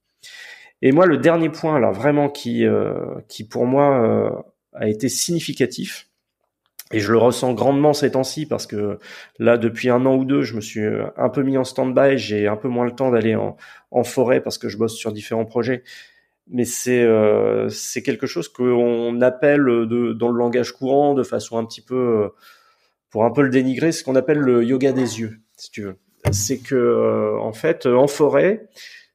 [0.82, 4.30] Et moi le dernier point là vraiment qui euh, qui pour moi euh,
[4.73, 6.10] a été significatif,
[6.91, 8.99] et je le ressens grandement ces temps-ci parce que
[9.39, 10.81] là, depuis un an ou deux, je me suis
[11.18, 12.18] un peu mis en stand-by.
[12.18, 13.57] J'ai un peu moins le temps d'aller en,
[13.91, 15.84] en, forêt parce que je bosse sur différents projets.
[16.47, 21.57] Mais c'est euh, c'est quelque chose qu'on appelle de, dans le langage courant, de façon
[21.57, 22.30] un petit peu,
[23.09, 25.97] pour un peu le dénigrer, ce qu'on appelle le yoga des yeux, si tu veux.
[26.31, 28.68] C'est que euh, en fait, en forêt,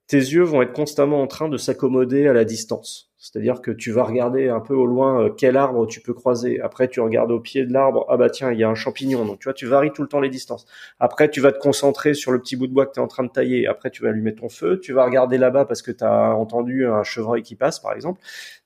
[0.07, 3.11] tes yeux vont être constamment en train de s'accommoder à la distance.
[3.27, 6.61] C'est-à-dire que tu vas regarder un peu au loin euh, quel arbre tu peux croiser.
[6.61, 9.25] Après, tu regardes au pied de l'arbre, ah bah tiens, il y a un champignon.
[9.25, 10.65] Donc tu vois, tu varies tout le temps les distances.
[11.01, 13.09] Après, tu vas te concentrer sur le petit bout de bois que tu es en
[13.09, 13.67] train de tailler.
[13.67, 14.79] Après, tu vas allumer ton feu.
[14.79, 18.21] Tu vas regarder là-bas parce que tu as entendu un chevreuil qui passe, par exemple.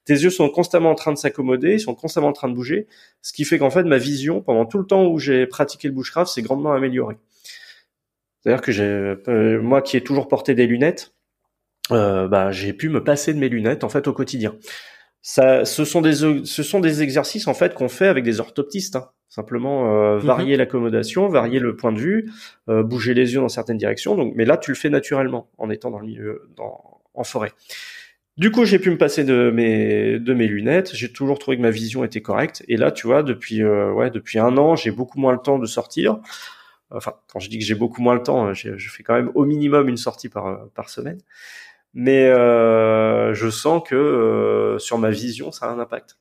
[0.04, 2.86] Tes yeux sont constamment en train de s'accommoder, ils sont constamment en train de bouger,
[3.22, 5.94] ce qui fait qu'en fait, ma vision, pendant tout le temps où j'ai pratiqué le
[5.94, 7.16] bushcraft, s'est grandement améliorée.
[8.40, 11.14] C'est-à-dire que j'ai, euh, moi qui ai toujours porté des lunettes,
[11.92, 14.54] euh, bah, j'ai pu me passer de mes lunettes en fait au quotidien.
[15.22, 16.14] Ça, ce sont des
[16.44, 18.96] ce sont des exercices en fait qu'on fait avec des orthoptistes.
[18.96, 19.10] Hein.
[19.30, 20.26] Simplement euh, mhm.
[20.26, 22.32] varier l'accommodation, varier le point de vue,
[22.68, 24.16] euh, bouger les yeux dans certaines directions.
[24.16, 27.52] Donc, mais là, tu le fais naturellement en étant dans le milieu, dans, en forêt.
[28.36, 30.90] Du coup, j'ai pu me passer de mes de mes lunettes.
[30.94, 32.64] J'ai toujours trouvé que ma vision était correcte.
[32.66, 35.60] Et là, tu vois, depuis euh, ouais depuis un an, j'ai beaucoup moins le temps
[35.60, 36.18] de sortir.
[36.90, 39.44] Enfin, quand je dis que j'ai beaucoup moins le temps, je fais quand même au
[39.44, 41.20] minimum une sortie par par semaine
[41.94, 46.18] mais euh, je sens que euh, sur ma vision, ça a un impact.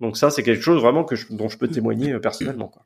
[0.00, 2.68] Donc ça, c'est quelque chose vraiment que dont je peux témoigner euh, personnellement.
[2.68, 2.82] Quoi.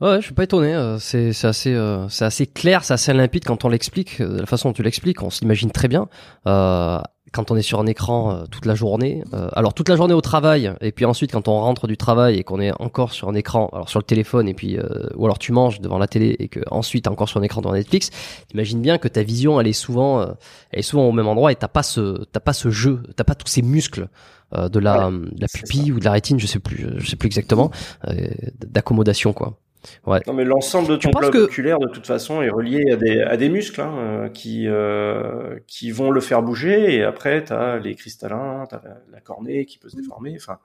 [0.00, 0.96] Ouais, je suis pas étonné.
[0.98, 1.76] C'est assez,
[2.08, 4.20] c'est assez clair, c'est assez limpide quand on l'explique.
[4.20, 6.08] De la façon dont tu l'expliques, on s'imagine très bien
[7.32, 10.14] quand on est sur un écran euh, toute la journée, euh, alors toute la journée
[10.14, 13.28] au travail, et puis ensuite quand on rentre du travail et qu'on est encore sur
[13.28, 16.06] un écran, alors sur le téléphone, et puis euh, ou alors tu manges devant la
[16.06, 18.10] télé et que ensuite encore sur un écran devant Netflix,
[18.52, 20.22] imagine bien que ta vision elle est souvent,
[20.70, 23.24] elle est souvent au même endroit et t'as pas ce, t'as pas ce jeu, t'as
[23.24, 24.08] pas tous ces muscles
[24.54, 27.26] de la, de la pupille ou de la rétine, je sais plus, je sais plus
[27.26, 27.70] exactement,
[28.60, 29.61] d'accommodation quoi.
[30.06, 30.20] Ouais.
[30.26, 33.36] Non, mais l'ensemble de ton globe oculaire, de toute façon, est relié à des, à
[33.36, 36.94] des muscles hein, euh, qui, euh, qui vont le faire bouger.
[36.94, 40.34] Et après, tu as les cristallins, tu as la, cornée qui peut se déformer.
[40.36, 40.58] Enfin,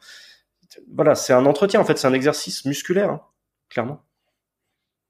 [0.94, 3.22] voilà, c'est un entretien, en fait, c'est un exercice musculaire, hein,
[3.70, 4.04] clairement.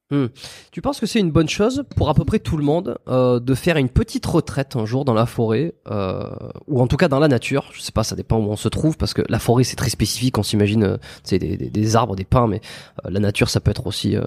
[0.09, 0.27] Hmm.
[0.71, 3.41] Tu penses que c'est une bonne chose pour à peu près tout le monde euh,
[3.41, 6.29] de faire une petite retraite un jour dans la forêt euh,
[6.67, 7.69] ou en tout cas dans la nature?
[7.73, 9.89] Je sais pas, ça dépend où on se trouve parce que la forêt c'est très
[9.89, 10.37] spécifique.
[10.37, 10.97] On s'imagine, euh,
[11.29, 12.61] des, arbres, des pins, mais
[13.05, 14.15] euh, la nature ça peut être aussi.
[14.15, 14.21] Euh,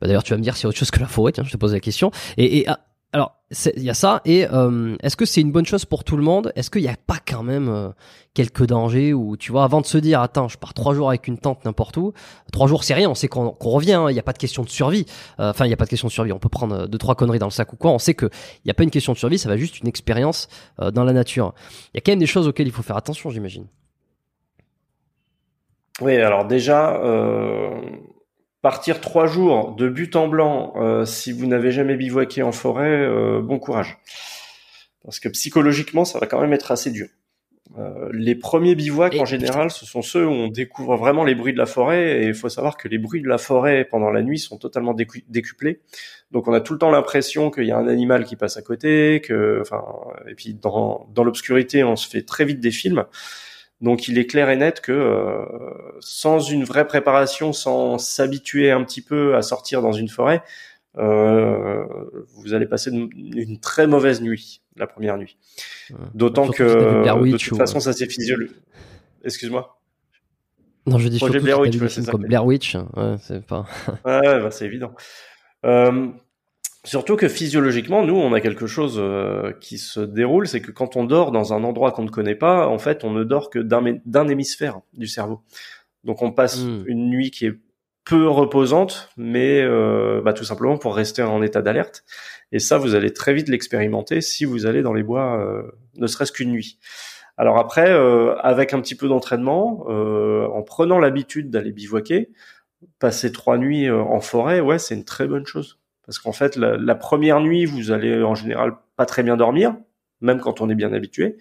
[0.00, 1.32] bah, D'ailleurs, tu vas me dire a autre chose que la forêt.
[1.32, 2.10] Tiens, je te pose la question.
[2.66, 2.78] Ah,
[3.14, 3.36] alors,
[3.76, 4.22] il y a ça.
[4.24, 6.52] Et euh, est-ce que c'est une bonne chose pour tout le monde?
[6.56, 7.90] Est-ce qu'il n'y a pas quand même euh,
[8.34, 11.28] quelques dangers ou tu vois, avant de se dire, attends, je pars trois jours avec
[11.28, 12.12] une tente n'importe où,
[12.50, 14.64] trois jours c'est rien, on sait qu'on revient, hein, il n'y a pas de question
[14.64, 15.06] de survie.
[15.38, 16.32] Euh, enfin, il n'y a pas de question de survie.
[16.32, 17.92] On peut prendre deux trois conneries dans le sac ou quoi.
[17.92, 19.86] On sait que il n'y a pas une question de survie, ça va juste une
[19.86, 20.48] expérience
[20.92, 21.54] dans la nature.
[21.92, 23.68] Il y a quand même des choses auxquelles il faut faire attention, j'imagine.
[26.00, 27.00] Oui, alors déjà,
[28.64, 32.98] Partir trois jours de but en blanc, euh, si vous n'avez jamais bivouaqué en forêt,
[33.02, 33.98] euh, bon courage.
[35.04, 37.08] Parce que psychologiquement, ça va quand même être assez dur.
[37.78, 41.52] Euh, les premiers bivouacs, en général, ce sont ceux où on découvre vraiment les bruits
[41.52, 42.22] de la forêt.
[42.22, 44.94] Et il faut savoir que les bruits de la forêt pendant la nuit sont totalement
[45.28, 45.82] décuplés.
[46.30, 48.62] Donc on a tout le temps l'impression qu'il y a un animal qui passe à
[48.62, 49.84] côté, que, enfin,
[50.26, 53.04] et puis dans, dans l'obscurité, on se fait très vite des films.
[53.84, 55.44] Donc il est clair et net que euh,
[56.00, 60.42] sans une vraie préparation, sans s'habituer un petit peu à sortir dans une forêt,
[60.96, 61.84] euh,
[62.34, 65.36] vous allez passer une, très mauvaise nuit la première nuit.
[66.14, 68.56] D'autant que de toute façon ça c'est physiologique.
[69.22, 69.78] Excuse-moi.
[70.86, 72.76] Non, je dis surtout Blair Witch, c'est comme Blair Witch.
[72.96, 73.66] Ouais, c'est pas.
[74.06, 74.94] ouais, bah, c'est évident.
[75.66, 76.08] Euh,
[76.84, 80.96] Surtout que physiologiquement, nous, on a quelque chose euh, qui se déroule, c'est que quand
[80.96, 83.58] on dort dans un endroit qu'on ne connaît pas, en fait, on ne dort que
[83.58, 85.40] d'un hémisphère du cerveau.
[86.04, 86.84] Donc on passe hmm.
[86.86, 87.58] une nuit qui est
[88.04, 92.04] peu reposante, mais euh, bah, tout simplement pour rester en état d'alerte.
[92.52, 95.62] Et ça, vous allez très vite l'expérimenter si vous allez dans les bois, euh,
[95.96, 96.78] ne serait-ce qu'une nuit.
[97.38, 97.90] Alors après,
[98.42, 102.30] avec un petit peu d'entraînement, en prenant l'habitude d'aller bivouaquer,
[103.00, 105.80] passer trois nuits en forêt, ouais, c'est une très bonne chose.
[106.06, 109.74] Parce qu'en fait, la, première nuit, vous allez en général pas très bien dormir,
[110.20, 111.36] même quand on est bien habitué.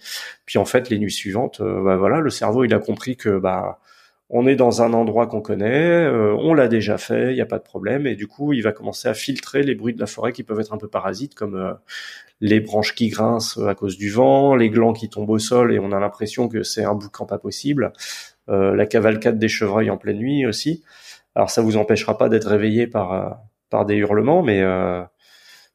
[0.46, 3.38] Puis en fait, les nuits suivantes, euh, bah voilà, le cerveau il a compris que
[3.38, 3.80] bah
[4.30, 7.46] on est dans un endroit qu'on connaît, euh, on l'a déjà fait, il n'y a
[7.46, 10.08] pas de problème, et du coup, il va commencer à filtrer les bruits de la
[10.08, 11.74] forêt qui peuvent être un peu parasites, comme euh,
[12.42, 15.80] les branches qui grincent à cause du vent, les glands qui tombent au sol et
[15.80, 17.94] on a l'impression que c'est un boucan pas possible,
[18.48, 20.84] la cavalcade des chevreuils en pleine nuit aussi.
[21.36, 23.40] Alors ça vous empêchera pas d'être réveillé par
[23.74, 25.02] par des hurlements, mais euh,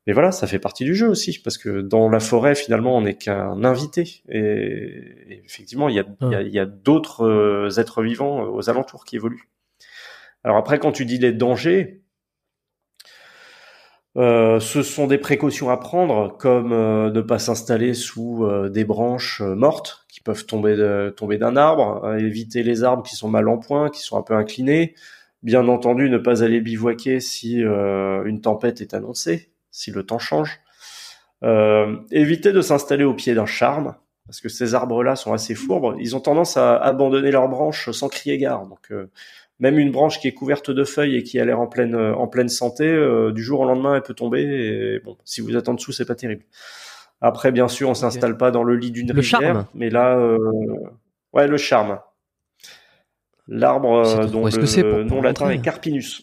[0.07, 3.03] mais voilà, ça fait partie du jeu aussi, parce que dans la forêt, finalement, on
[3.03, 4.23] n'est qu'un invité.
[4.29, 9.17] Et, effectivement, il y a, y a, d'autres euh, êtres vivants euh, aux alentours qui
[9.17, 9.51] évoluent.
[10.45, 12.05] Alors après, quand tu dis les dangers,
[14.17, 20.21] ce sont des précautions à prendre, comme ne pas s'installer sous des branches mortes qui
[20.21, 20.77] peuvent tomber
[21.17, 24.35] tomber d'un arbre, éviter les arbres qui sont mal en point, qui sont un peu
[24.35, 24.95] inclinés,
[25.43, 30.19] Bien entendu, ne pas aller bivouaquer si euh, une tempête est annoncée, si le temps
[30.19, 30.61] change.
[31.45, 33.95] Euh, éviter de s'installer au pied d'un charme,
[34.27, 35.97] parce que ces arbres-là sont assez fourbes.
[36.01, 38.67] Ils ont tendance à abandonner leurs branches sans crier gare.
[38.67, 39.07] Donc, euh,
[39.61, 42.27] même une branche qui est couverte de feuilles et qui a l'air en pleine en
[42.27, 42.87] pleine santé,
[43.33, 44.43] du jour au lendemain, elle peut tomber.
[44.43, 46.45] Et bon, si vous êtes en dessous, c'est pas terrible.
[47.21, 49.67] Après, bien sûr, on s'installe pas dans le lit d'une rivière, charme.
[49.75, 50.37] mais là,
[51.33, 51.99] ouais, le charme.
[53.49, 56.23] L'arbre euh, dont le nom latin est Carpinus.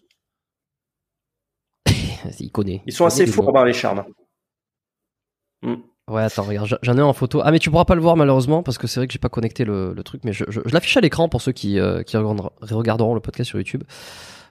[2.40, 2.84] Il connaît.
[2.86, 4.06] Ils sont assez hein, les charmes.
[5.64, 5.76] Hmm.
[6.08, 7.42] Ouais, attends, regarde, j'en ai un en photo.
[7.44, 9.30] Ah, mais tu pourras pas le voir malheureusement parce que c'est vrai que j'ai pas
[9.30, 13.20] connecté le, truc, mais je, l'affiche à l'écran pour ceux qui, euh, qui regarderont le
[13.22, 13.84] podcast sur YouTube.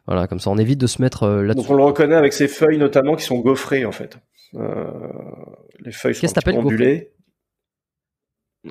[0.06, 1.68] Voilà, comme ça on évite de se mettre euh, là-dessus.
[1.68, 4.18] Donc on le reconnaît avec ses feuilles notamment qui sont gaufrées en fait.
[4.52, 7.12] les feuilles sont ondulées.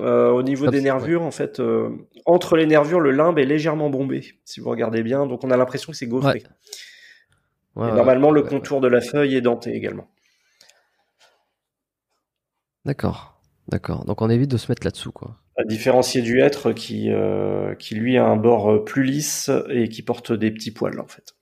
[0.00, 1.90] Euh, au niveau des nervures, en fait, euh,
[2.26, 5.26] entre les nervures, le limbe est légèrement bombé, si vous regardez bien.
[5.26, 6.42] Donc on a l'impression que c'est gaufré.
[7.76, 10.08] normalement, le contour de la feuille est denté également.
[12.84, 14.04] D'accord, d'accord.
[14.04, 15.36] Donc on évite de se mettre là-dessous, quoi.
[15.56, 20.02] À différencier du hêtre qui, euh, qui lui a un bord plus lisse et qui
[20.02, 21.36] porte des petits poils, en fait.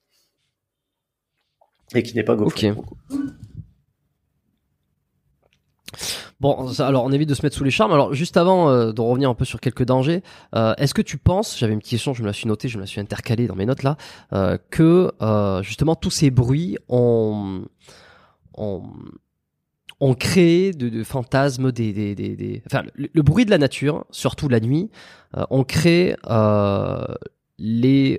[1.95, 2.75] Et qui n'est pas gaufré.
[6.43, 7.93] Bon, alors on évite de se mettre sous les charmes.
[7.93, 10.25] Alors juste avant euh, de revenir un peu sur quelques dangers,
[10.57, 12.79] euh, est-ce que tu penses, j'avais une petite question, je me la suis notée, je
[12.79, 13.97] me la suis intercalée dans mes notes là,
[14.33, 15.13] euh, que
[15.63, 17.63] justement tous ces bruits ont,
[18.55, 18.83] ont,
[20.01, 24.59] ont créé de, fantasmes, des, des, des, enfin le, bruit de la nature, surtout la
[24.59, 24.91] nuit,
[25.51, 26.17] ont créé
[27.57, 28.19] les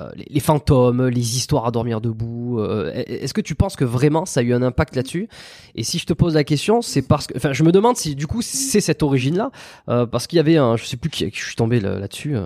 [0.00, 2.60] euh, les, fantômes, les histoires à dormir debout.
[2.60, 5.28] Euh, est-ce que tu penses que vraiment ça a eu un impact là-dessus?
[5.74, 8.14] Et si je te pose la question, c'est parce que, enfin, je me demande si
[8.14, 9.50] du coup c'est cette origine-là,
[9.90, 12.36] euh, parce qu'il y avait un, je sais plus qui, je suis tombé là-dessus.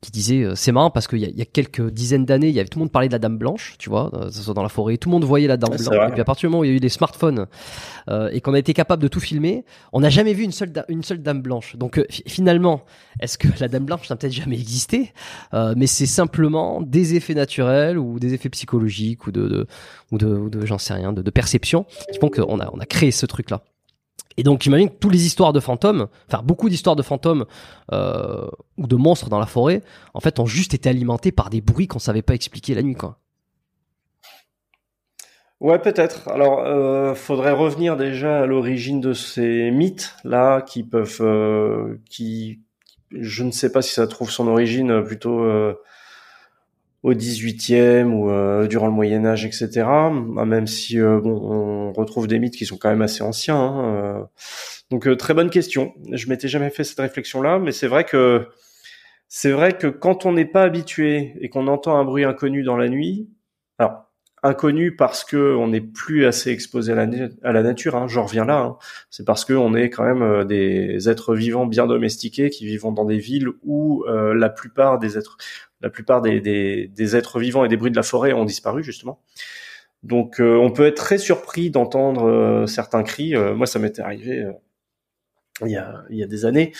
[0.00, 2.68] Qui disait c'est marrant parce qu'il y, y, a quelques dizaines d'années, il y avait
[2.68, 5.08] tout le monde parlait de la Dame Blanche, tu vois, soit dans la forêt, tout
[5.08, 6.08] le monde voyait la Dame Blanche.
[6.08, 7.46] Et puis à partir du moment où il y a eu des smartphones
[8.08, 11.02] et qu'on a été capable de tout filmer, on n'a jamais vu une seule une
[11.02, 11.76] seule Dame Blanche.
[11.76, 12.84] Donc finalement,
[13.20, 15.12] est-ce que la Dame Blanche n'a peut-être jamais existé?
[15.52, 19.66] Mais c'est simplement des effets naturels ou des effets psychologiques ou de, de
[20.10, 22.78] ou de, ou de j'en sais rien, de, de perception qui font qu'on a on
[22.78, 23.62] a créé ce truc là.
[24.36, 27.44] Et donc j'imagine que toutes les histoires de fantômes, enfin beaucoup d'histoires de fantômes
[27.92, 29.82] euh, ou de monstres dans la forêt,
[30.14, 32.94] en fait, ont juste été alimentées par des bruits qu'on savait pas expliquer la nuit,
[32.94, 33.18] quoi.
[35.62, 36.28] Ouais, peut-être.
[36.28, 42.62] Alors, euh, faudrait revenir déjà à l'origine de ces mythes là, qui peuvent, euh, qui,
[43.12, 45.74] je ne sais pas si ça trouve son origine plutôt euh,
[47.02, 49.84] au 18e ou euh, durant le Moyen Âge, etc.
[50.12, 53.56] Même si euh, bon, on retrouve des mythes qui sont quand même assez anciens.
[53.56, 54.22] Hein, euh.
[54.90, 55.94] Donc très bonne question.
[56.12, 58.46] Je m'étais jamais fait cette réflexion-là, mais c'est vrai que
[59.28, 62.76] c'est vrai que quand on n'est pas habitué et qu'on entend un bruit inconnu dans
[62.76, 63.30] la nuit,
[64.42, 67.96] inconnu parce que on n'est plus assez exposé à la, nature.
[67.96, 68.58] Hein, reviens là.
[68.58, 68.76] Hein.
[69.10, 73.04] C'est parce que on est quand même des êtres vivants bien domestiqués qui vivent dans
[73.04, 75.36] des villes où la plupart des êtres
[75.82, 79.20] la plupart des, des, êtres vivants et des bruits de la forêt ont disparu justement.
[80.02, 83.34] Donc euh, on peut être très surpris d'entendre euh, certains cris.
[83.34, 84.46] Euh, moi ça m'était arrivé
[85.60, 86.72] il, y a, il y a des années.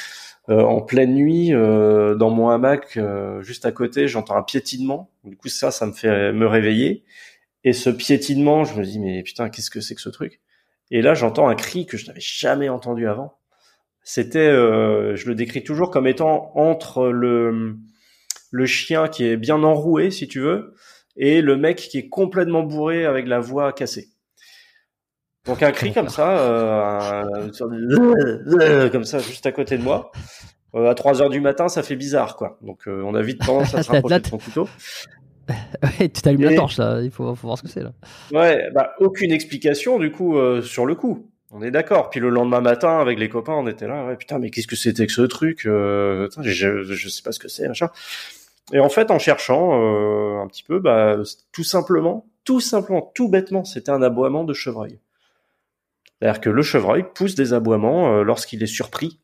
[0.48, 2.98] en pleine nuit, dans mon hamac,
[3.40, 5.10] juste à côté, j'entends un piétinement.
[5.24, 7.04] Du coup ça, ça me fait me réveiller.
[7.64, 10.40] Et ce piétinement, je me dis mais putain qu'est-ce que c'est que ce truc?
[10.90, 13.38] Et là j'entends un cri que je n'avais jamais entendu avant.
[14.04, 17.76] C'était, je le décris toujours comme étant entre le
[18.52, 20.74] le chien qui est bien enroué, si tu veux,
[21.16, 24.08] et le mec qui est complètement bourré avec la voix cassée.
[25.46, 27.50] Donc un cri comme ça, euh,
[28.90, 30.12] comme ça, juste à côté de moi.
[30.74, 32.58] Euh, à 3 heures du matin, ça fait bizarre, quoi.
[32.62, 34.68] Donc euh, on a vite tendance à se rapprocher de son couteau.
[35.82, 37.92] ouais, tu t'allumes la torche là, il faut, faut, voir ce que c'est là.
[38.32, 41.28] Ouais, bah aucune explication du coup sur le coup.
[41.54, 42.08] On est d'accord.
[42.08, 44.06] Puis le lendemain matin, avec les copains, on était là.
[44.06, 47.48] Ouais, putain, mais qu'est-ce que c'était que ce truc je, je sais pas ce que
[47.48, 47.88] c'est, machin.
[48.72, 51.16] Et en fait, en cherchant euh, un petit peu, bah,
[51.52, 54.98] tout simplement, tout simplement, tout bêtement, c'était un aboiement de chevreuil.
[56.20, 59.18] C'est-à-dire que le chevreuil pousse des aboiements euh, lorsqu'il est surpris.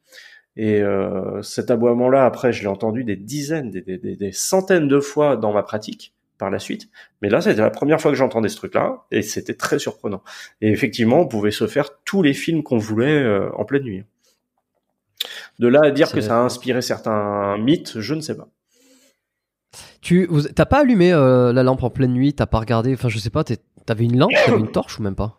[0.59, 5.01] Et euh, cet aboiement-là, après, je l'ai entendu des dizaines, des, des, des, centaines de
[5.01, 6.90] fois dans ma pratique par la suite.
[7.22, 10.22] Mais là, c'était la première fois que j'entendais ce truc-là, et c'était très surprenant.
[10.60, 13.24] Et effectivement, on pouvait se faire tous les films qu'on voulait
[13.55, 14.05] en pleine nuit.
[15.59, 18.48] De là à dire que ça a inspiré certains mythes, je ne sais pas.
[20.01, 23.18] Tu t'as pas allumé euh, la lampe en pleine nuit, t'as pas regardé, enfin je
[23.18, 23.44] sais pas,
[23.85, 25.38] t'avais une lampe, t'avais une torche ou même pas?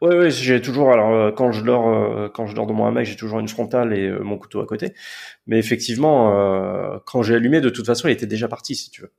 [0.00, 0.92] Oui, oui, j'ai toujours.
[0.92, 3.48] Alors euh, quand je dors, euh, quand je dors dans mon hamac, j'ai toujours une
[3.48, 4.94] frontale et mon couteau à côté.
[5.46, 9.12] Mais effectivement, quand j'ai allumé, de toute façon, il était déjà parti, si tu veux.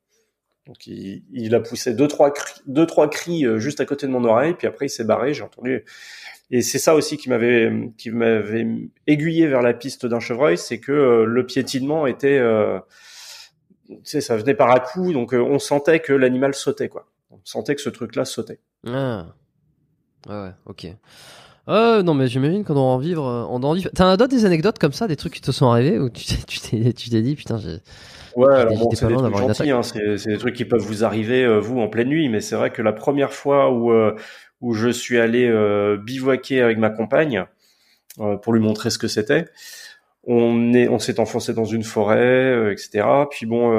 [0.67, 4.11] Donc il, il a poussé deux trois cris, deux trois cris juste à côté de
[4.11, 5.33] mon oreille, puis après il s'est barré.
[5.33, 5.83] J'ai entendu.
[6.51, 8.67] Et c'est ça aussi qui m'avait qui m'avait
[9.07, 12.39] aiguillé vers la piste d'un chevreuil, c'est que le piétinement était
[13.89, 17.07] tu sais, ça venait par à coup, donc euh, on sentait que l'animal sautait, quoi.
[17.31, 18.59] On sentait que ce truc-là sautait.
[18.85, 19.27] Ah.
[20.27, 20.87] Ouais, ok.
[21.69, 23.25] Euh, non, mais j'imagine qu'on doit en vivre.
[23.25, 23.89] Euh, on doit en vivre.
[23.93, 26.93] T'as d'autres des anecdotes comme ça, des trucs qui te sont arrivés où tu t'es,
[26.93, 27.77] tu t'es dit, putain, j'ai.
[28.35, 31.03] Ouais, alors bon, c'est des trucs gentils, hein, c'est, c'est des trucs qui peuvent vous
[31.03, 33.91] arriver, euh, vous, en pleine nuit, mais c'est vrai que la première fois où,
[34.61, 35.51] où je suis allé
[35.97, 37.45] bivouaquer avec ma compagne,
[38.41, 39.45] pour lui montrer ce que c'était,
[40.25, 43.05] on est, on s'est enfoncé dans une forêt, etc.
[43.31, 43.73] Puis bon,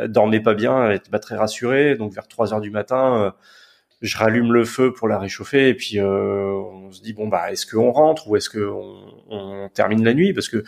[0.00, 1.96] elle dormait pas bien, elle était pas très rassurée.
[1.96, 3.34] Donc vers 3 heures du matin,
[4.00, 5.68] je rallume le feu pour la réchauffer.
[5.68, 9.68] Et puis euh, on se dit bon bah est-ce qu'on rentre ou est-ce qu'on on
[9.72, 10.32] termine la nuit?
[10.32, 10.64] Parce que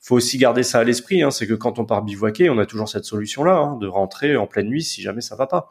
[0.00, 1.22] faut aussi garder ça à l'esprit.
[1.22, 4.36] Hein, c'est que quand on part bivouaquer, on a toujours cette solution-là hein, de rentrer
[4.36, 5.70] en pleine nuit si jamais ça va pas.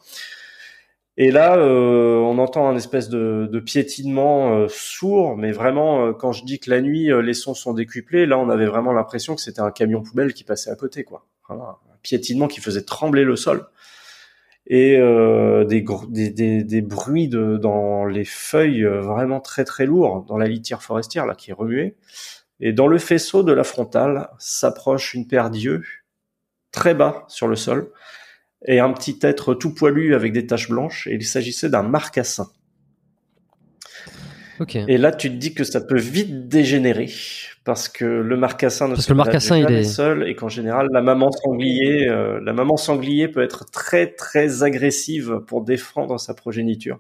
[1.20, 6.32] Et là, euh, on entend un espèce de, de piétinement euh, sourd, mais vraiment, quand
[6.32, 9.42] je dis que la nuit, les sons sont décuplés, là, on avait vraiment l'impression que
[9.42, 11.26] c'était un camion poubelle qui passait à côté, quoi.
[11.50, 13.68] Voilà, un piétinement qui faisait trembler le sol
[14.70, 15.00] et
[15.68, 21.26] des, des, bruits de, dans les feuilles vraiment très très lourds dans la litière forestière
[21.26, 21.96] là qui est remuée.
[22.60, 25.84] Et dans le faisceau de la frontale s'approche une paire d'yeux
[26.72, 27.92] très bas sur le sol
[28.66, 32.50] et un petit être tout poilu avec des taches blanches, et il s'agissait d'un marcassin.
[34.60, 34.86] Okay.
[34.88, 37.10] Et là, tu te dis que ça peut vite dégénérer
[37.64, 40.88] parce que le marcassin ne parce que le marcassin il est seul et qu'en général
[40.92, 46.34] la maman sanglier, euh, la maman sanglier peut être très très agressive pour défendre sa
[46.34, 47.00] progéniture.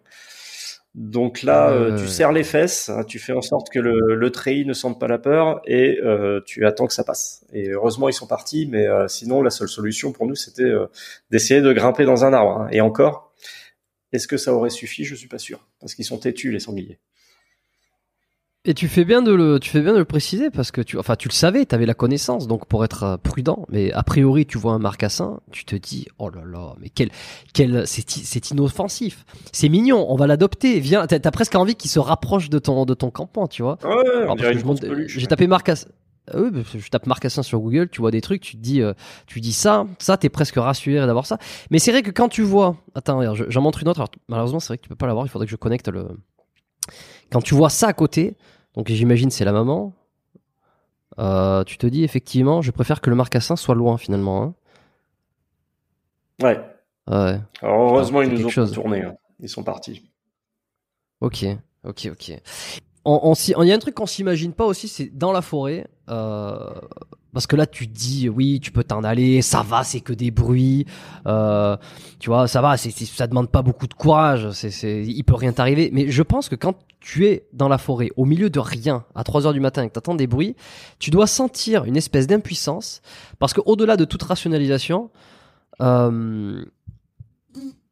[0.94, 4.32] Donc là, euh, tu serres les fesses, hein, tu fais en sorte que le, le
[4.32, 7.46] treillis ne sente pas la peur et euh, tu attends que ça passe.
[7.54, 10.74] Et heureusement, ils sont partis, mais euh, sinon, la seule solution pour nous, c'était
[11.30, 12.62] d'essayer de grimper dans un arbre.
[12.62, 12.68] Hein.
[12.72, 13.32] Et encore,
[14.12, 15.04] est-ce que ça aurait suffi?
[15.04, 16.98] Je suis pas sûr, parce qu'ils sont têtus les sangliers.
[18.68, 21.00] Et tu fais bien de le, tu fais bien de le préciser parce que tu,
[21.00, 23.66] enfin, tu le savais, tu avais la connaissance, donc pour être euh, prudent.
[23.70, 27.10] Mais a priori, tu vois un marcassin, tu te dis, oh là là, mais quel,
[27.54, 30.82] quel, c'est, c'est inoffensif, c'est mignon, on va l'adopter.
[30.82, 33.78] Viens, t'as, presque envie qu'il se rapproche de ton, de ton campement, tu vois.
[33.86, 35.88] Ouais, j'ai tapé marcassin.
[36.36, 38.92] Oui, je tape marcassin sur Google, tu vois des trucs, tu te dis, euh,
[39.28, 41.38] tu dis ça, ça, t'es presque rassuré d'avoir ça.
[41.72, 44.04] Mais c'est vrai que quand tu vois, attends, regarde, j'en montre une autre.
[44.28, 45.26] malheureusement, c'est vrai que tu peux pas l'avoir.
[45.26, 46.06] Il faudrait que je connecte le.
[47.32, 48.36] Quand tu vois ça à côté,
[48.78, 49.92] donc j'imagine c'est la maman.
[51.18, 54.44] Euh, tu te dis effectivement, je préfère que le marcassin soit loin finalement.
[54.44, 54.54] Hein.
[56.44, 56.60] Ouais.
[57.08, 57.42] Ouais.
[57.64, 59.02] Alors heureusement ils nous ont tourné.
[59.02, 59.16] Hein.
[59.40, 60.08] Ils sont partis.
[61.22, 61.44] Ok,
[61.84, 62.40] ok, ok.
[63.08, 65.88] Il y a un truc qu'on s'imagine pas aussi, c'est dans la forêt.
[66.10, 66.74] Euh,
[67.34, 70.32] parce que là, tu dis, oui, tu peux t'en aller, ça va, c'est que des
[70.32, 70.86] bruits,
[71.26, 71.78] euh,
[72.20, 75.36] tu vois, ça va, c'est, ça demande pas beaucoup de courage, c'est, c'est, il peut
[75.36, 75.90] rien t'arriver.
[75.94, 79.24] Mais je pense que quand tu es dans la forêt, au milieu de rien, à
[79.24, 80.56] 3 heures du matin, et que t'entends des bruits,
[81.00, 83.02] tu dois sentir une espèce d'impuissance,
[83.40, 85.12] parce que au-delà de toute rationalisation,
[85.80, 86.66] il euh,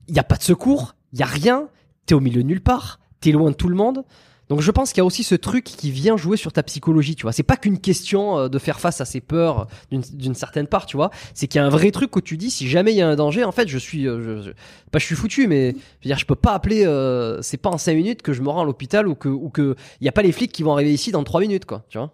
[0.07, 1.69] y a pas de secours, il y a rien,
[2.05, 4.03] t'es au milieu de nulle part, t'es loin de tout le monde.
[4.49, 7.15] Donc je pense qu'il y a aussi ce truc qui vient jouer sur ta psychologie,
[7.15, 7.31] tu vois.
[7.31, 10.97] C'est pas qu'une question euh, de faire face à ses peurs d'une certaine part, tu
[10.97, 11.09] vois.
[11.33, 13.07] C'est qu'il y a un vrai truc que tu dis, si jamais il y a
[13.07, 14.51] un danger, en fait, je suis, euh, je,
[14.91, 17.69] pas je suis foutu, mais je veux dire, je peux pas appeler, euh, c'est pas
[17.69, 20.09] en 5 minutes que je me rends à l'hôpital ou que, ou que il y
[20.09, 22.13] a pas les flics qui vont arriver ici dans 3 minutes, quoi, tu vois.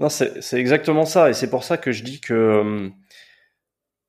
[0.00, 2.90] Non, c'est exactement ça, et c'est pour ça que je dis que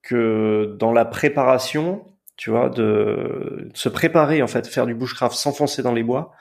[0.01, 2.05] que dans la préparation,
[2.37, 6.31] tu vois, de, se préparer en fait, faire du bushcraft, s'enfoncer dans les bois,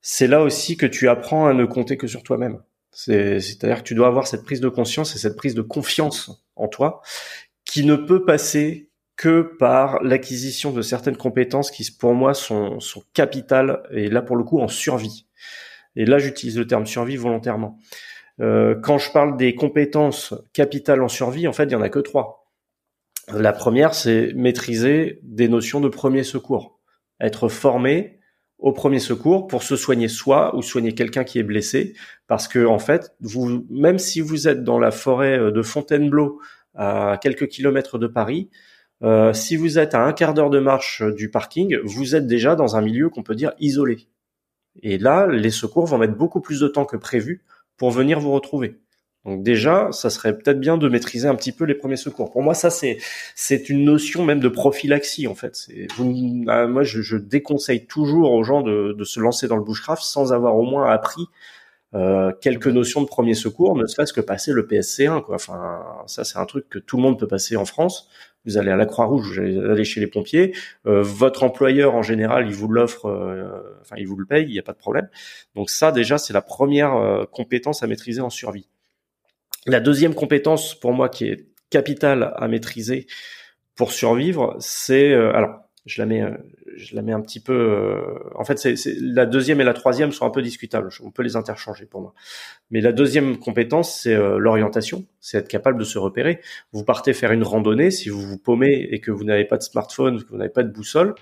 [0.00, 2.62] c'est là aussi que tu apprends à ne compter que sur toi-même.
[2.92, 6.68] C'est-à-dire que tu dois avoir cette prise de conscience et cette prise de confiance en
[6.68, 7.02] toi,
[7.64, 13.02] qui ne peut passer que par l'acquisition de certaines compétences qui, pour moi, sont, sont
[13.12, 15.26] capitales et là pour le coup en survie.
[15.96, 17.78] Et là, j'utilise le terme survie volontairement.
[18.40, 21.88] Euh, quand je parle des compétences capitales en survie, en fait, il y en a
[21.88, 22.45] que trois.
[23.34, 26.78] La première, c'est maîtriser des notions de premier secours,
[27.20, 28.20] être formé
[28.58, 31.94] au premier secours pour se soigner soi ou soigner quelqu'un qui est blessé,
[32.26, 36.40] parce que en fait, vous, même si vous êtes dans la forêt de Fontainebleau,
[36.76, 38.50] à quelques kilomètres de Paris,
[39.02, 42.54] euh, si vous êtes à un quart d'heure de marche du parking, vous êtes déjà
[42.54, 44.08] dans un milieu qu'on peut dire isolé.
[44.82, 47.44] Et là, les secours vont mettre beaucoup plus de temps que prévu
[47.76, 48.78] pour venir vous retrouver.
[49.26, 52.30] Donc déjà, ça serait peut-être bien de maîtriser un petit peu les premiers secours.
[52.30, 52.98] Pour moi, ça c'est
[53.34, 55.56] c'est une notion même de prophylaxie en fait.
[55.56, 55.88] C'est,
[56.48, 60.02] ah, moi, je, je, déconseille toujours aux gens de, de, se lancer dans le bushcraft
[60.02, 61.26] sans avoir au moins appris
[61.94, 65.36] euh, quelques notions de premier secours, ne serait-ce que passer le PSC1 quoi.
[65.36, 68.08] Enfin, ça c'est un truc que tout le monde peut passer en France.
[68.44, 70.54] Vous allez à la Croix-Rouge, vous allez chez les pompiers.
[70.86, 73.48] Euh, votre employeur en général, il vous l'offre, euh,
[73.80, 75.08] enfin il vous le paye, il n'y a pas de problème.
[75.56, 78.68] Donc ça déjà, c'est la première euh, compétence à maîtriser en survie.
[79.66, 83.06] La deuxième compétence pour moi qui est capitale à maîtriser
[83.74, 86.30] pour survivre, c'est euh, alors je la mets euh,
[86.76, 88.66] je la mets un petit peu euh, en fait
[89.00, 90.88] la deuxième et la troisième sont un peu discutables.
[91.02, 92.14] On peut les interchanger pour moi.
[92.70, 95.04] Mais la deuxième compétence c'est l'orientation.
[95.20, 96.40] C'est être capable de se repérer.
[96.72, 97.90] Vous partez faire une randonnée.
[97.90, 100.62] Si vous vous paumez et que vous n'avez pas de smartphone que vous n'avez pas
[100.62, 101.14] de boussole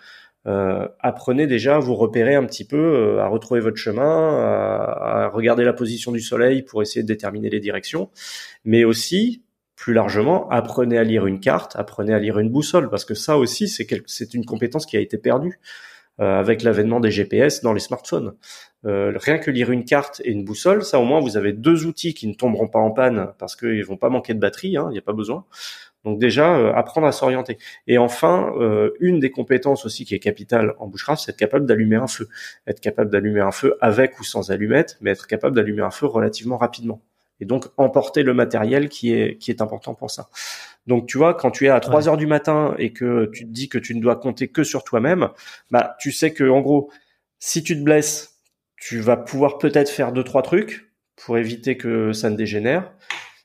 [0.46, 5.28] euh, apprenez déjà à vous repérer un petit peu, euh, à retrouver votre chemin, à,
[5.32, 8.10] regarder la position du soleil pour essayer de déterminer les directions,
[8.64, 9.42] mais aussi
[9.76, 13.38] plus largement, apprenez à lire une carte, apprenez à lire une boussole, parce que ça
[13.38, 15.58] aussi, c'est c'est une compétence qui a été perdue
[16.20, 18.34] euh, avec l'avènement des GPS dans les smartphones.
[18.84, 22.14] rien que lire une carte et une boussole, ça au moins vous avez deux outils
[22.14, 24.92] qui ne tomberont pas en panne parce qu'ils vont pas manquer de batterie, hein, il
[24.92, 25.44] n'y a pas besoin.
[26.04, 27.58] Donc déjà, euh, apprendre à s'orienter.
[27.86, 31.66] Et enfin, euh, une des compétences aussi qui est capitale en bushcraft, c'est être capable
[31.66, 32.28] d'allumer un feu.
[32.66, 36.06] Être capable d'allumer un feu avec ou sans allumette, mais être capable d'allumer un feu
[36.06, 37.00] relativement rapidement.
[37.40, 40.28] Et donc emporter le matériel qui est qui est important pour ça.
[40.86, 43.50] Donc tu vois, quand tu es à 3 heures du matin et que tu te
[43.50, 45.30] dis que tu ne dois compter que sur toi-même,
[45.70, 46.90] bah tu sais que en gros,
[47.40, 48.38] si tu te blesses,
[48.76, 52.92] tu vas pouvoir peut-être faire deux trois trucs pour éviter que ça ne dégénère.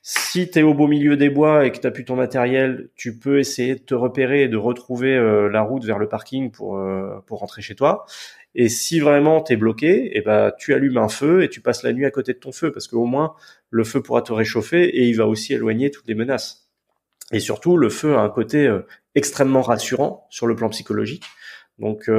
[0.02, 3.18] Si tu es au beau milieu des bois et que tu plus ton matériel, tu
[3.18, 6.78] peux essayer de te repérer et de retrouver euh, la route vers le parking pour,
[6.78, 8.06] euh, pour rentrer chez toi.
[8.54, 11.82] Et si vraiment tu es bloqué, eh ben, tu allumes un feu et tu passes
[11.82, 13.34] la nuit à côté de ton feu parce qu'au moins
[13.68, 16.70] le feu pourra te réchauffer et il va aussi éloigner toutes les menaces.
[17.32, 21.24] Et surtout, le feu a un côté euh, extrêmement rassurant sur le plan psychologique.
[21.78, 22.10] Donc,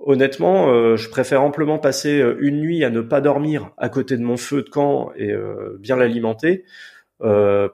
[0.00, 4.16] honnêtement, euh, je préfère amplement passer euh, une nuit à ne pas dormir à côté
[4.16, 6.64] de mon feu de camp et euh, bien l'alimenter,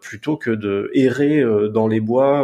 [0.00, 1.40] plutôt que de errer
[1.70, 2.40] dans les bois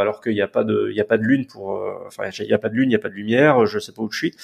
[0.00, 1.70] alors qu'il n'y a pas de, il y a pas de lune pour,
[2.06, 3.90] enfin il n'y a pas de lune, il n'y a pas de lumière, je sais
[3.90, 4.34] pas où je suis.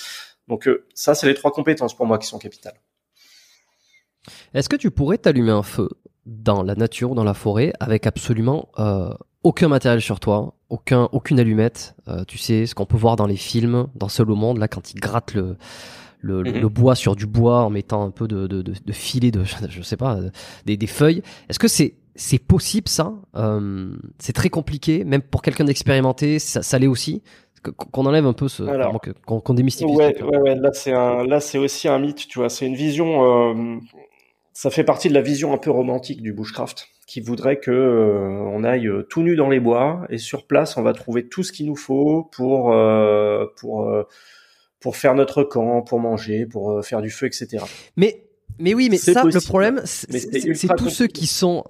[0.48, 2.74] Donc ça, c'est les trois compétences pour moi qui sont capitales.
[4.52, 5.88] Est-ce que tu pourrais t'allumer un feu
[6.26, 8.72] dans la nature dans la forêt avec absolument
[9.42, 11.94] aucun matériel sur toi, aucun, aucune allumette.
[12.08, 14.68] Euh, tu sais, ce qu'on peut voir dans les films, dans Seul au monde, là,
[14.68, 15.56] quand il gratte le,
[16.20, 16.66] le, le, mhm.
[16.68, 19.82] bois sur du bois en mettant un peu de, de, de, de filet de, je
[19.82, 20.18] sais pas,
[20.66, 21.22] des, des feuilles.
[21.48, 23.14] Est-ce que c'est c'est possible ça?
[23.36, 27.22] Euh, C'est très compliqué, même pour quelqu'un d'expérimenté, ça, ça l'est aussi.
[27.62, 28.62] Qu'on enlève un peu ce,
[29.26, 29.90] qu'on démystifie.
[29.90, 32.48] Ouais, ouais, ouais, là c'est un, là c'est aussi un mythe, tu vois.
[32.48, 33.50] C'est une vision.
[33.52, 33.76] Euh,
[34.54, 38.20] ça fait partie de la vision un peu romantique du bushcraft qui voudrait que euh,
[38.54, 40.06] on aille euh, tout nu dans les bois.
[40.10, 43.92] Et sur place on va trouver tout ce qu'il nous faut pour euh, pour
[44.78, 47.64] pour faire notre camp, pour manger, pour faire du feu, etc.
[47.96, 48.22] Mais
[48.60, 51.64] mais oui, mais ça le problème c'est tous ceux qui sont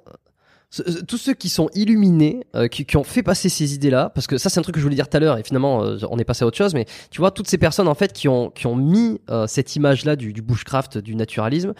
[1.08, 4.38] tous ceux qui sont illuminés, euh, qui, qui, ont fait passer ces idées-là, parce que
[4.38, 6.18] ça c'est un truc que je voulais dire tout à l'heure, et finalement euh, on
[6.18, 8.50] est passé à autre chose, mais tu vois toutes ces personnes en fait qui ont
[8.50, 11.74] qui ont mis euh, cette image-là du, du, bushcraft, du naturalisme,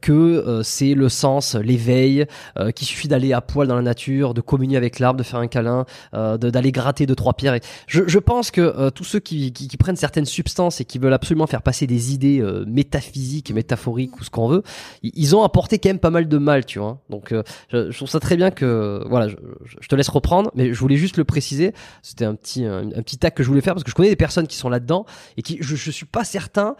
[0.00, 2.26] que c'est le sens, l'éveil,
[2.74, 5.46] qu'il suffit d'aller à poil dans la nature, de communier avec l'arbre, de faire un
[5.46, 7.54] câlin, d'aller gratter deux trois pierres.
[7.54, 10.98] Et je, je pense que tous ceux qui, qui, qui, prennent certaines substances et qui
[10.98, 14.62] veulent absolument faire passer des idées métaphysiques, métaphoriques ou ce qu'on veut,
[15.02, 16.98] ils ont apporté quand même pas mal de mal, tu vois.
[17.10, 17.34] Donc
[17.70, 20.96] je, je trouve ça très bien que voilà, je, te laisse reprendre, mais je voulais
[20.96, 21.74] juste le préciser.
[22.02, 24.16] C'était un petit un, petit tac que je voulais faire parce que je connais des
[24.16, 25.04] personnes qui sont là-dedans
[25.36, 26.76] et qui je, je suis pas certain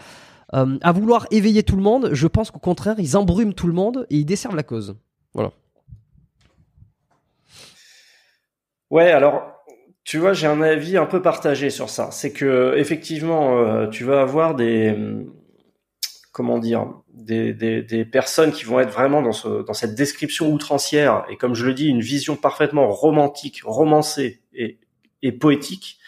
[0.55, 2.11] euh, à vouloir éveiller tout le monde.
[2.13, 4.97] Je pense qu'au contraire, ils embrument tout le monde et ils desservent la cause.
[5.35, 5.53] Voilà.
[8.91, 9.43] Ouais, alors
[10.05, 12.11] tu vois, j'ai un avis un peu partagé sur ça.
[12.11, 14.95] C'est que effectivement, euh, tu vas avoir des
[16.33, 20.51] comment dire, des, des, des, personnes qui vont être vraiment dans, ce, dans cette description
[20.51, 24.79] outrancière et comme je le dis, une vision parfaitement romantique, romancée et,
[25.23, 25.99] et poétique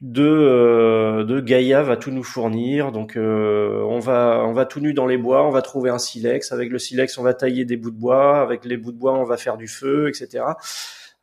[0.00, 2.92] de euh, de Gaïa va tout nous fournir.
[2.92, 5.98] Donc euh, on va on va tout nu dans les bois, on va trouver un
[5.98, 6.52] silex.
[6.52, 8.40] Avec le silex, on va tailler des bouts de bois.
[8.40, 10.44] Avec les bouts de bois, on va faire du feu, etc.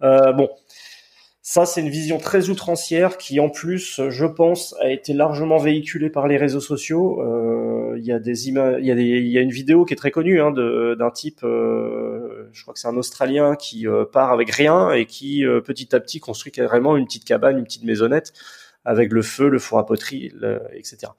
[0.01, 0.49] Euh, bon,
[1.45, 6.09] ça, c'est une vision très outrancière qui, en plus, je pense, a été largement véhiculée
[6.09, 7.21] par les réseaux sociaux.
[7.21, 8.19] Euh, il y a
[8.79, 12.79] y a une vidéo qui est très connue hein, d'un type, euh, je crois que
[12.79, 16.95] c'est un Australien qui euh, part avec rien et qui petit à petit construit carrément
[16.95, 18.31] une petite cabane, une petite maisonnette
[18.85, 20.31] avec le feu, le four à poterie,
[20.71, 21.11] etc.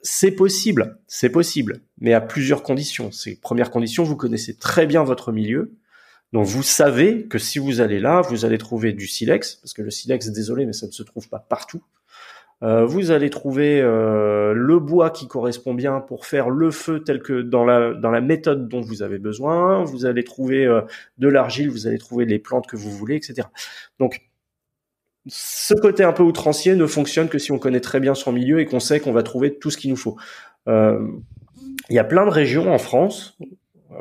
[0.00, 3.12] c'est possible, c'est possible, mais à plusieurs conditions.
[3.12, 5.76] Ces premières conditions, vous connaissez très bien votre milieu
[6.34, 9.82] donc vous savez que si vous allez là, vous allez trouver du silex, parce que
[9.82, 11.80] le silex, désolé, mais ça ne se trouve pas partout.
[12.64, 17.22] Euh, vous allez trouver euh, le bois qui correspond bien pour faire le feu tel
[17.22, 19.84] que dans la dans la méthode dont vous avez besoin.
[19.84, 20.80] Vous allez trouver euh,
[21.18, 23.46] de l'argile, vous allez trouver les plantes que vous voulez, etc.
[24.00, 24.20] Donc
[25.28, 28.58] ce côté un peu outrancier ne fonctionne que si on connaît très bien son milieu
[28.58, 30.16] et qu'on sait qu'on va trouver tout ce qu'il nous faut.
[30.66, 33.38] Il y a plein de régions en France,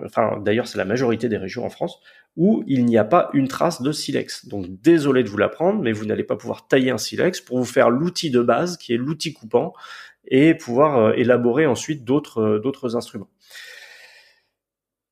[0.03, 2.01] enfin d'ailleurs c'est la majorité des régions en France,
[2.35, 4.47] où il n'y a pas une trace de silex.
[4.47, 7.65] Donc désolé de vous l'apprendre, mais vous n'allez pas pouvoir tailler un silex pour vous
[7.65, 9.73] faire l'outil de base qui est l'outil coupant
[10.27, 13.29] et pouvoir euh, élaborer ensuite d'autres euh, d'autres instruments.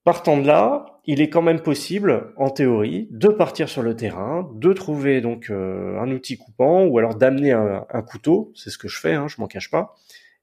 [0.03, 4.49] Partant de là, il est quand même possible, en théorie, de partir sur le terrain,
[4.55, 8.87] de trouver donc euh, un outil coupant ou alors d'amener un, couteau, c'est ce que
[8.87, 9.95] je fais, hein, je m'en cache pas,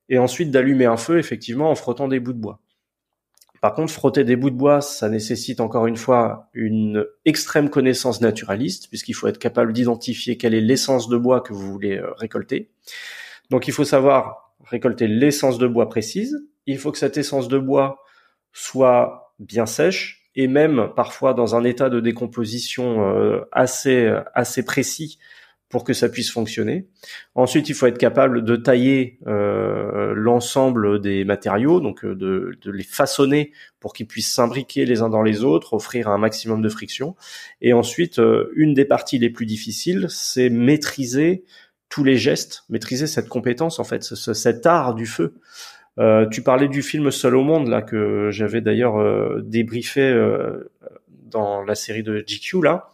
[0.08, 2.60] et ensuite d'allumer un feu effectivement en frottant des bouts de bois.
[3.60, 8.20] Par contre, frotter des bouts de bois, ça nécessite encore une fois une extrême connaissance
[8.20, 12.12] naturaliste, puisqu'il faut être capable d'identifier quelle est l'essence de bois que vous voulez euh,
[12.14, 12.70] récolter.
[13.50, 16.46] Donc il faut savoir récolter l'essence de bois précise.
[16.66, 18.04] Il faut que cette essence de bois
[18.52, 25.18] soit bien sèche et même parfois dans un état de décomposition euh, assez assez précis
[25.68, 26.88] pour que ça puisse fonctionner.
[27.34, 32.70] Ensuite, il faut être capable de tailler euh, l'ensemble des matériaux, donc euh, de, de
[32.70, 36.68] les façonner pour qu'ils puissent s'imbriquer les uns dans les autres, offrir un maximum de
[36.68, 37.16] friction.
[37.60, 41.44] Et ensuite, euh, une des parties les plus difficiles, c'est maîtriser
[41.90, 45.34] tous les gestes, maîtriser cette compétence en fait, ce, cet art du feu.
[45.98, 50.14] Euh, tu parlais du film Seul au monde là que j'avais d'ailleurs euh, débriefé
[51.08, 52.88] dans la série de GQ là.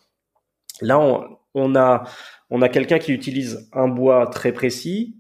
[0.80, 2.05] Là, on, on a
[2.50, 5.16] on a quelqu'un qui utilise un bois très précis,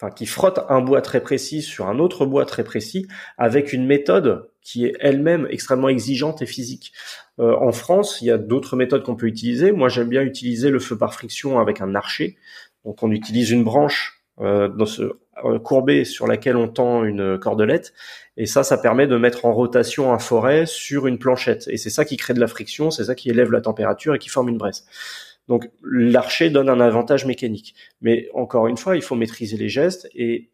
[0.00, 3.06] enfin qui frotte un bois très précis sur un autre bois très précis,
[3.36, 6.92] avec une méthode qui est elle-même extrêmement exigeante et physique.
[7.40, 9.72] Euh, en France, il y a d'autres méthodes qu'on peut utiliser.
[9.72, 12.36] Moi, j'aime bien utiliser le feu par friction avec un archer.
[12.84, 15.18] Donc, on utilise une branche dans ce
[15.64, 17.92] courbé sur laquelle on tend une cordelette.
[18.36, 21.66] Et ça, ça permet de mettre en rotation un forêt sur une planchette.
[21.68, 24.18] Et c'est ça qui crée de la friction, c'est ça qui élève la température et
[24.18, 24.86] qui forme une braise.
[25.48, 27.74] Donc l'archer donne un avantage mécanique.
[28.00, 30.50] Mais encore une fois, il faut maîtriser les gestes et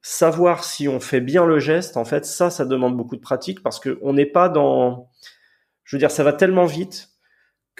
[0.00, 1.96] savoir si on fait bien le geste.
[1.96, 5.10] En fait, ça, ça demande beaucoup de pratique parce qu'on n'est pas dans,
[5.84, 7.10] je veux dire, ça va tellement vite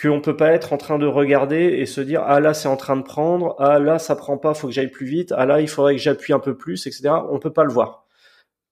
[0.01, 2.77] qu'on peut pas être en train de regarder et se dire ah là c'est en
[2.77, 5.61] train de prendre, ah là ça prend pas, faut que j'aille plus vite, ah là
[5.61, 7.11] il faudrait que j'appuie un peu plus, etc.
[7.31, 8.07] On peut pas le voir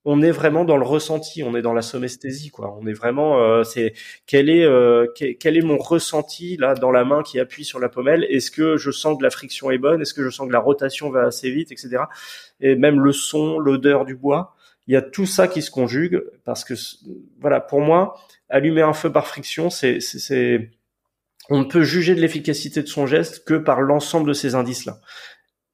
[0.08, 2.78] on est vraiment dans le ressenti, on est dans la somesthésie, quoi.
[2.80, 3.92] On est vraiment, euh, c'est
[4.24, 7.88] quel est euh, quel, est mon ressenti là dans la main qui appuie sur la
[7.88, 8.24] pommelle?
[8.30, 10.00] Est-ce que je sens que la friction est bonne?
[10.00, 12.04] Est-ce que je sens que la rotation va assez vite, etc.
[12.60, 14.54] Et même le son, l'odeur du bois,
[14.86, 16.74] il y a tout ça qui se conjugue parce que
[17.40, 18.16] voilà, pour moi,
[18.48, 20.70] allumer un feu par friction, c'est c'est
[21.48, 25.00] on ne peut juger de l'efficacité de son geste que par l'ensemble de ces indices-là.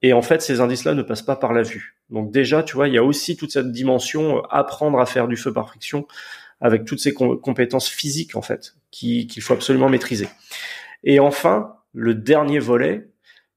[0.02, 1.96] Et en fait, ces indices-là ne passent pas par la vue.
[2.10, 5.28] Donc déjà, tu vois, il y a aussi toute cette dimension euh, apprendre à faire
[5.28, 6.06] du feu par friction
[6.60, 10.28] avec toutes ces compétences physiques en fait qu'il faut absolument maîtriser.
[11.02, 13.08] Et enfin, le dernier volet,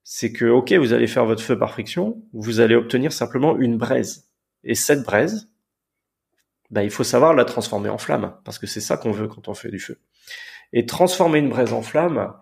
[0.03, 3.77] c'est que ok, vous allez faire votre feu par friction, vous allez obtenir simplement une
[3.77, 4.27] braise.
[4.63, 5.49] Et cette braise,
[6.71, 9.47] bah, il faut savoir la transformer en flamme parce que c'est ça qu'on veut quand
[9.47, 9.99] on fait du feu.
[10.73, 12.33] Et transformer une braise en flamme,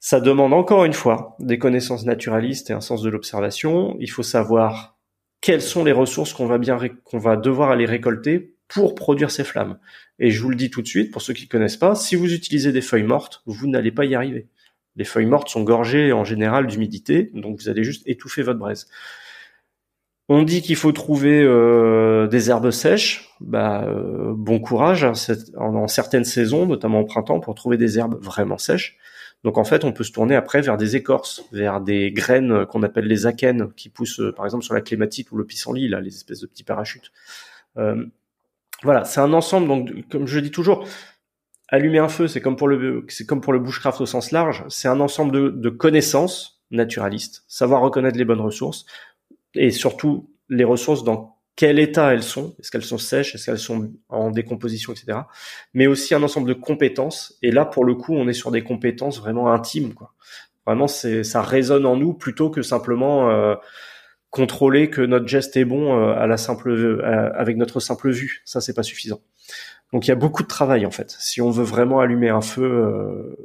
[0.00, 3.96] ça demande encore une fois des connaissances naturalistes et un sens de l'observation.
[4.00, 4.98] Il faut savoir
[5.40, 9.44] quelles sont les ressources qu'on va bien qu'on va devoir aller récolter pour produire ces
[9.44, 9.78] flammes.
[10.18, 12.16] Et je vous le dis tout de suite, pour ceux qui ne connaissent pas, si
[12.16, 14.48] vous utilisez des feuilles mortes, vous n'allez pas y arriver.
[14.96, 18.88] Les feuilles mortes sont gorgées en général d'humidité, donc vous allez juste étouffer votre braise.
[20.28, 23.30] On dit qu'il faut trouver euh, des herbes sèches.
[23.40, 25.12] Bah, euh, bon courage hein,
[25.56, 28.98] en, certaines saisons, notamment au printemps, pour trouver des herbes vraiment sèches.
[29.44, 32.82] Donc en fait, on peut se tourner après vers des écorces, vers des graines qu'on
[32.82, 36.00] appelle les akènes, qui poussent euh, par exemple sur la clématite ou le pissenlit, là,
[36.00, 37.12] les espèces de petits parachutes.
[37.76, 38.04] Euh,
[38.82, 39.68] voilà, c'est un ensemble.
[39.68, 40.86] Donc, comme je dis toujours,
[41.68, 44.64] allumer un feu, c'est comme pour le, c'est comme pour le bushcraft au sens large.
[44.68, 48.86] C'est un ensemble de, de connaissances naturalistes, savoir reconnaître les bonnes ressources
[49.54, 53.58] et surtout les ressources dans quel état elles sont, est-ce qu'elles sont sèches, est-ce qu'elles
[53.58, 55.18] sont en décomposition, etc.
[55.74, 57.36] Mais aussi un ensemble de compétences.
[57.42, 60.14] Et là, pour le coup, on est sur des compétences vraiment intimes, quoi.
[60.66, 63.56] Vraiment, c'est ça résonne en nous plutôt que simplement euh,
[64.30, 68.40] contrôler que notre geste est bon euh, à la simple euh, avec notre simple vue.
[68.44, 69.20] Ça, c'est pas suffisant.
[69.92, 71.16] Donc, il y a beaucoup de travail en fait.
[71.18, 73.36] Si on veut vraiment allumer un feu,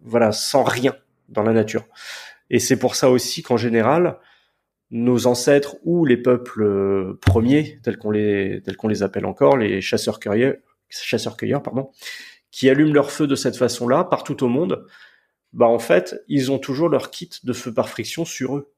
[0.00, 0.96] voilà, sans rien
[1.28, 1.84] dans la nature.
[2.48, 4.16] Et c'est pour ça aussi qu'en général,
[4.90, 9.56] nos ancêtres ou les peuples euh, premiers, tels qu'on les, tels qu'on les appelle encore,
[9.56, 10.56] les chasseurs-cueilleurs,
[10.88, 11.90] chasseurs-cueilleurs, pardon,
[12.50, 14.86] qui allument leur feu de cette façon-là partout au monde,
[15.52, 18.72] bah en fait, ils ont toujours leur kit de feu par friction sur eux.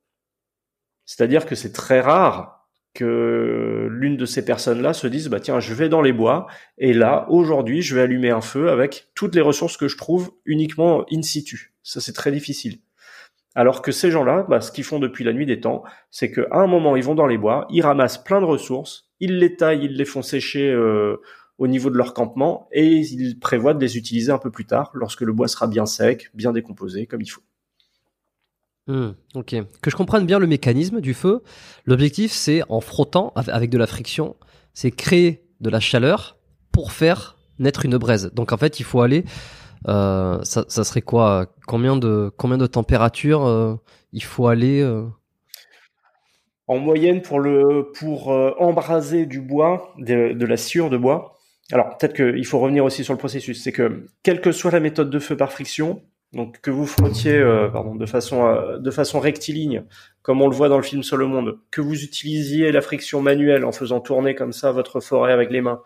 [1.04, 5.74] C'est-à-dire que c'est très rare que l'une de ces personnes-là se dise bah tiens je
[5.74, 9.40] vais dans les bois et là aujourd'hui je vais allumer un feu avec toutes les
[9.40, 11.72] ressources que je trouve uniquement in situ.
[11.82, 12.78] Ça c'est très difficile.
[13.54, 16.46] Alors que ces gens-là, bah, ce qu'ils font depuis la nuit des temps, c'est qu'à
[16.52, 19.84] un moment, ils vont dans les bois, ils ramassent plein de ressources, ils les taillent,
[19.84, 21.16] ils les font sécher euh,
[21.58, 24.90] au niveau de leur campement, et ils prévoient de les utiliser un peu plus tard,
[24.94, 27.42] lorsque le bois sera bien sec, bien décomposé, comme il faut.
[28.86, 29.56] Hmm, ok.
[29.82, 31.42] Que je comprenne bien le mécanisme du feu,
[31.84, 34.36] l'objectif c'est en frottant avec de la friction,
[34.74, 36.38] c'est créer de la chaleur
[36.72, 38.32] pour faire naître une braise.
[38.34, 39.24] Donc en fait, il faut aller
[39.86, 41.46] ça, ça, serait quoi?
[41.66, 43.76] Combien de combien de température euh,
[44.12, 45.06] il faut aller euh?
[46.66, 48.28] En moyenne pour
[48.60, 51.36] embraser du bois, de, la sciure de bois.
[51.72, 53.62] Alors peut-être qu'il faut revenir aussi sur le processus.
[53.62, 56.02] C'est que quelle que soit la méthode de feu par friction,
[56.32, 57.42] donc que vous frottiez
[57.72, 59.82] pardon, de façon de façon rectiligne,
[60.22, 63.20] comme on le voit dans le film sur le monde, que vous utilisiez la friction
[63.20, 65.82] manuelle en faisant tourner comme ça votre forêt avec les mains,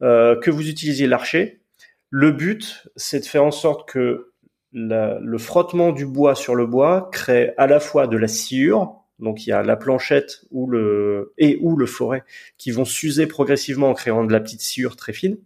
[0.00, 1.65] que vous utilisiez l'archer,
[2.10, 4.32] le but, c'est de faire en sorte que
[4.72, 9.46] le frottement du bois sur le bois crée à la fois de la sciure, donc
[9.46, 12.24] il y a la planchette ou le et ou le forêt
[12.58, 15.38] qui vont s'user progressivement en créant de la petite sciure très fine.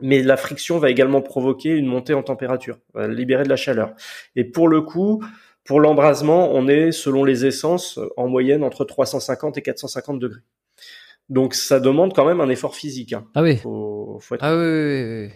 [0.00, 3.94] Mais la friction va également provoquer une montée en température, va libérer de la chaleur.
[4.36, 5.24] Et pour le coup,
[5.64, 10.40] pour l'embrasement, on est selon les essences en moyenne entre 350 et 450 degrés.
[11.28, 13.12] Donc ça demande quand même un effort physique.
[13.12, 13.26] Hein.
[13.34, 13.56] Ah oui.
[13.58, 15.30] Faut, Ah oui, oui, oui.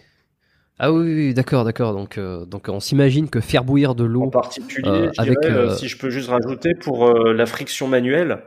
[0.79, 1.93] Ah oui, d'accord, d'accord.
[1.93, 4.23] Donc, euh, donc on s'imagine que faire bouillir de l'eau.
[4.23, 8.43] En particulier, euh, avec, euh, si je peux juste rajouter, pour la friction manuelle,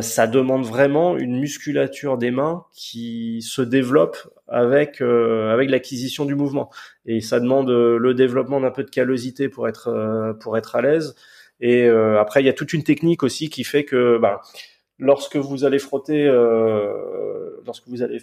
[0.00, 6.70] ça demande vraiment une musculature des mains qui se développe avec avec l'acquisition du mouvement.
[7.06, 11.14] Et ça demande le développement d'un peu de callosité pour être pour être à l'aise
[11.60, 14.42] Et après, il y a toute une technique aussi qui fait que bah,
[15.00, 16.24] lorsque vous allez frotter,
[17.66, 18.18] lorsque vous allez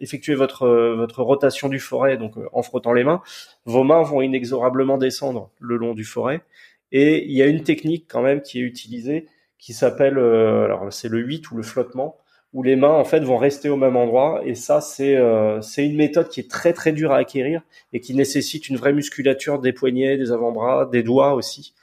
[0.00, 3.22] effectuer votre votre rotation du forêt, donc en frottant les mains,
[3.64, 6.42] vos mains vont inexorablement descendre le long du forêt.
[6.92, 9.26] Et il y a une technique quand même qui est utilisée
[9.58, 12.16] qui s'appelle, alors c'est le 8 ou le flottement
[12.52, 15.86] où les mains en fait vont rester au même endroit et ça c'est euh, c'est
[15.86, 19.60] une méthode qui est très très dure à acquérir et qui nécessite une vraie musculature
[19.60, 21.74] des poignets, des avant-bras, des doigts aussi.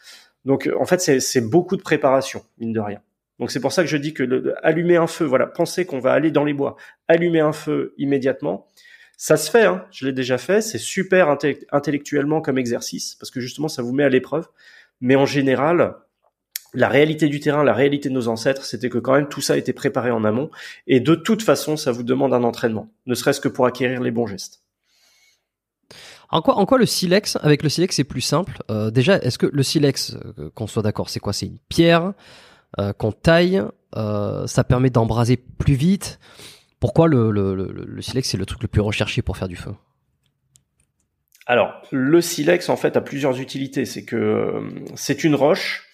[0.46, 3.02] Donc en fait c'est beaucoup de préparation mine de rien.
[3.40, 6.00] Donc c'est pour ça que je dis que le, allumer un feu, voilà, pensez qu'on
[6.00, 6.76] va aller dans les bois,
[7.08, 8.68] allumer un feu immédiatement,
[9.16, 11.36] ça se fait, hein, je l'ai déjà fait, c'est super
[11.72, 14.48] intellectuellement comme exercice parce que justement ça vous met à l'épreuve,
[15.02, 15.96] mais en général
[16.74, 19.54] la réalité du terrain, la réalité de nos ancêtres, c'était que quand même tout ça
[19.54, 20.52] a été préparé en amont.
[20.86, 24.12] Et de toute façon, ça vous demande un entraînement, ne serait-ce que pour acquérir les
[24.12, 24.62] bons gestes.
[26.30, 28.58] En quoi, en quoi le silex, avec le silex, c'est plus simple?
[28.70, 31.32] Euh, Déjà, est-ce que le silex, euh, qu'on soit d'accord, c'est quoi?
[31.32, 32.14] C'est une pierre?
[32.98, 33.62] Qu'on taille,
[33.94, 36.20] ça permet d'embraser plus vite.
[36.80, 39.56] Pourquoi le, le, le, le silex, c'est le truc le plus recherché pour faire du
[39.56, 39.74] feu?
[41.48, 43.86] Alors, le silex, en fait, a plusieurs utilités.
[43.86, 44.62] C'est que
[44.96, 45.88] c'est une roche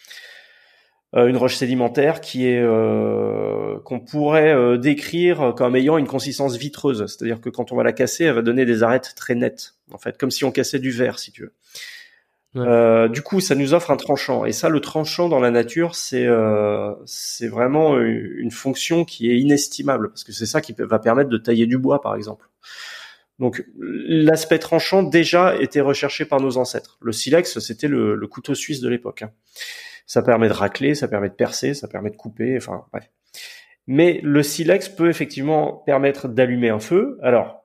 [1.16, 6.56] euh, une roche sédimentaire qui est euh, qu'on pourrait euh, décrire comme ayant une consistance
[6.58, 9.76] vitreuse, c'est-à-dire que quand on va la casser, elle va donner des arêtes très nettes,
[9.92, 11.54] en fait, comme si on cassait du verre, si tu veux.
[12.56, 14.46] Euh, du coup, ça nous offre un tranchant.
[14.46, 19.40] Et ça, le tranchant dans la nature, c'est euh, c'est vraiment une fonction qui est
[19.40, 22.48] inestimable parce que c'est ça qui va permettre de tailler du bois, par exemple.
[23.40, 26.98] Donc, l'aspect tranchant déjà était recherché par nos ancêtres.
[27.02, 29.24] Le silex, c'était le, le, couteau suisse de l'époque.
[29.24, 29.32] Hein.
[30.06, 33.10] Ça permet de racler, ça permet de percer, ça permet de couper, enfin bref.
[33.88, 37.18] Mais le silex peut effectivement permettre d'allumer un feu.
[37.22, 37.63] Alors,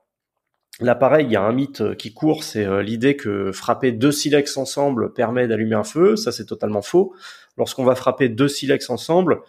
[0.79, 4.11] là pareil, il y a un mythe qui court, c'est euh, l'idée que frapper deux
[4.11, 6.15] silex ensemble permet d'allumer un feu.
[6.15, 7.13] Ça, c'est totalement faux.
[7.57, 9.41] Lorsqu'on va frapper deux silex ensemble,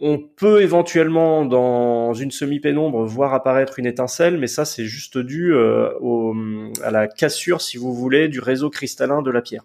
[0.00, 5.54] on peut éventuellement, dans une semi-pénombre, voir apparaître une étincelle, mais ça, c'est juste dû
[5.54, 5.90] euh,
[6.82, 9.62] à la cassure, si vous voulez, du réseau cristallin de la pierre.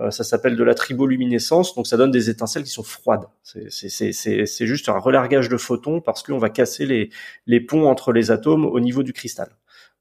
[0.00, 3.26] Euh, ça s'appelle de la triboluminescence, donc ça donne des étincelles qui sont froides.
[3.42, 7.10] C'est juste un relargage de photons parce qu'on va casser
[7.46, 9.48] les ponts entre les atomes au niveau du cristal.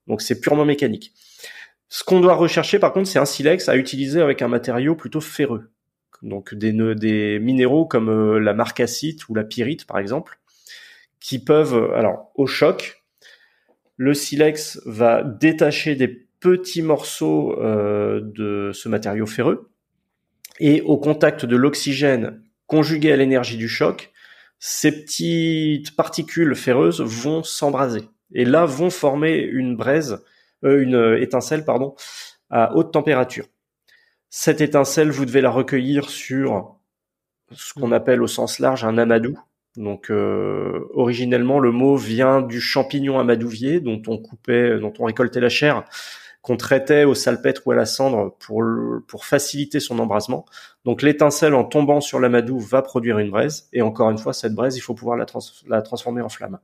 [0.07, 1.13] Donc c'est purement mécanique.
[1.89, 5.21] Ce qu'on doit rechercher par contre, c'est un silex à utiliser avec un matériau plutôt
[5.21, 5.71] ferreux.
[6.21, 10.39] Donc des, minéraux comme euh, la marcassite ou la pyrite par exemple,
[11.19, 13.03] qui peuvent, alors au choc,
[13.97, 19.69] le silex va détacher des petits morceaux euh, de ce matériau ferreux
[20.59, 24.11] et au contact de l'oxygène conjugué à l'énergie du choc,
[24.59, 28.03] ces petites particules ferreuses vont s'embraser
[28.33, 30.23] et là vont former une braise,
[30.63, 31.95] euh, une étincelle pardon,
[32.49, 33.45] à haute température.
[34.29, 36.75] Cette étincelle, vous devez la recueillir sur
[37.51, 39.37] ce qu'on appelle au sens large un amadou.
[39.75, 45.39] Donc euh, originellement le mot vient du champignon amadouvier dont on coupait, dont on récoltait
[45.39, 45.83] la chair
[46.43, 48.61] qu'on traitait au salpêtre ou à la cendre pour,
[49.07, 50.45] pour faciliter son embrasement.
[50.83, 54.53] Donc l'étincelle en tombant sur l'amadou va produire une braise, et encore une fois, cette
[54.53, 55.25] braise, il faut pouvoir la,
[55.67, 56.59] la transformer en flamme.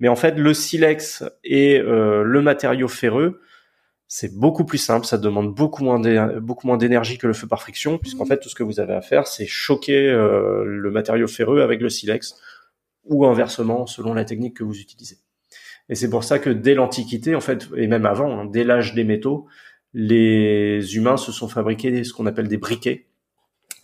[0.00, 3.40] Mais en fait, le silex et euh, le matériau ferreux,
[4.08, 6.00] c'est beaucoup plus simple, ça demande beaucoup moins
[6.40, 8.94] beaucoup moins d'énergie que le feu par friction, puisqu'en fait tout ce que vous avez
[8.94, 12.34] à faire, c'est choquer euh, le matériau ferreux avec le silex,
[13.04, 15.18] ou inversement selon la technique que vous utilisez.
[15.88, 18.94] Et c'est pour ça que dès l'Antiquité, en fait, et même avant, hein, dès l'âge
[18.94, 19.46] des métaux,
[19.92, 23.06] les humains se sont fabriqués ce qu'on appelle des briquets,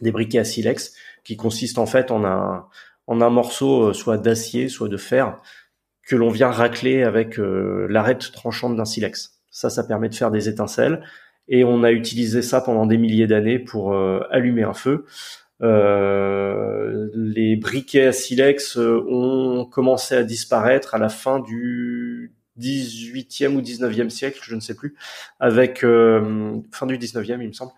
[0.01, 0.95] des briquets à silex,
[1.25, 2.67] qui consistent en fait en un,
[3.07, 5.41] en un morceau euh, soit d'acier, soit de fer,
[6.07, 9.41] que l'on vient racler avec euh, l'arête tranchante d'un silex.
[9.51, 11.03] Ça, ça permet de faire des étincelles.
[11.49, 15.05] Et on a utilisé ça pendant des milliers d'années pour euh, allumer un feu.
[15.63, 23.55] Euh, les briquets à silex euh, ont commencé à disparaître à la fin du 18e
[23.55, 24.95] ou 19e siècle, je ne sais plus,
[25.41, 27.73] avec euh, fin du 19e, il me semble,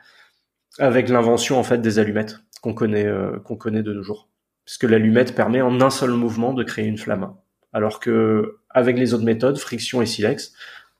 [0.78, 3.06] avec l'invention en fait des allumettes qu'on connaît
[3.44, 4.28] qu'on connaît de nos jours,
[4.64, 7.32] puisque l'allumette permet en un seul mouvement de créer une flamme,
[7.72, 10.52] alors que avec les autres méthodes, friction et silex,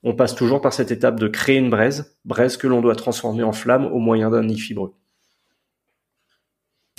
[0.03, 3.43] on passe toujours par cette étape de créer une braise, braise que l'on doit transformer
[3.43, 4.95] en flamme au moyen d'un nid fibreux.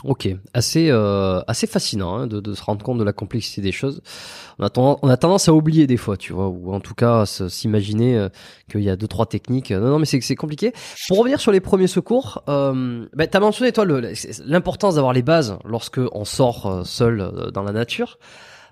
[0.06, 4.02] Ok, assez euh, fascinant hein, de, se rendre compte de la complexité des choses.
[4.58, 4.70] On a,
[5.18, 8.30] tendance, à oublier des fois, tu vois, ou en tout cas s'imaginer euh,
[8.70, 9.72] qu'il y a deux trois techniques.
[9.72, 10.72] Non, non, mais c'est c'est compliqué.
[11.10, 13.86] Pour revenir sur les premiers secours, euh, bah, mentionné toi
[14.46, 18.20] l'importance d'avoir les bases lorsque on sort euh, seul dans la nature.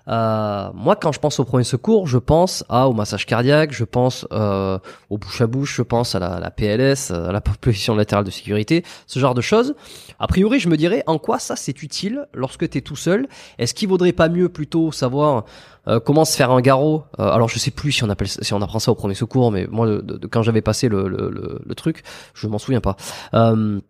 [0.08, 3.84] Euh, moi, quand je pense au premier secours, je pense à, au massage cardiaque, je
[3.84, 4.78] pense euh,
[5.10, 8.30] au bouche à bouche, je pense à la, la PLS, à la position latérale de
[8.30, 9.74] sécurité, ce genre de choses.
[10.18, 13.28] A priori, je me dirais en quoi ça c'est utile lorsque tu es tout seul?
[13.58, 15.44] Est-ce qu'il vaudrait pas mieux plutôt savoir
[15.86, 17.04] euh, comment se faire un garrot?
[17.18, 19.50] Euh, Alors, je sais plus si on appelle si on apprend ça au premier secours,
[19.50, 21.30] mais moi, de, quand j'avais passé le, le,
[21.64, 22.02] le, truc,
[22.34, 22.96] je m'en souviens pas.
[23.34, 23.80] Euh,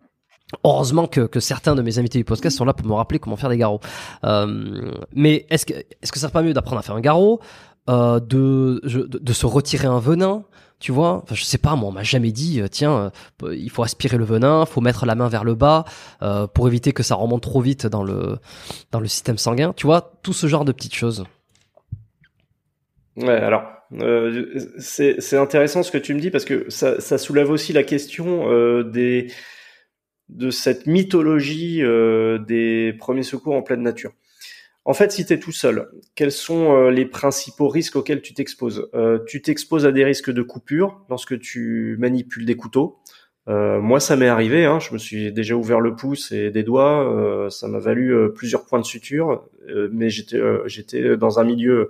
[0.63, 3.35] Heureusement que, que, certains de mes invités du podcast sont là pour me rappeler comment
[3.35, 3.81] faire des garrots.
[4.23, 7.39] Euh, mais est-ce que est-ce que ça serait pas mieux d'apprendre à faire un garrot,
[7.87, 10.43] euh, de, de, se retirer un venin,
[10.79, 11.21] tu vois?
[11.23, 13.11] Enfin, je sais pas, moi on m'a jamais dit, euh, tiens,
[13.43, 15.85] euh, il faut aspirer le venin, faut mettre la main vers le bas
[16.23, 18.39] euh, pour éviter que ça remonte trop vite dans le
[18.91, 19.73] dans le système sanguin.
[19.75, 21.25] Tu vois, tout ce genre de petites choses.
[23.17, 23.63] Ouais, alors
[23.99, 24.45] euh,
[24.79, 28.83] c'est intéressant ce que tu me dis parce que ça, ça soulève aussi la question
[28.83, 29.27] des
[30.29, 34.11] de cette mythologie euh, des premiers secours en pleine nature.
[34.85, 38.33] En fait, si tu es tout seul, quels sont euh, les principaux risques auxquels tu
[38.33, 38.89] t'exposes?
[38.93, 42.99] Euh, Tu t'exposes à des risques de coupure lorsque tu manipules des couteaux.
[43.47, 44.65] moi, ça m'est arrivé.
[44.65, 47.47] Hein, je me suis déjà ouvert le pouce et des doigts.
[47.49, 49.43] ça m'a valu plusieurs points de suture.
[49.91, 51.89] mais j'étais, j'étais dans un milieu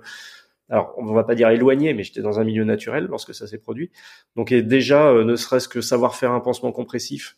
[0.70, 3.58] alors on va pas dire éloigné, mais j'étais dans un milieu naturel lorsque ça s'est
[3.58, 3.90] produit.
[4.36, 7.36] Donc et déjà, ne serait-ce que savoir faire un pansement compressif,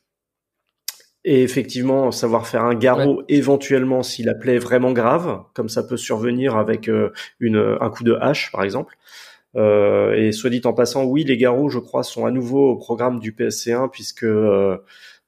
[1.25, 5.83] et effectivement savoir faire un garrot éventuellement si la plaie est vraiment grave, comme ça
[5.83, 8.97] peut survenir avec euh, une, un coup de hache par exemple.
[9.55, 12.77] Euh, et soit dit en passant, oui, les garrots, je crois, sont à nouveau au
[12.77, 14.79] programme du PSC1 puisque euh,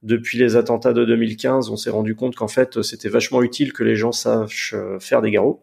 [0.02, 3.84] depuis les attentats de 2015, on s'est rendu compte qu'en fait, c'était vachement utile que
[3.84, 5.62] les gens sachent euh, faire des garrots.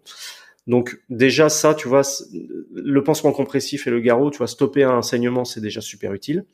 [0.67, 2.03] Donc déjà ça, tu vois,
[2.73, 6.45] le pansement compressif et le garrot, tu vois, stopper un saignement, c'est déjà super utile.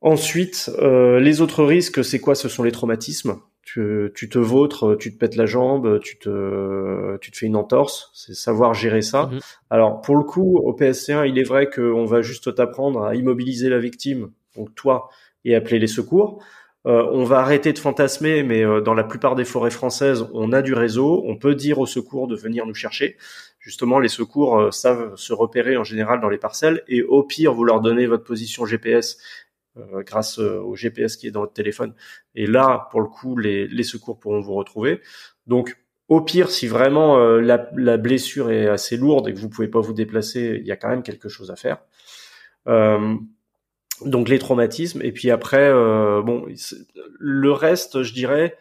[0.00, 2.34] Ensuite, euh, les autres risques, c'est quoi?
[2.34, 3.36] Ce sont les traumatismes.
[3.62, 7.54] Tu, tu, te vautres, tu te pètes la jambe, tu te, tu te fais une
[7.54, 8.10] entorse.
[8.14, 9.26] C'est savoir gérer ça.
[9.26, 9.40] Mhm.
[9.68, 13.68] Alors, pour le coup, au PSC1, il est vrai qu'on va juste t'apprendre à immobiliser
[13.68, 15.08] la victime, donc toi,
[15.44, 16.42] et appeler les secours.
[16.86, 20.52] Euh, on va arrêter de fantasmer, mais euh, dans la plupart des forêts françaises, on
[20.52, 21.22] a du réseau.
[21.26, 23.16] On peut dire aux secours de venir nous chercher.
[23.58, 26.82] Justement, les secours euh, savent se repérer en général dans les parcelles.
[26.88, 29.18] Et au pire, vous leur donnez votre position GPS
[29.76, 31.94] euh, grâce euh, au GPS qui est dans votre téléphone.
[32.34, 35.00] Et là, pour le coup, les, secours pourront vous retrouver.
[35.46, 35.76] Donc,
[36.08, 39.80] au pire, si vraiment euh, la, blessure est assez lourde et que vous pouvez pas
[39.80, 41.78] vous déplacer, il y a quand même quelque chose à faire.
[44.06, 45.70] Donc les traumatismes et puis après,
[46.22, 46.46] bon,
[47.18, 48.56] le reste, je dirais,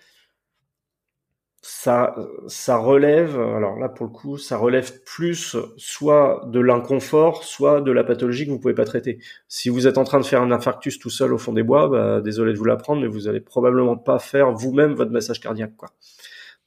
[1.62, 2.16] ça,
[2.48, 7.92] ça relève, alors là pour le coup, ça relève plus soit de l'inconfort, soit de
[7.92, 9.20] la pathologie que vous pouvez pas traiter.
[9.50, 11.90] Si vous êtes en train de faire un infarctus tout seul au fond des bois,
[11.90, 15.76] bah, désolé de vous l'apprendre, mais vous allez probablement pas faire vous-même votre massage cardiaque,
[15.76, 15.90] quoi.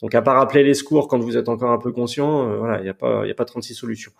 [0.02, 2.80] Donc à part appeler les secours quand vous êtes encore un peu conscient, euh, voilà,
[2.80, 4.10] il n'y a pas, il a pas 36 solutions.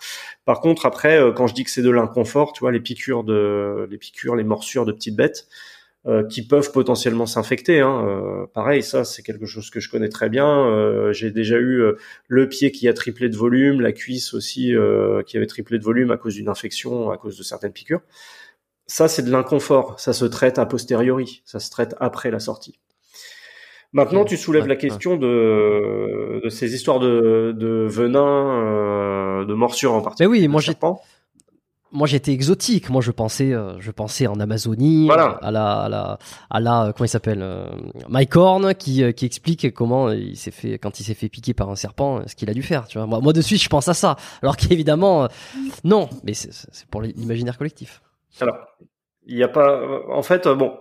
[0.45, 3.25] Par contre, après, euh, quand je dis que c'est de l'inconfort, tu vois, les piqûres
[3.25, 5.49] de, les piqûres, les morsures de petites bêtes,
[6.05, 7.79] euh, qui peuvent potentiellement s'infecter.
[7.79, 8.05] Hein.
[8.05, 10.49] Euh, pareil, ça c'est quelque chose que je connais très bien.
[10.49, 11.81] Euh, j'ai déjà eu
[12.27, 14.75] le pied qui a triplé de volume, la cuisse aussi
[15.27, 18.03] qui avait triplé de volume à cause d'une infection, à cause de certaines piqûres.
[18.87, 22.81] Ça c'est de l'inconfort, ça se traite a posteriori, ça se traite après la sortie.
[23.93, 30.01] Maintenant, tu soulèves la question de, de ces histoires de, de venin, de morsures en
[30.01, 30.29] particulier.
[30.29, 30.75] Mais oui, moi j'ai
[31.93, 32.91] moi j'étais exotique.
[32.91, 35.17] Moi je pensais, euh, je pensais en Amazonie, à
[35.51, 36.19] la, à la,
[36.51, 37.67] à la, euh, comment il s'appelle, euh,
[38.09, 41.71] Mike Horn, qui, qui explique comment il s'est fait, quand il s'est fait piquer par
[41.71, 42.87] un serpent, ce qu'il a dû faire.
[42.89, 44.17] Tu vois, moi, moi de suite je pense à ça.
[44.43, 45.29] Alors qu'évidemment,
[45.85, 48.01] non, mais c'est pour l'imaginaire collectif.
[48.41, 48.57] Alors,
[49.27, 50.73] il n'y a pas, en fait, bon,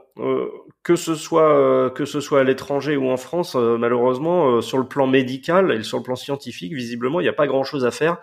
[0.83, 5.05] que ce soit que ce soit à l'étranger ou en France, malheureusement, sur le plan
[5.05, 8.17] médical et sur le plan scientifique, visiblement, il n'y a pas grand chose à faire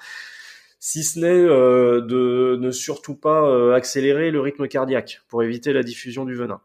[0.79, 5.73] si ce n'est euh, de ne surtout pas euh, accélérer le rythme cardiaque pour éviter
[5.73, 6.61] la diffusion du venin.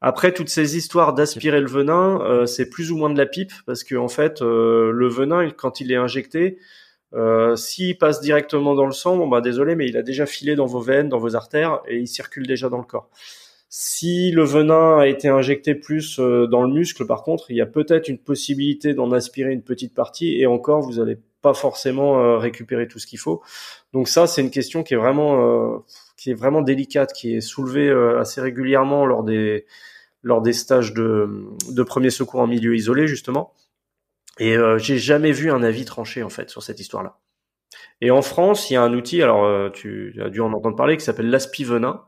[0.00, 3.52] Après toutes ces histoires d'aspirer le venin, euh, c'est plus ou moins de la pipe
[3.66, 6.58] parce que en fait le venin quand il est injecté,
[7.56, 10.66] s'il passe directement dans le sang, bon bah désolé mais il a déjà filé dans
[10.66, 13.08] vos veines, dans vos artères et il circule déjà dans le corps.
[13.70, 17.66] Si le venin a été injecté plus dans le muscle, par contre, il y a
[17.66, 22.38] peut-être une possibilité d'en aspirer une petite partie et encore vous allez pas forcément euh,
[22.38, 23.42] récupérer tout ce qu'il faut.
[23.92, 25.78] Donc ça, c'est une question qui est vraiment euh,
[26.16, 29.66] qui est vraiment délicate, qui est soulevée euh, assez régulièrement lors des
[30.22, 33.54] lors des stages de, de premier secours en milieu isolé justement.
[34.40, 37.18] Et j'ai jamais vu un avis tranché en fait sur cette histoire-là.
[38.00, 40.96] Et en France, il y a un outil, alors tu as dû en entendre parler,
[40.96, 42.04] qui s'appelle l'aspivenin,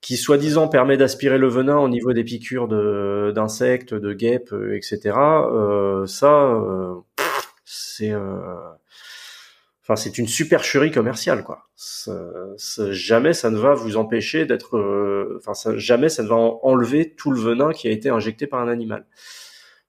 [0.00, 5.16] qui soi-disant permet d'aspirer le venin au niveau des piqûres d'insectes, de, guêpes, etc.
[5.16, 6.58] Euh, ça,
[7.64, 8.70] c'est euh,
[9.96, 11.68] c'est une supercherie commerciale quoi.
[12.90, 17.32] jamais ça ne va vous empêcher d'être, euh, enfin jamais ça ne va enlever tout
[17.32, 19.06] le venin qui a été injecté par un animal.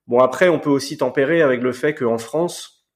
[0.08, 2.88] Bon après on peut aussi tempérer avec le fait qu'en France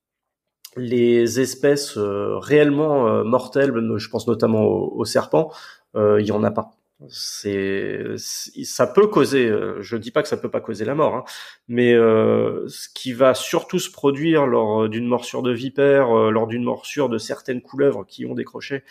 [0.77, 5.51] les espèces euh, réellement mortelles, je pense notamment aux, serpents,
[5.95, 6.71] il y en a pas
[7.09, 9.51] c'est ça peut causer
[9.81, 11.23] je dis pas que ça peut pas causer la mort hein,
[11.67, 17.09] mais ce qui va surtout se produire lors d'une morsure de vipère lors d'une morsure
[17.09, 18.83] de certaines couleuvres qui ont décroché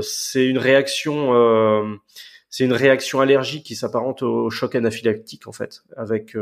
[0.00, 1.98] c'est une réaction
[2.48, 6.34] c'est une réaction allergique qui s'apparente au choc anaphylactique en fait avec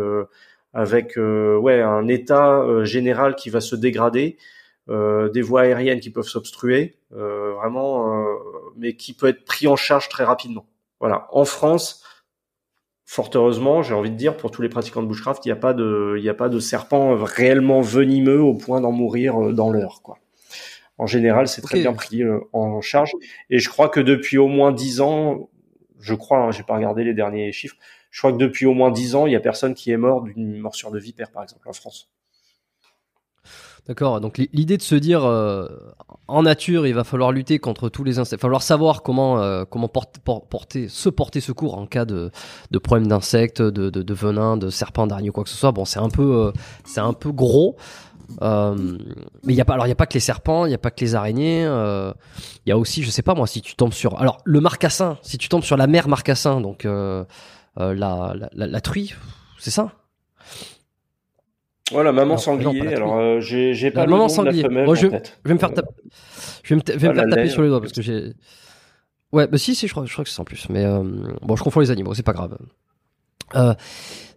[0.74, 4.38] avec ouais un état général qui va se dégrader
[4.88, 8.34] euh, des voies aériennes qui peuvent s'obstruer, euh, vraiment, euh,
[8.76, 10.66] mais qui peut être pris en charge très rapidement.
[11.00, 11.28] Voilà.
[11.30, 12.02] En France,
[13.04, 15.56] fort heureusement, j'ai envie de dire, pour tous les pratiquants de bushcraft, il n'y a
[15.56, 19.70] pas de, il n'y a pas de serpent réellement venimeux au point d'en mourir dans
[19.70, 20.18] l'heure, quoi.
[21.00, 23.12] En général, c'est très bien pris en charge.
[23.50, 25.48] Et je crois que depuis au moins dix ans,
[26.00, 27.76] je crois, hein, j'ai pas regardé les derniers chiffres,
[28.10, 30.22] je crois que depuis au moins dix ans, il y a personne qui est mort
[30.22, 32.10] d'une morsure de vipère, par exemple, en France.
[33.88, 34.20] D'accord.
[34.20, 35.66] Donc l'idée de se dire euh,
[36.28, 38.34] en nature, il va falloir lutter contre tous les insectes.
[38.34, 42.30] Il va falloir savoir comment euh, comment porter, se porter secours en cas de,
[42.70, 45.72] de problème d'insectes, de, de, de, venin, de serpents, d'araignées, quoi que ce soit.
[45.72, 46.52] Bon, c'est un peu euh,
[46.84, 47.76] c'est un peu gros.
[48.42, 50.74] mais il y a pas alors il y a pas que les serpents, il y
[50.74, 51.62] a pas que les araignées.
[51.62, 55.16] Il y a aussi, je sais pas moi, si tu tombes sur alors le marcassin,
[55.22, 57.24] si tu tombes sur la mer marcassin, donc la,
[57.76, 59.14] la, la, la truie,
[59.58, 59.92] c'est ça?
[61.90, 62.94] Voilà, maman sanglier.
[62.94, 64.62] alors, euh, j'ai pas le maman nom sanglier.
[64.62, 65.88] de la femelle, je, je, vais me faire taper.
[66.62, 68.32] Je vais me, vais me faire taper sur les doigts parce que j'ai.
[69.32, 70.68] Ouais, bah si, si, je crois, je crois que c'est en plus.
[70.70, 71.02] Mais euh,
[71.42, 72.56] bon, je confonds les animaux, c'est pas grave.
[73.54, 73.74] Euh,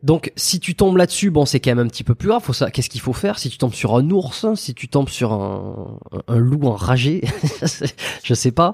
[0.03, 2.41] donc, si tu tombes là-dessus, bon, c'est quand même un petit peu plus grave.
[2.41, 2.71] Faut ça.
[2.71, 3.39] Qu'est-ce qu'il faut faire?
[3.39, 7.21] Si tu tombes sur un ours, si tu tombes sur un, un, loup enragé,
[8.23, 8.73] je sais pas.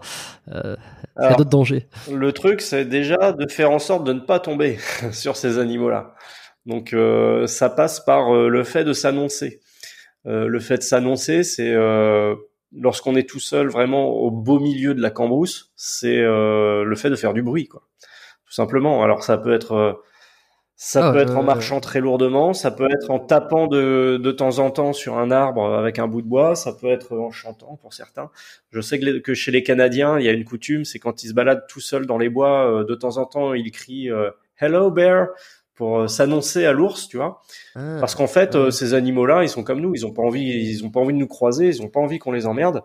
[0.51, 0.75] Euh,
[1.19, 1.87] il y a d'autres dangers.
[2.11, 4.77] Le truc, c'est déjà de faire en sorte de ne pas tomber
[5.11, 6.15] sur ces animaux-là.
[6.68, 9.61] Donc euh, ça passe par euh, le fait de s'annoncer.
[10.27, 11.73] Euh, le fait de s'annoncer, c'est
[12.73, 17.15] lorsqu'on est tout seul, vraiment au beau milieu de la cambrousse, c'est le fait de
[17.15, 17.84] faire du bruit, quoi.
[18.45, 19.03] Tout simplement.
[19.03, 20.03] Alors ça peut être
[20.76, 24.31] ça ah, peut être en marchant très lourdement, ça peut être en tapant de, de
[24.31, 27.31] temps en temps sur un arbre avec un bout de bois, ça peut être en
[27.31, 28.30] chantant pour certains.
[28.69, 31.30] Je sais que, que chez les Canadiens, il y a une coutume, c'est quand ils
[31.30, 34.11] se baladent tout seuls dans les bois, de temps en temps, ils crient
[34.60, 35.27] Hello bear,
[35.77, 37.43] pour euh, s'annoncer à l'ours, tu vois.
[37.75, 40.43] Ah, Parce qu'en fait, euh, ces animaux-là, ils sont comme nous, ils ont pas envie,
[40.43, 42.83] ils ont pas envie de nous croiser, ils ont pas envie qu'on les emmerde.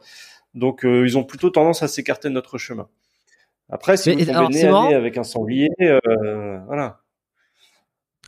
[0.55, 2.86] Donc, euh, ils ont plutôt tendance à s'écarter de notre chemin.
[3.70, 7.01] Après, si vous tombez nez à nez avec un sanglier, voilà.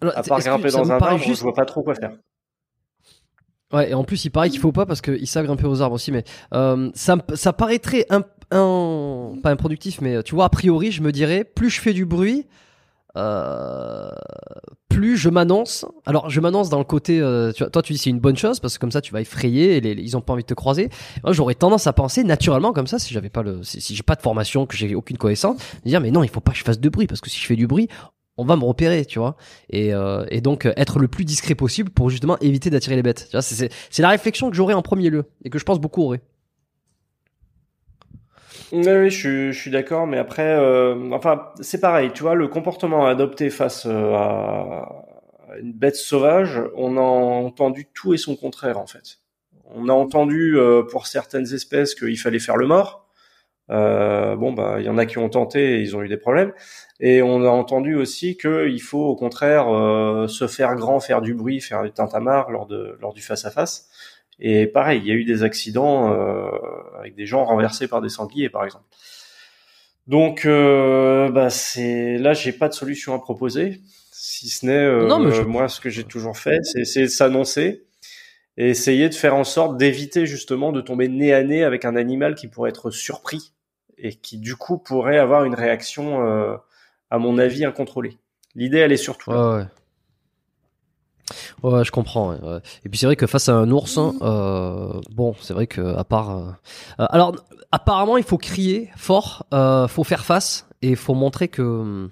[0.02, 1.40] à part grimper dans un arbre, juste...
[1.40, 2.16] je vois pas trop quoi faire.
[3.70, 5.96] Ouais, et en plus, il paraît qu'il faut pas parce qu'ils savent grimper aux arbres
[5.96, 6.24] aussi, mais
[6.94, 11.44] ça, ça paraîtrait un, un, pas improductif, mais tu vois, a priori, je me dirais,
[11.44, 12.46] plus je fais du bruit,
[13.16, 14.10] euh,
[14.88, 15.84] plus je m'annonce.
[16.06, 17.20] Alors, je m'annonce dans le côté.
[17.20, 19.12] Euh, tu vois, toi, tu dis c'est une bonne chose parce que comme ça, tu
[19.12, 20.88] vas effrayer et ils ont pas envie de te croiser.
[21.22, 24.14] Moi, j'aurais tendance à penser naturellement comme ça si j'avais pas le, si, j'ai pas
[24.14, 26.80] de formation, que j'ai aucune connaissance, dire mais non, il faut pas que je fasse
[26.80, 27.88] de bruit parce que si je fais du bruit,
[28.36, 29.36] on va me repérer, tu vois.
[29.70, 33.26] Et, euh, et donc être le plus discret possible pour justement éviter d'attirer les bêtes.
[33.30, 36.02] Tu vois, c'est la réflexion que j'aurais en premier lieu et que je pense beaucoup
[36.02, 36.20] aurait.
[38.74, 43.48] Oui, je, suis d'accord, mais après, euh, enfin, c'est pareil, tu vois, le comportement adopté
[43.48, 44.88] face euh, à
[45.60, 49.20] une bête sauvage, on a entendu tout et son contraire, en fait.
[49.66, 53.06] On a entendu euh, pour certaines espèces qu'il fallait faire le mort.
[53.68, 56.52] bon, bah, il y en a qui ont tenté et ils ont eu des problèmes.
[56.98, 59.66] Et on a entendu aussi qu'il faut, au contraire,
[60.28, 63.52] se faire grand, faire du bruit, faire du tintamarre lors de lors du face à
[63.52, 63.88] face.
[64.40, 66.48] Et pareil, il y a eu des accidents euh,
[66.98, 68.84] avec des gens renversés par des sangliers, par exemple.
[70.06, 73.80] Donc, euh, bah c'est là, j'ai pas de solution à proposer,
[74.10, 77.84] si ce n'est euh, moi ce que j'ai toujours fait, c'est essayer de s'annoncer
[78.56, 81.96] et essayer de faire en sorte d'éviter justement de tomber nez à nez avec un
[81.96, 83.52] animal qui pourrait être surpris
[83.98, 86.56] et qui du coup pourrait avoir une réaction, euh,
[87.10, 88.18] à mon avis, incontrôlée.
[88.54, 89.56] L'idée, elle est surtout là.
[89.56, 89.64] Ouais,
[91.62, 92.34] Ouais, je comprends.
[92.34, 96.04] Et puis c'est vrai que face à un ours, euh, bon, c'est vrai que à
[96.04, 96.50] part, euh,
[97.00, 97.34] euh, alors
[97.72, 102.10] apparemment il faut crier fort, euh, faut faire face et il faut montrer que,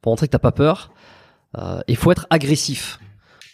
[0.00, 0.92] pour montrer que t'as pas peur.
[1.88, 3.00] Il faut être agressif.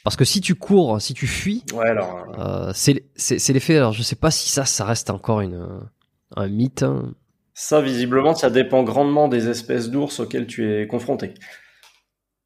[0.05, 2.27] Parce que si tu cours, si tu fuis, ouais, alors...
[2.75, 3.77] c'est c'est l'effet.
[3.79, 5.66] Alors je sais pas si ça, ça reste encore une
[6.37, 6.83] un mythe.
[6.83, 7.15] Hein.
[7.55, 11.35] Ça, visiblement, ça dépend grandement des espèces d'ours auxquelles tu es confronté.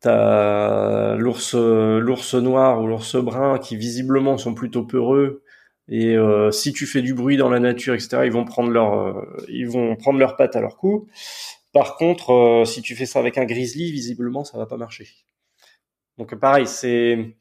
[0.01, 5.43] T'as l'ours, l'ours noir ou l'ours brun qui visiblement sont plutôt peureux
[5.89, 8.95] Et euh, si tu fais du bruit dans la nature, etc., ils vont prendre leur,
[8.95, 11.09] euh, ils vont prendre leurs pattes à leur cou.
[11.73, 15.09] Par contre, euh, si tu fais ça avec un grizzly, visiblement, ça va pas marcher.
[16.17, 17.37] Donc pareil, c'est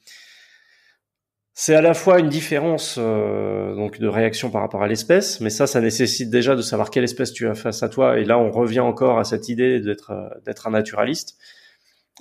[1.54, 5.66] c'est à la fois une différence donc de réaction par rapport à l'espèce, mais ça,
[5.66, 8.20] ça nécessite déjà de savoir quelle espèce tu as face à toi.
[8.20, 10.12] Et là, on revient encore à cette idée d'être
[10.46, 11.38] d'être un naturaliste.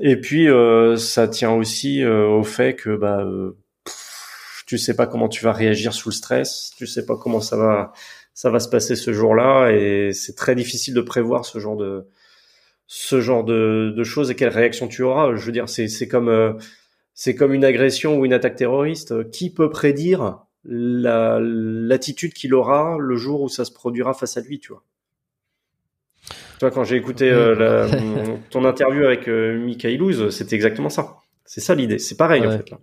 [0.00, 0.48] Et puis,
[0.98, 3.24] ça tient aussi au fait que bah
[4.66, 7.56] tu sais pas comment tu vas réagir sous le stress, tu sais pas comment ça
[7.56, 7.92] va
[8.34, 12.06] ça va se passer ce jour-là et c'est très difficile de prévoir ce genre de
[12.86, 15.34] ce genre de, de choses et quelle réaction tu auras.
[15.36, 16.54] Je veux dire, c'est c'est comme euh,
[17.14, 19.30] c'est comme une agression ou une attaque terroriste.
[19.30, 24.40] Qui peut prédire la l'attitude qu'il aura le jour où ça se produira face à
[24.42, 24.84] lui, tu vois?
[26.58, 27.86] Toi, quand j'ai écouté euh, la,
[28.50, 31.16] ton interview avec euh, Michael c'était exactement ça.
[31.44, 31.98] C'est ça l'idée.
[31.98, 32.78] C'est pareil en fait là.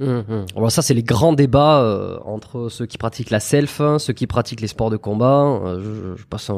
[0.00, 0.46] Hum, hum.
[0.54, 4.28] Alors ça, c'est les grands débats euh, entre ceux qui pratiquent la self, ceux qui
[4.28, 5.42] pratiquent les sports de combat.
[5.64, 6.50] Euh, je, passe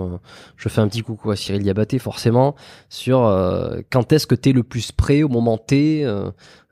[0.56, 2.54] je fais un petit coucou à Cyril Diabaté, forcément,
[2.90, 6.00] sur euh, quand est-ce que t'es le plus prêt au moment T.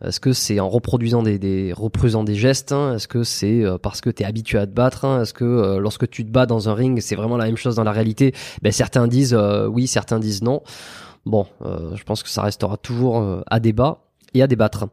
[0.05, 2.95] est-ce que c'est en reproduisant des, des reproduisant des gestes hein?
[2.95, 5.23] Est-ce que c'est parce que t'es habitué à te battre hein?
[5.23, 7.85] Est-ce que lorsque tu te bats dans un ring, c'est vraiment la même chose dans
[7.85, 8.35] la réalité?
[8.62, 9.36] Ben certains disent
[9.70, 10.62] oui, certains disent non.
[11.24, 14.87] Bon, je pense que ça restera toujours à débat et à débattre.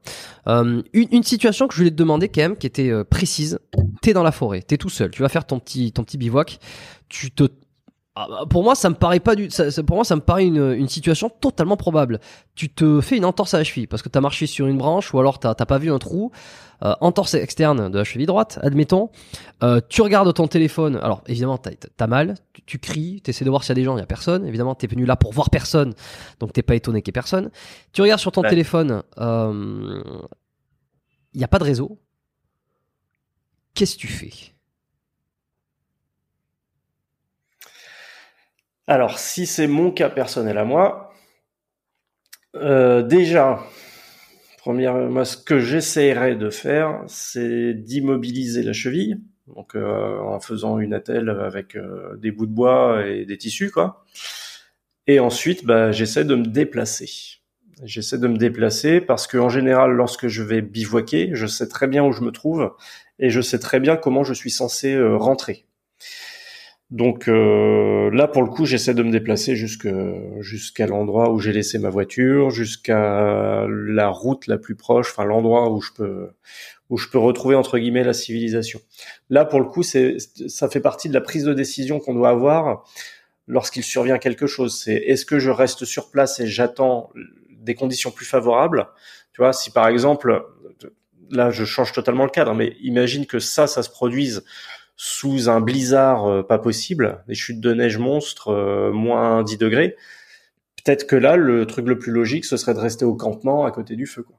[0.48, 3.60] Euh, une, situation que je voulais te demander quand même, qui était euh, précise.
[4.02, 6.60] T'es dans la forêt, t'es tout seul, tu vas faire ton petit ton petit bivouac.
[7.10, 7.46] Tu te
[8.18, 9.50] ah, bah, pour moi, ça me paraît pas du.
[9.50, 12.22] Ça, pour moi, ça me paraît une, une, situation totalement probable.
[12.56, 15.14] Tu te fais une entorse à la cheville parce que t'as marché sur une branche
[15.14, 16.32] ou alors t'as pas vu un trou.
[16.84, 19.10] Euh, entorse externe de la cheville droite, admettons.
[19.64, 20.96] Euh, tu regardes ton téléphone.
[20.96, 22.36] Alors évidemment, t'as as mal.
[22.54, 23.20] Tu, tu cries.
[23.22, 23.98] T'essaies de voir s'il y a des gens.
[23.98, 24.46] Il y a personne.
[24.46, 25.94] Évidemment, t'es venu là pour voir personne.
[26.40, 27.50] Donc t'es pas étonné qu'il y ait personne.
[27.92, 29.04] Tu regardes sur ton téléphone.
[29.18, 30.02] Il euh,
[31.34, 32.00] y a pas de réseau.
[33.74, 34.55] Qu'est-ce que tu fais?
[38.88, 41.12] Alors, si c'est mon cas personnel à moi,
[42.56, 43.64] euh, déjà,
[44.60, 50.94] premièrement, ce que j'essaierai de faire, c'est d'immobiliser la cheville, donc euh, en faisant une
[50.94, 54.06] attelle avec euh, des bouts de bois et des tissus, quoi.
[55.08, 57.10] Et ensuite, bah, j'essaie de me déplacer.
[57.84, 61.88] J'essaie de me déplacer parce que en général, lorsque je vais bivouaquer, je sais très
[61.88, 62.74] bien où je me trouve
[63.20, 65.65] et je sais très bien comment je suis censé rentrer.
[66.92, 71.80] Donc euh, là, pour le coup, j'essaie de me déplacer jusqu'à l'endroit où j'ai laissé
[71.80, 76.30] ma voiture, jusqu'à la route la plus proche, enfin l'endroit où je peux
[76.92, 78.80] où je peux retrouver entre guillemets la civilisation.
[79.32, 80.18] Là, pour le coup, c'est
[80.48, 82.88] ça fait partie de la prise de décision qu'on doit avoir
[83.48, 84.80] lorsqu'il survient quelque chose.
[84.80, 87.10] C'est est-ce que je reste sur place et j'attends
[87.50, 88.88] des conditions plus favorables?
[89.34, 90.46] Tu vois, si par exemple,
[91.32, 94.44] là, je change totalement le cadre, mais imagine que ça, ça se produise
[94.96, 99.96] sous un blizzard euh, pas possible, des chutes de neige monstres, euh, moins 10 degrés,
[100.84, 103.72] peut-être que là, le truc le plus logique, ce serait de rester au campement à
[103.72, 104.38] côté du feu, quoi.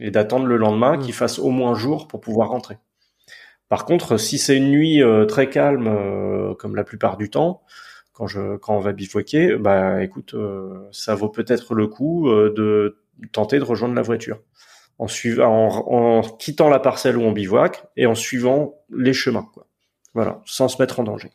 [0.00, 1.18] Et d'attendre le lendemain qu'il mmh.
[1.18, 2.78] fasse au moins jour pour pouvoir rentrer.
[3.68, 7.62] Par contre, si c'est une nuit euh, très calme, comme la plupart du temps,
[8.12, 10.34] quand je quand on va bivouaquer, bah écoute,
[10.92, 12.98] ça vaut peut-être le coup de
[13.32, 14.40] tenter de rejoindre la voiture
[14.98, 19.48] en suivant, en, en, quittant la parcelle où on bivouac et en suivant les chemins,
[19.52, 19.66] quoi.
[20.14, 21.30] Voilà, sans se mettre en danger.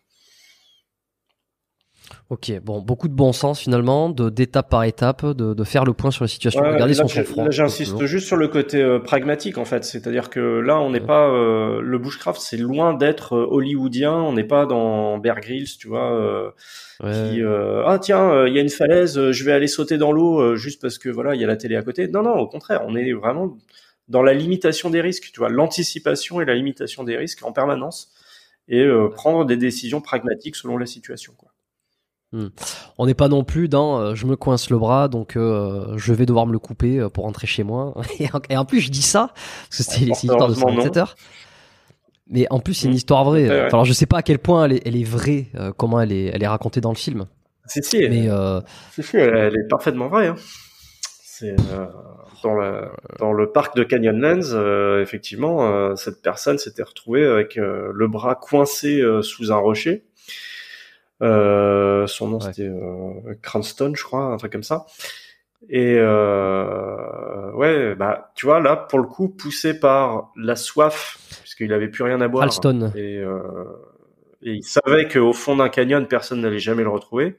[2.29, 5.93] Ok, bon, beaucoup de bon sens finalement, de d'étape par étape, de, de, faire le
[5.93, 7.49] point sur la situation, ouais, son.
[7.49, 11.27] J'insiste juste sur le côté euh, pragmatique en fait, c'est-à-dire que là, on n'est pas
[11.27, 15.87] euh, le bushcraft, c'est loin d'être euh, hollywoodien, on n'est pas dans Bear Grylls, tu
[15.87, 16.53] vois,
[17.01, 20.81] qui ah tiens, il y a une falaise, je vais aller sauter dans l'eau juste
[20.81, 22.07] parce que voilà, il y a la télé à côté.
[22.07, 23.57] Non, non, au contraire, on est vraiment
[24.07, 28.11] dans la limitation des risques, tu vois, l'anticipation et la limitation des risques en permanence
[28.69, 31.33] et euh, prendre des décisions pragmatiques selon la situation.
[31.35, 31.49] Quoi.
[32.31, 32.49] Hmm.
[32.99, 36.13] On n'est pas non plus dans euh, je me coince le bras donc euh, je
[36.13, 37.95] vais devoir me le couper pour rentrer chez moi
[38.49, 39.33] et en, plus je dis ça
[39.69, 40.67] parce que c'est l'histoire de son
[42.31, 42.97] mais en plus c'est une hmm.
[42.97, 45.47] histoire vraie alors je sais pas à quel point elle est, elle est vraie
[45.77, 47.25] comment elle est elle est racontée dans le film
[47.65, 50.35] si si mais elle, est parfaitement vraie hein.
[51.23, 51.55] c'est
[52.41, 52.57] dans,
[53.19, 58.07] dans le parc de Canyonlands, euh, effectivement, euh, cette personne s'était retrouvée avec euh, le
[58.07, 60.03] bras coincé sous un rocher.
[61.21, 62.71] son nom c'était
[63.41, 64.85] Cranston, je crois, un truc comme ça.
[65.69, 71.89] Et ouais, bah tu vois là, pour le coup, poussé par la soif, puisqu'il avait
[71.89, 72.43] plus rien à boire.
[72.43, 72.91] Alston.
[72.95, 73.21] Et,
[74.41, 77.37] et il savait qu'au fond d'un canyon, personne n'allait jamais le retrouver.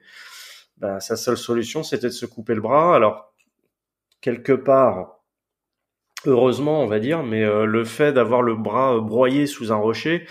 [0.81, 2.97] Bah, sa seule solution, c'était de se couper le bras.
[2.97, 3.30] Alors
[4.21, 5.21] quelque part,
[6.27, 10.27] heureusement, on va dire, mais le fait d'avoir le bras broyé sous un rocher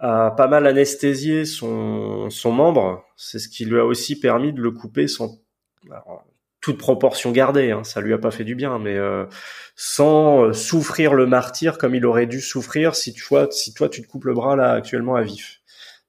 [0.00, 3.04] a pas mal anesthésié son, son membre.
[3.16, 5.40] C'est ce qui lui a aussi permis de le couper sans
[6.60, 7.70] toute proportion gardée.
[7.70, 8.96] Hein, ça lui a pas fait du bien, mais
[9.76, 14.02] sans souffrir le martyr comme il aurait dû souffrir si tu vois, si toi tu
[14.02, 15.60] te coupes le bras là actuellement à vif.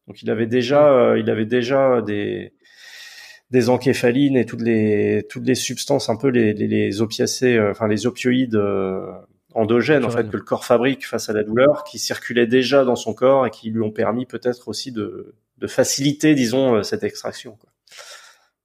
[0.07, 2.53] Donc il avait déjà, il avait déjà des
[3.51, 7.71] des encéphalines et toutes les toutes les substances un peu les les, les opiacés, euh,
[7.71, 9.11] enfin les opioïdes euh,
[9.55, 12.95] endogènes en fait que le corps fabrique face à la douleur, qui circulaient déjà dans
[12.95, 17.03] son corps et qui lui ont permis peut-être aussi de de faciliter, disons, euh, cette
[17.03, 17.57] extraction.
[17.59, 17.69] Quoi.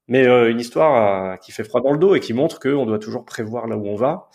[0.07, 3.25] Mais une histoire qui fait froid dans le dos et qui montre qu'on doit toujours
[3.25, 4.29] prévoir là où on va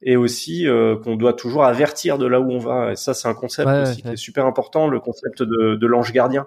[0.00, 0.66] et aussi
[1.04, 2.92] qu'on doit toujours avertir de là où on va.
[2.92, 6.12] Et ça, c'est un concept aussi qui est super important, le concept de, de l'ange
[6.12, 6.46] gardien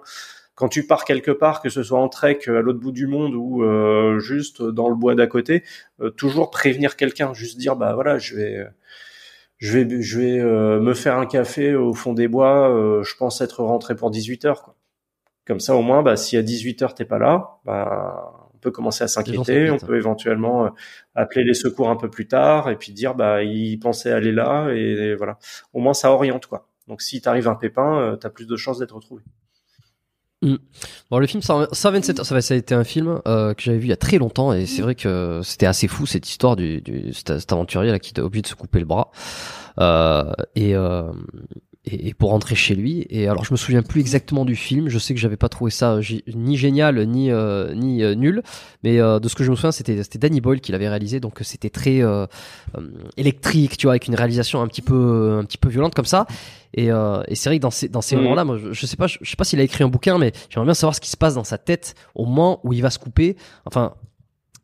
[0.54, 3.34] quand tu pars quelque part, que ce soit en trek à l'autre bout du monde
[3.34, 5.64] ou euh, juste dans le bois d'à côté,
[6.00, 8.66] euh, toujours prévenir quelqu'un, juste dire bah voilà, je vais
[9.58, 13.40] je vais je vais euh, me faire un café au fond des bois, je pense
[13.40, 14.76] être rentré pour 18 heures quoi.
[15.46, 18.70] Comme ça au moins bah si à 18 heures t'es pas là, bah on peut
[18.70, 20.72] commencer à s'inquiéter, on peut éventuellement
[21.14, 24.70] appeler les secours un peu plus tard et puis dire bah il pensait aller là
[24.70, 25.38] et, voilà.
[25.72, 26.68] Au moins ça oriente quoi.
[26.86, 29.22] Donc si t'arrive un pépin, t'as plus de chances d'être retrouvé.
[30.44, 30.56] Mm.
[31.10, 33.90] Bon, le film 127 ça, ça a été un film euh, que j'avais vu il
[33.90, 37.14] y a très longtemps et c'est vrai que c'était assez fou cette histoire du, du
[37.14, 39.10] cet, aventurier là qui était obligé de se couper le bras
[39.78, 41.10] euh, et, euh,
[41.86, 43.06] et, pour rentrer chez lui.
[43.10, 44.88] Et alors je me souviens plus exactement du film.
[44.88, 45.98] Je sais que j'avais pas trouvé ça
[46.34, 48.42] ni génial ni euh, ni euh, nul,
[48.82, 51.20] mais euh, de ce que je me souviens, c'était c'était Danny Boyle qui l'avait réalisé,
[51.20, 52.00] donc c'était très
[53.16, 56.26] électrique, tu vois, avec une réalisation un petit peu un petit peu violente comme ça.
[56.76, 59.06] Et, et c'est vrai que dans ces dans ces moments-là, moi, je, je, sais pas,
[59.06, 61.10] je, je sais pas s'il a écrit un bouquin, mais j'aimerais bien savoir ce qui
[61.10, 63.36] se passe dans sa tête au moment où il va se couper.
[63.64, 63.94] Enfin,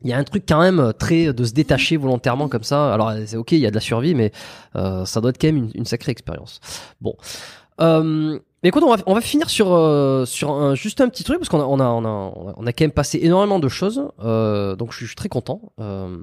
[0.02, 2.92] il y a un truc quand même euh, très de se détacher volontairement comme ça.
[2.92, 4.32] Alors c'est ok, il y a de la survie, mais
[4.76, 6.60] euh, ça doit être quand même une, sacrée expérience.
[7.00, 7.14] Bon.
[7.80, 11.24] Euh, mais écoute, on va, on va finir sur euh, sur un, juste un petit
[11.24, 13.68] truc parce qu'on a on a on a on a quand même passé énormément de
[13.68, 15.62] choses, euh, donc je suis, très content.
[15.80, 16.18] Euh,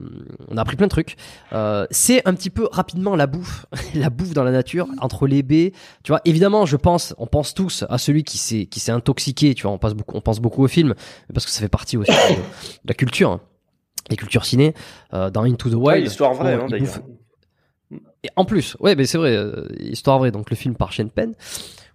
[0.48, 1.16] on a appris plein de trucs.
[1.54, 5.42] Euh, c'est un petit peu rapidement la bouffe, la bouffe dans la nature entre les
[5.42, 5.72] baies.
[6.04, 9.56] Tu vois, évidemment, je pense, on pense tous à celui qui s'est qui s'est intoxiqué.
[9.56, 10.94] Tu vois, on pense beaucoup on pense beaucoup au film
[11.34, 12.42] parce que ça fait partie aussi de,
[12.86, 13.32] la culture.
[13.32, 13.42] Hein
[14.10, 14.74] les cultures ciné
[15.14, 16.06] euh, dans Into the Wild.
[16.06, 17.00] histoire vraie, hein, d'ailleurs.
[18.24, 20.32] Et en plus, ouais, mais c'est vrai, euh, histoire vraie.
[20.32, 21.34] Donc le film par Shane Penn,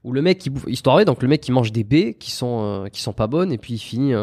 [0.04, 2.30] où le mec qui bouffe, histoire vraie, donc le mec qui mange des baies qui
[2.30, 4.14] sont euh, qui sont pas bonnes et puis il finit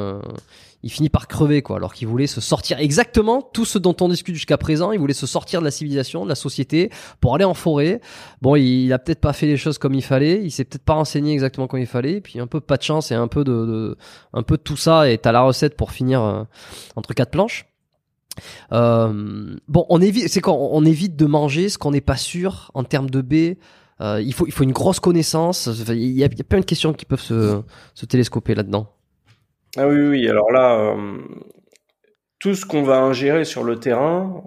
[0.82, 4.08] il finit par crever quoi, alors qu'il voulait se sortir exactement tout ce dont on
[4.08, 4.94] discute jusqu'à présent.
[4.94, 6.90] Il voulait se sortir de la civilisation, de la société,
[7.20, 8.00] pour aller en forêt.
[8.42, 10.94] Bon, il, a peut-être pas fait les choses comme il fallait, il s'est peut-être pas
[10.94, 12.14] renseigné exactement comme il fallait.
[12.14, 13.98] Et puis un peu pas de chance et un peu de,
[14.34, 16.48] un peu de tout ça et t'as la recette pour finir
[16.96, 17.69] entre quatre planches.
[18.72, 22.72] Euh, bon, on évite, c'est quand on évite de manger ce qu'on n'est pas sûr
[22.74, 23.58] en termes de B.
[24.02, 25.70] Euh, il faut, il faut une grosse connaissance.
[25.90, 27.62] Il y, a, plein de questions qui peuvent se,
[27.94, 28.88] se télescoper là-dedans.
[29.78, 30.28] Ah oui, oui.
[30.30, 31.18] Alors là, euh,
[32.40, 34.44] tout ce qu'on va ingérer sur le terrain,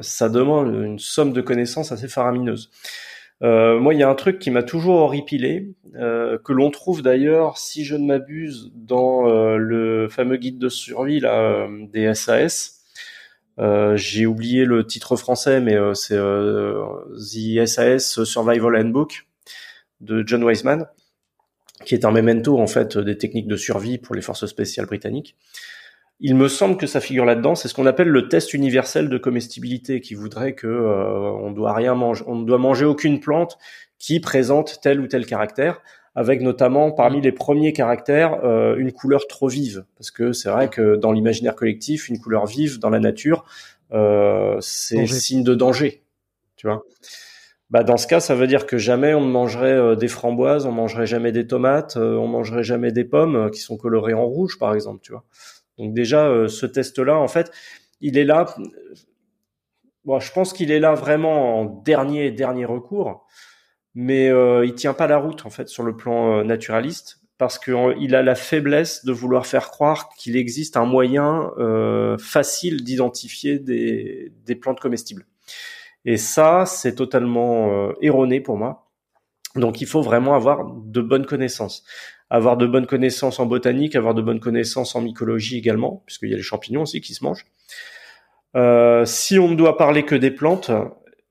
[0.00, 2.70] ça demande une somme de connaissances assez faramineuse.
[3.40, 7.84] Moi, il y a un truc qui m'a toujours horripilé, que l'on trouve d'ailleurs, si
[7.84, 12.83] je ne m'abuse, dans le fameux guide de survie là, des SAS.
[13.58, 16.84] Euh, j'ai oublié le titre français, mais euh, c'est euh,
[17.16, 19.26] The SAS Survival Handbook
[20.00, 20.86] de John Wiseman,
[21.84, 25.36] qui est un memento en fait des techniques de survie pour les forces spéciales britanniques.
[26.20, 27.54] Il me semble que ça figure là-dedans.
[27.54, 31.94] C'est ce qu'on appelle le test universel de comestibilité, qui voudrait que on doit rien
[31.94, 33.58] manger, on ne doit manger aucune plante
[33.98, 35.80] qui présente tel ou tel caractère
[36.14, 40.68] avec notamment parmi les premiers caractères euh, une couleur trop vive, parce que c'est vrai
[40.68, 43.44] que dans l'imaginaire collectif, une couleur vive dans la nature,
[43.92, 46.02] euh, c'est signe de danger,
[46.56, 46.84] tu vois.
[47.70, 50.66] Bah dans ce cas, ça veut dire que jamais on ne mangerait euh, des framboises,
[50.66, 54.58] on mangerait jamais des tomates, on mangerait jamais des pommes qui sont colorées en rouge,
[54.58, 55.24] par exemple, tu vois.
[55.78, 57.50] Donc déjà, ce test-là, en fait,
[58.00, 58.46] il est là.
[60.04, 63.26] Bon, je pense qu'il est là vraiment en dernier dernier recours
[63.94, 67.58] mais euh, il tient pas la route en fait sur le plan euh, naturaliste parce
[67.58, 73.58] qu'il a la faiblesse de vouloir faire croire qu'il existe un moyen euh, facile d'identifier
[73.58, 75.26] des, des, plantes comestibles.
[76.04, 78.88] Et ça, c'est totalement euh, erroné pour moi.
[79.56, 81.84] Donc il faut vraiment avoir de bonnes connaissances.
[82.30, 86.34] Avoir de bonnes connaissances en botanique, avoir de bonnes connaissances en mycologie également, puisqu'il y
[86.34, 87.46] a les champignons aussi qui se mangent.
[89.06, 90.70] Si on ne doit parler que des plantes,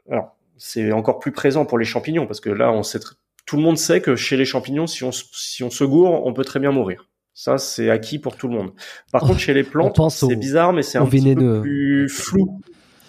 [0.09, 0.32] alors
[0.65, 2.99] c'est encore plus présent pour les champignons parce que là, on sait
[3.45, 6.31] tout le monde sait que chez les champignons, si on, si on se gourre, on
[6.31, 7.09] peut très bien mourir.
[7.33, 8.71] Ça, c'est acquis pour tout le monde.
[9.11, 12.61] Par contre, chez les plantes, c'est bizarre, mais c'est un petit peu plus flou,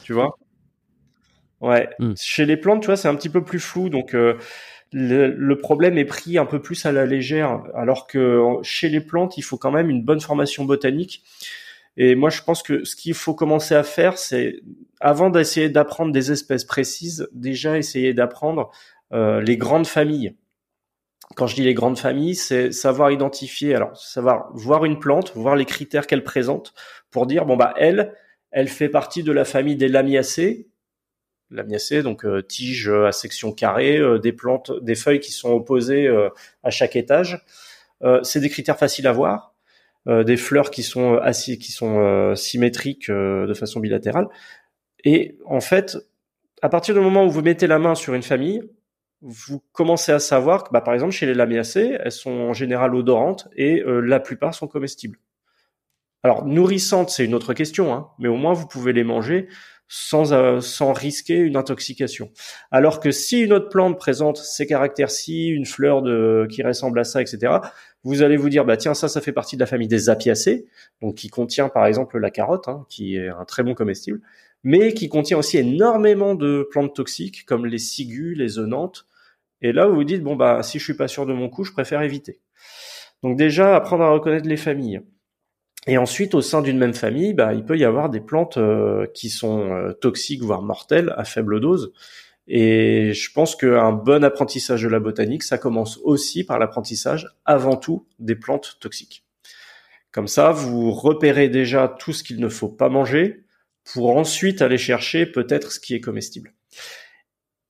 [0.02, 0.36] tu vois.
[1.60, 1.89] Ouais.
[2.01, 2.14] Hmm.
[2.20, 4.36] Chez les plantes, tu vois, c'est un petit peu plus flou, donc euh,
[4.90, 9.39] le, problème est pris un peu plus à la légère, alors que chez les plantes,
[9.39, 11.22] il faut quand même une bonne formation botanique.
[11.96, 14.60] Et moi, je pense que ce qu'il faut commencer à faire, c'est
[15.00, 18.70] avant d'essayer d'apprendre des espèces précises, déjà essayer d'apprendre
[19.12, 20.34] euh, les grandes familles.
[21.36, 25.56] Quand je dis les grandes familles, c'est savoir identifier, alors savoir voir une plante, voir
[25.56, 26.74] les critères qu'elle présente,
[27.10, 28.14] pour dire bon bah elle,
[28.50, 30.68] elle fait partie de la famille des lamiacées.
[31.50, 36.08] Lamiacées, donc euh, tiges à section carrée, euh, des plantes, des feuilles qui sont opposées
[36.62, 37.44] à chaque étage.
[38.22, 39.53] c'est des critères faciles à voir.
[40.06, 44.28] Des fleurs qui sont assis, qui sont symétriques de façon bilatérale.
[45.05, 45.97] Et en fait,
[46.62, 48.62] à partir du moment où vous mettez la main sur une famille,
[49.20, 52.94] vous commencez à savoir que, bah, par exemple, chez les lamiacées, elles sont en général
[52.94, 55.18] odorantes et euh, la plupart sont comestibles.
[56.22, 59.48] Alors, nourrissantes, c'est une autre question, hein, mais au moins vous pouvez les manger
[59.89, 62.31] sans, euh, sans risquer une intoxication.
[62.70, 67.05] Alors que si une autre plante présente ces caractères-ci, une fleur de, qui ressemble à
[67.05, 67.59] ça, etc.,
[68.05, 70.66] vous allez vous dire, bah tiens, ça, ça fait partie de la famille des apiacées,
[71.02, 74.20] donc qui contient par exemple la carotte, hein, qui est un très bon comestible
[74.64, 79.06] mais qui contient aussi énormément de plantes toxiques comme les ciguës, les œnantes.
[79.60, 81.64] Et là, vous vous dites, bon, bah, si je suis pas sûr de mon coup,
[81.64, 82.40] je préfère éviter.
[83.22, 85.02] Donc déjà, apprendre à reconnaître les familles.
[85.86, 89.06] Et ensuite, au sein d'une même famille, bah, il peut y avoir des plantes euh,
[89.12, 91.93] qui sont euh, toxiques, voire mortelles, à faible dose.
[92.46, 97.76] Et je pense qu'un bon apprentissage de la botanique, ça commence aussi par l'apprentissage, avant
[97.76, 99.24] tout, des plantes toxiques.
[100.12, 103.44] Comme ça, vous repérez déjà tout ce qu'il ne faut pas manger,
[103.92, 106.54] pour ensuite aller chercher peut-être ce qui est comestible.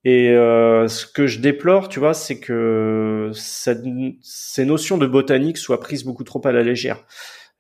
[0.05, 3.85] Et euh, ce que je déplore, tu vois, c'est que cette,
[4.23, 7.05] ces notions de botanique soient prises beaucoup trop à la légère.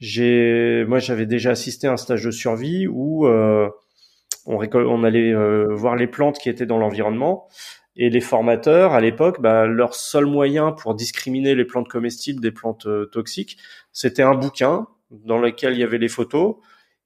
[0.00, 3.68] Moi, j'avais déjà assisté à un stage de survie où euh,
[4.46, 7.48] on, on allait euh, voir les plantes qui étaient dans l'environnement
[7.96, 12.50] et les formateurs à l'époque, bah, leur seul moyen pour discriminer les plantes comestibles des
[12.50, 13.56] plantes euh, toxiques,
[13.92, 16.56] c'était un bouquin dans lequel il y avait les photos.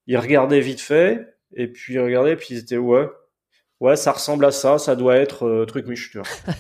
[0.07, 3.07] Ils regardaient vite fait, et puis regardez, puis ils étaient ouais,
[3.81, 6.27] ouais, ça ressemble à ça, ça doit être euh, truc miche, tu vois.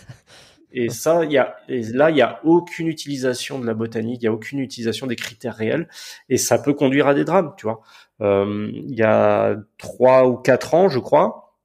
[0.72, 4.26] et ça, il y a, là, il y a aucune utilisation de la botanique, il
[4.26, 5.88] y a aucune utilisation des critères réels,
[6.28, 7.80] et ça peut conduire à des drames, tu vois.
[8.20, 11.56] Euh, il y a trois ou quatre ans, je crois,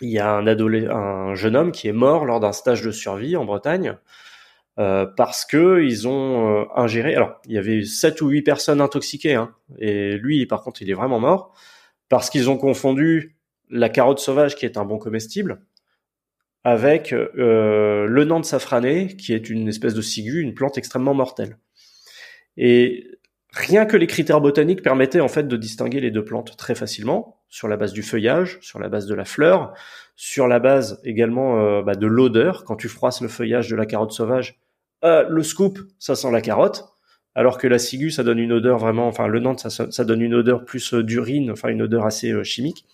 [0.00, 3.36] il y a un un jeune homme qui est mort lors d'un stage de survie
[3.36, 3.96] en Bretagne.
[4.78, 7.14] Euh, parce que ils ont euh, ingéré.
[7.14, 10.90] Alors, il y avait sept ou huit personnes intoxiquées, hein, et lui, par contre, il
[10.90, 11.54] est vraiment mort
[12.08, 13.36] parce qu'ils ont confondu
[13.70, 15.62] la carotte sauvage, qui est un bon comestible,
[16.64, 21.58] avec euh, le nant safrané, qui est une espèce de ciguë, une plante extrêmement mortelle.
[22.56, 23.06] Et
[23.50, 27.40] rien que les critères botaniques permettaient en fait de distinguer les deux plantes très facilement,
[27.48, 29.74] sur la base du feuillage, sur la base de la fleur,
[30.16, 32.64] sur la base également euh, bah, de l'odeur.
[32.64, 34.60] Quand tu froisses le feuillage de la carotte sauvage,
[35.04, 36.92] euh, le scoop, ça sent la carotte
[37.34, 40.20] alors que la ciguë, ça donne une odeur vraiment, enfin le Nantes, ça, ça donne
[40.20, 42.86] une odeur plus euh, d'urine, enfin une odeur assez euh, chimique.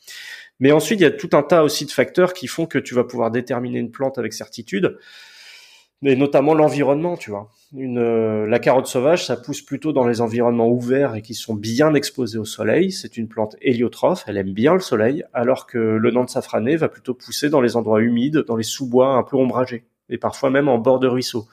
[0.61, 2.95] Mais ensuite, il y a tout un tas aussi de facteurs qui font que tu
[2.95, 4.99] vas pouvoir déterminer une plante avec certitude,
[6.03, 7.51] mais notamment l'environnement, tu vois.
[7.77, 11.95] Euh, la carotte sauvage, ça pousse plutôt dans les environnements ouverts et qui sont bien
[11.95, 12.93] exposés au soleil.
[12.93, 16.89] C'est une plante héliotrophe, elle aime bien le soleil, alors que le Nantes safrané va
[16.89, 20.69] plutôt pousser dans les endroits humides, dans les sous-bois un peu ombragés, et parfois même
[20.69, 21.47] en bord de ruisseau.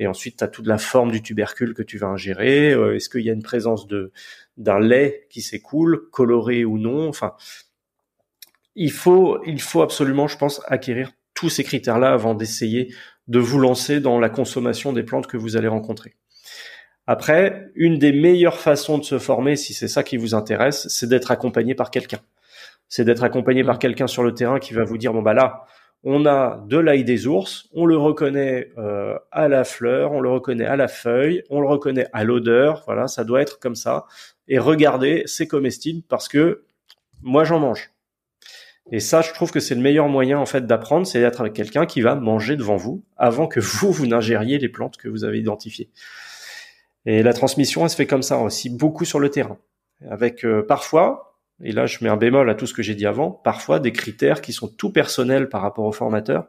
[0.00, 2.72] Et ensuite, tu as toute la forme du tubercule que tu vas ingérer.
[2.72, 4.12] Euh, est-ce qu'il y a une présence de
[4.56, 7.34] d'un lait qui s'écoule, coloré ou non Enfin,
[8.78, 12.94] il faut, il faut absolument, je pense, acquérir tous ces critères-là avant d'essayer
[13.26, 16.14] de vous lancer dans la consommation des plantes que vous allez rencontrer.
[17.06, 21.08] Après, une des meilleures façons de se former, si c'est ça qui vous intéresse, c'est
[21.08, 22.20] d'être accompagné par quelqu'un.
[22.88, 25.64] C'est d'être accompagné par quelqu'un sur le terrain qui va vous dire bon bah là,
[26.04, 30.30] on a de l'ail des ours, on le reconnaît euh, à la fleur, on le
[30.30, 34.06] reconnaît à la feuille, on le reconnaît à l'odeur, voilà, ça doit être comme ça.
[34.46, 36.62] Et regardez, c'est comestible parce que
[37.22, 37.90] moi j'en mange.
[38.90, 41.52] Et ça, je trouve que c'est le meilleur moyen en fait d'apprendre, c'est d'être avec
[41.52, 45.24] quelqu'un qui va manger devant vous avant que vous vous n'ingériez les plantes que vous
[45.24, 45.90] avez identifiées.
[47.04, 49.58] Et la transmission, elle se fait comme ça aussi, beaucoup sur le terrain,
[50.10, 51.28] avec euh, parfois
[51.62, 53.92] et là je mets un bémol à tout ce que j'ai dit avant, parfois des
[53.92, 56.48] critères qui sont tout personnels par rapport au formateur,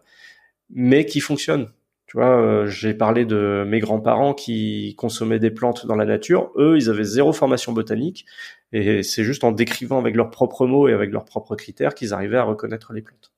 [0.69, 1.69] mais qui fonctionnent.
[2.05, 6.51] Tu vois, euh, j'ai parlé de mes grands-parents qui consommaient des plantes dans la nature.
[6.57, 8.25] Eux, ils avaient zéro formation botanique,
[8.71, 12.13] et c'est juste en décrivant avec leurs propres mots et avec leurs propres critères qu'ils
[12.13, 13.31] arrivaient à reconnaître les plantes.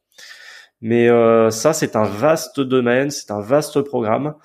[0.82, 4.36] Mais euh, ça, c'est un vaste domaine, c'est un vaste programme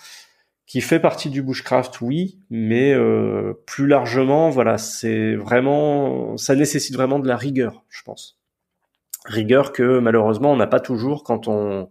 [0.67, 6.95] qui fait partie du bushcraft, oui, mais euh, plus largement, voilà, c'est vraiment, ça nécessite
[6.95, 8.39] vraiment de la rigueur, je pense.
[9.25, 11.89] Rigueur que malheureusement on n'a pas toujours quand on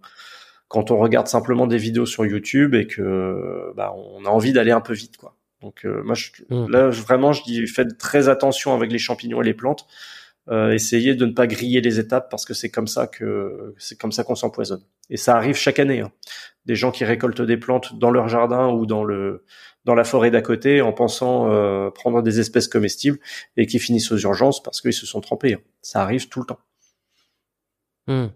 [0.69, 4.71] quand on regarde simplement des vidéos sur YouTube et que bah, on a envie d'aller
[4.71, 5.34] un peu vite quoi.
[5.65, 6.69] Donc euh, moi je, mmh.
[6.69, 9.87] là vraiment je dis faites très attention avec les champignons et les plantes.
[10.47, 13.99] Euh, essayez de ne pas griller les étapes parce que c'est comme ça que c'est
[13.99, 14.83] comme ça qu'on s'empoisonne.
[15.09, 16.01] Et ça arrive chaque année.
[16.01, 16.11] Hein.
[16.67, 19.43] Des gens qui récoltent des plantes dans leur jardin ou dans le
[19.85, 23.17] dans la forêt d'à côté en pensant euh, prendre des espèces comestibles
[23.57, 25.55] et qui finissent aux urgences parce qu'ils se sont trempés.
[25.55, 25.61] Hein.
[25.81, 26.59] Ça arrive tout le temps.
[28.07, 28.27] Hmm.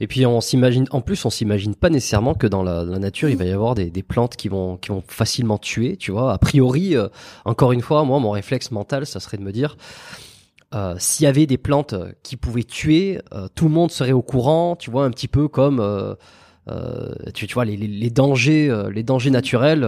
[0.00, 3.36] Et puis on s'imagine, en plus on s'imagine pas nécessairement que dans la, nature il
[3.36, 6.32] va y avoir des, plantes qui vont facilement tuer, tu vois.
[6.32, 7.08] A priori, euh,
[7.44, 9.76] encore une fois, moi mon réflexe mental, ça serait de me dire,
[10.74, 14.22] euh, s'il y avait des plantes qui pouvaient tuer, euh, tout le monde serait au
[14.22, 16.16] courant, tu vois, un petit peu comme
[17.34, 19.84] tu, tu, vois les, les, dangers, les dangers naturels.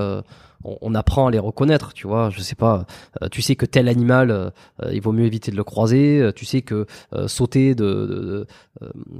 [0.67, 2.31] On, on, apprend à les reconnaître, tu vois.
[2.31, 2.87] Je sais pas.
[3.31, 4.53] tu sais que tel animal,
[4.91, 6.31] il vaut mieux éviter de le croiser.
[6.35, 6.87] Tu sais que
[7.27, 8.47] sauter de, de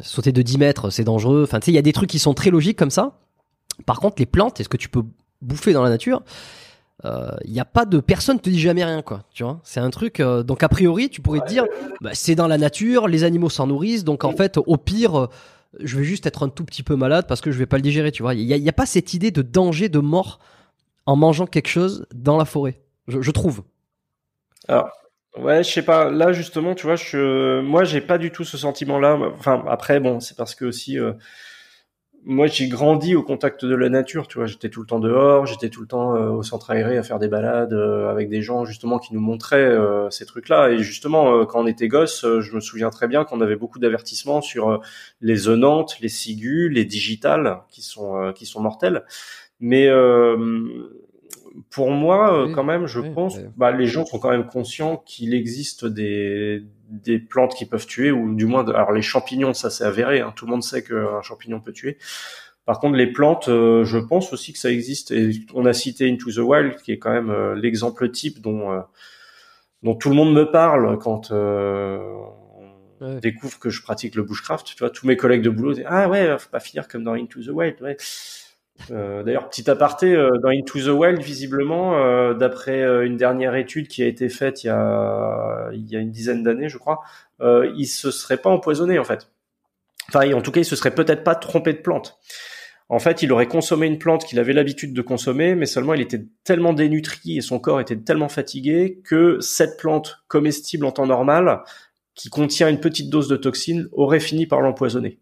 [0.01, 1.45] sauter de 10 mètres, c'est dangereux.
[1.45, 3.19] Enfin, tu sais, il y a des trucs qui sont très logiques comme ça.
[3.87, 5.03] Par contre, les plantes, est-ce que tu peux
[5.43, 6.23] bouffer dans la nature?
[7.03, 9.81] Il euh, n'y a pas de personne te dit jamais rien quoi tu vois c'est
[9.81, 11.65] un truc euh, donc a priori tu pourrais te dire
[12.01, 15.29] bah, c'est dans la nature les animaux s'en nourrissent donc en fait au pire euh,
[15.81, 17.83] je vais juste être un tout petit peu malade parce que je vais pas le
[17.83, 18.35] digérer tu vois.
[18.35, 20.39] Il y a, pas cette idée de danger de mort
[21.07, 23.63] en mangeant quelque chose dans la forêt je, trouve.
[24.69, 24.91] Alors
[25.39, 26.11] ouais je sais pas.
[26.11, 30.01] Là justement tu vois je moi j'ai pas du tout ce sentiment là enfin après
[30.01, 30.99] bon c'est parce que aussi
[32.27, 35.47] moi j'ai grandi au contact de la nature, tu vois, j'étais tout le temps dehors,
[35.47, 38.41] j'étais tout le temps euh, au centre aéré à faire des balades euh, avec des
[38.41, 40.71] gens justement qui nous montraient euh, ces trucs-là.
[40.71, 44.41] Et justement quand on était gosse, je me souviens très bien qu'on avait beaucoup d'avertissements
[44.41, 44.81] sur
[45.21, 49.05] les zonantes, les ciguës, les digitales qui sont qui sont mortelles.
[49.61, 49.89] Mais
[51.71, 55.85] pour moi, quand même, je pense, bah, les gens sont quand même conscients qu'il existe
[55.85, 56.65] des,
[57.03, 60.33] des plantes qui peuvent tuer, ou du moins, alors les champignons, ça c'est avéré, hein,
[60.35, 61.99] tout le monde sait qu'un champignon peut tuer.
[62.65, 65.11] Par contre, les plantes, euh, je pense aussi que ça existe.
[65.11, 68.73] Et on a cité Into the Wild, qui est quand même euh, l'exemple type dont
[68.73, 68.81] euh,
[69.83, 74.67] dont tout le monde me parle quand on découvre que je pratique le bushcraft.
[74.67, 77.13] Tu vois, tous mes collègues de boulot disent ah ouais, faut pas finir comme dans
[77.13, 77.77] Into the Wild.
[77.83, 77.99] Ouais.
[78.91, 83.55] Euh, D'ailleurs, petit aparté, euh, dans Into the Wild, visiblement, euh, d'après euh, une dernière
[83.55, 86.79] étude qui a été faite il y a, il y a une dizaine d'années, je
[86.79, 87.01] crois,
[87.41, 89.31] euh, il se serait pas empoisonné en fait.
[90.09, 92.19] Enfin, en tout cas, il se serait peut-être pas trompé de plante.
[92.91, 96.03] En fait, il aurait consommé une plante qu'il avait l'habitude de consommer, mais seulement il
[96.03, 101.07] était tellement dénutri et son corps était tellement fatigué que cette plante comestible en temps
[101.07, 101.63] normal,
[102.15, 105.19] qui contient une petite dose de toxine, aurait fini par l'empoisonner.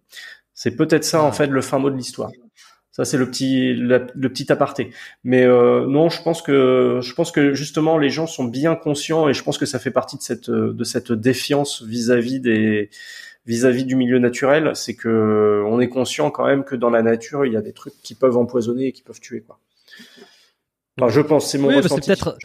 [0.55, 1.33] C'est peut-être ça, en ah.
[1.33, 2.31] fait, le fin mot de l'histoire.
[2.93, 4.91] Ça c'est le petit le, petit aparté.
[5.25, 9.29] Mais euh, non, je pense que je pense que justement les gens sont bien conscients
[9.29, 12.91] et je pense que ça fait partie de cette de cette défiance vis-à-vis des
[13.47, 17.45] vis-à-vis du milieu naturel, c'est que on est conscient quand même que dans la nature
[17.45, 19.59] il y a des trucs qui peuvent empoisonner et qui peuvent tuer quoi
[21.09, 22.37] je pense, c'est mon oui, Peut-être...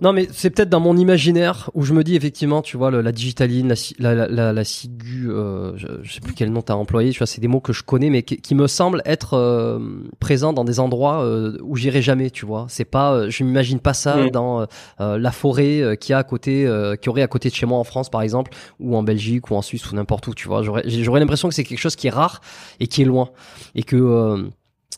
[0.00, 3.12] Non, mais c'est peut-être dans mon imaginaire où je me dis effectivement, tu vois, la
[3.12, 7.10] digitaline, la, la, la, la cigu, euh, je, je, sais plus quel nom t'as employé,
[7.10, 9.80] tu vois, c'est des mots que je connais, mais qui, me semblent être euh,
[10.20, 12.66] présents dans des endroits euh, où j'irai jamais, tu vois.
[12.68, 14.30] C'est pas, euh, je m'imagine pas ça mm.
[14.30, 14.66] dans
[14.98, 16.68] la forêt qui a à côté,
[17.00, 19.56] qui aurait à côté de chez moi en France, par exemple, ou en Belgique, ou
[19.56, 20.62] en Suisse, ou n'importe où, tu vois.
[20.62, 22.40] J'aurais, j'aurais l'impression que c'est quelque chose qui est rare
[22.78, 23.30] et qui est loin,
[23.74, 24.48] et que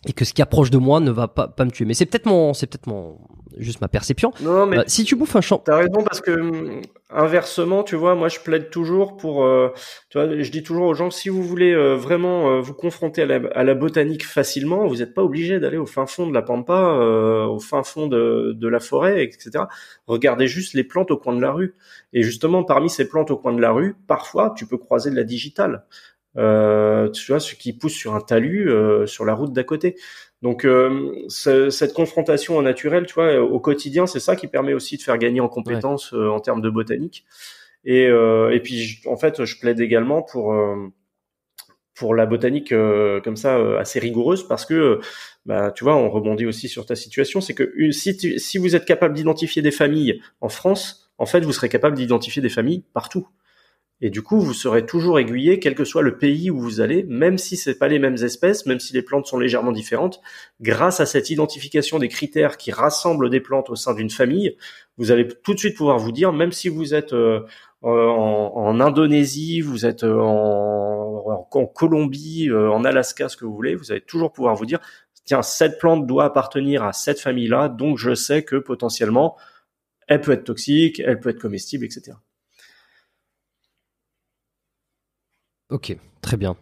[0.06, 1.84] et que ce qui approche de moi ne va pas, pas me tuer.
[1.84, 3.18] Mais c'est peut-être mon, c'est peut-être mon,
[3.58, 4.32] juste ma perception.
[4.40, 5.58] Non, mais euh, si tu bouffes un champ.
[5.58, 6.80] T'as raison parce que hum,
[7.10, 9.68] inversement, tu vois, moi je plaide toujours pour, euh,
[10.08, 13.26] tu vois, je dis toujours aux gens si vous voulez euh, vraiment vous confronter à
[13.26, 16.42] la, à la, botanique facilement, vous n'êtes pas obligé d'aller au fin fond de la
[16.42, 16.80] pampa,
[17.48, 19.64] au fin fond de, de la forêt, etc.
[20.06, 21.74] Regardez juste les plantes au coin de la rue.
[22.12, 25.16] Et justement, parmi ces plantes au coin de la rue, parfois tu peux croiser de
[25.16, 25.84] la digitale
[26.36, 29.96] euh, tu vois, ce qui pousse sur un talus euh, sur la route d'à côté.
[30.42, 34.96] Donc euh, cette confrontation au naturel, tu vois, au quotidien, c'est ça qui permet aussi
[34.96, 37.24] de faire gagner en compétences euh, en termes de botanique.
[37.84, 40.54] Et, et puis en fait, je plaide également pour
[41.94, 42.74] pour la botanique
[43.24, 45.00] comme ça assez rigoureuse parce que
[45.46, 48.84] bah, tu vois, on rebondit aussi sur ta situation, c'est que si, si vous êtes
[48.84, 53.26] capable d'identifier des familles en France, en fait, vous serez capable d'identifier des familles partout.
[54.02, 57.02] Et du coup, vous serez toujours aiguillé, quel que soit le pays où vous allez,
[57.04, 60.22] même si c'est pas les mêmes espèces, même si les plantes sont légèrement différentes,
[60.60, 64.56] grâce à cette identification des critères qui rassemblent des plantes au sein d'une famille,
[64.96, 67.40] vous allez tout de suite pouvoir vous dire, même si vous êtes euh,
[67.82, 73.74] en, Indonésie, vous êtes euh, en, en Colombie, euh, en Alaska, ce que vous voulez,
[73.74, 74.80] vous allez toujours pouvoir vous dire,
[75.24, 79.36] tiens, cette plante doit appartenir à cette famille-là, donc je sais que potentiellement,
[80.08, 82.12] elle peut être toxique, elle peut être comestible, etc.
[85.70, 86.56] Ok, très bien.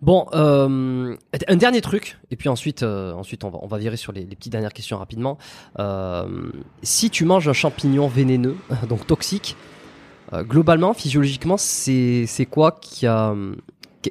[0.00, 1.16] Bon, euh,
[1.48, 3.12] un dernier truc, et puis ensuite, euh,
[3.42, 5.38] on va, virer sur les, petites dernières questions rapidement.
[5.78, 6.50] Euh,
[6.82, 8.56] si tu manges un champignon vénéneux,
[8.88, 9.56] donc toxique,
[10.32, 12.78] globalement, physiologiquement, c'est quoi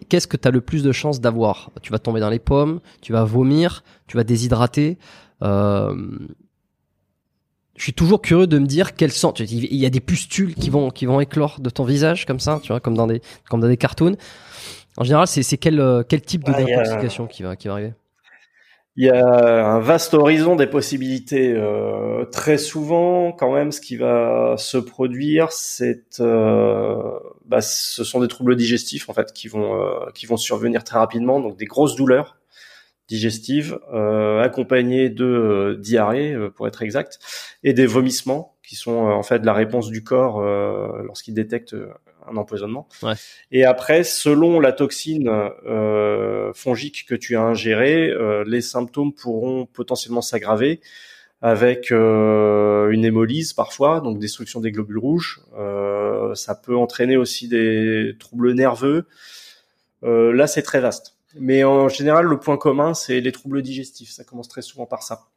[0.09, 1.71] Qu'est-ce que tu as le plus de chances d'avoir?
[1.81, 4.97] Tu vas tomber dans les pommes, tu vas vomir, tu vas déshydrater.
[7.77, 9.33] Je suis toujours curieux de me dire quels sont.
[9.33, 12.59] Il y a des pustules qui vont qui vont éclore de ton visage comme ça,
[12.61, 14.17] tu vois, comme dans des comme dans des cartoons.
[14.97, 17.73] En général, c'est c'est quel euh, quel type de Ah, a- qui va qui va
[17.75, 17.93] arriver?
[18.99, 21.53] Il y a un vaste horizon des possibilités.
[21.53, 26.95] Euh, très souvent, quand même, ce qui va se produire, c'est, euh,
[27.45, 30.97] bah, ce sont des troubles digestifs en fait qui vont euh, qui vont survenir très
[30.97, 32.36] rapidement, donc des grosses douleurs
[33.07, 37.19] digestives euh, accompagnées de euh, diarrhée, euh, pour être exact,
[37.63, 41.75] et des vomissements qui sont euh, en fait la réponse du corps euh, lorsqu'il détecte
[42.29, 42.87] un empoisonnement.
[43.03, 43.13] Ouais.
[43.51, 49.65] Et après, selon la toxine euh, fongique que tu as ingérée, euh, les symptômes pourront
[49.65, 50.81] potentiellement s'aggraver
[51.41, 55.39] avec euh, une hémolyse parfois, donc destruction des globules rouges.
[55.57, 59.05] Euh, ça peut entraîner aussi des troubles nerveux.
[60.03, 61.16] Euh, là, c'est très vaste.
[61.35, 64.11] Mais en général, le point commun, c'est les troubles digestifs.
[64.11, 65.27] Ça commence très souvent par ça,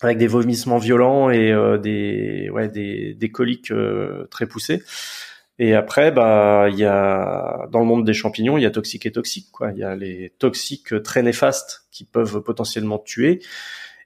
[0.00, 4.82] avec des vomissements violents et euh, des, ouais, des, des coliques euh, très poussées.
[5.60, 9.06] Et après, bah, il y a dans le monde des champignons, il y a toxique
[9.06, 9.72] et toxique, quoi.
[9.72, 13.40] Il y a les toxiques très néfastes qui peuvent potentiellement tuer,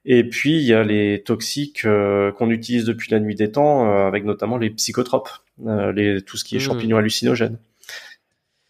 [0.07, 3.87] et puis il y a les toxiques euh, qu'on utilise depuis la nuit des temps,
[3.87, 5.29] euh, avec notamment les psychotropes,
[5.67, 6.65] euh, les tout ce qui est Mhm.
[6.65, 7.59] champignons hallucinogènes.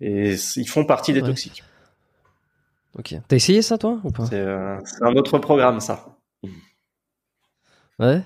[0.00, 1.28] Et ils font partie des Ouais.
[1.28, 1.62] toxiques.
[2.98, 3.14] Ok.
[3.28, 4.26] T'as essayé ça toi ou pas?
[4.26, 6.16] C'est euh, c'est un autre programme, ça.
[7.98, 8.22] Ouais.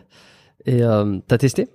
[0.65, 1.69] Et euh, t'as testé?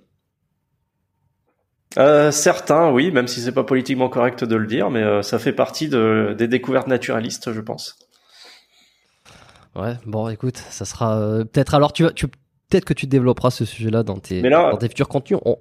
[1.98, 5.38] Euh, certains, oui, même si c'est pas politiquement correct de le dire, mais euh, ça
[5.38, 7.98] fait partie de, des découvertes naturalistes, je pense.
[9.74, 9.94] Ouais.
[10.06, 11.74] Bon, écoute, ça sera euh, peut-être.
[11.74, 14.78] Alors, tu vas, tu peut-être que tu développeras ce sujet-là dans tes Mais là- dans
[14.78, 15.40] tes futurs contenus.
[15.44, 15.58] On-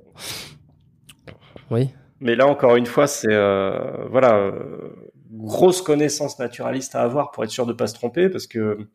[1.70, 1.90] Oui.
[2.22, 4.90] Mais là, encore une fois, c'est euh, voilà, euh,
[5.32, 8.88] grosse connaissance naturaliste à avoir pour être sûr de pas se tromper, parce que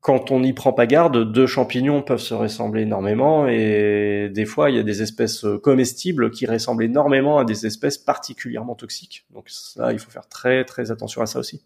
[0.00, 4.70] quand on n'y prend pas garde, deux champignons peuvent se ressembler énormément, et des fois,
[4.70, 9.26] il y a des espèces comestibles qui ressemblent énormément à des espèces particulièrement toxiques.
[9.30, 11.62] Donc ça, il faut faire très très attention à ça aussi.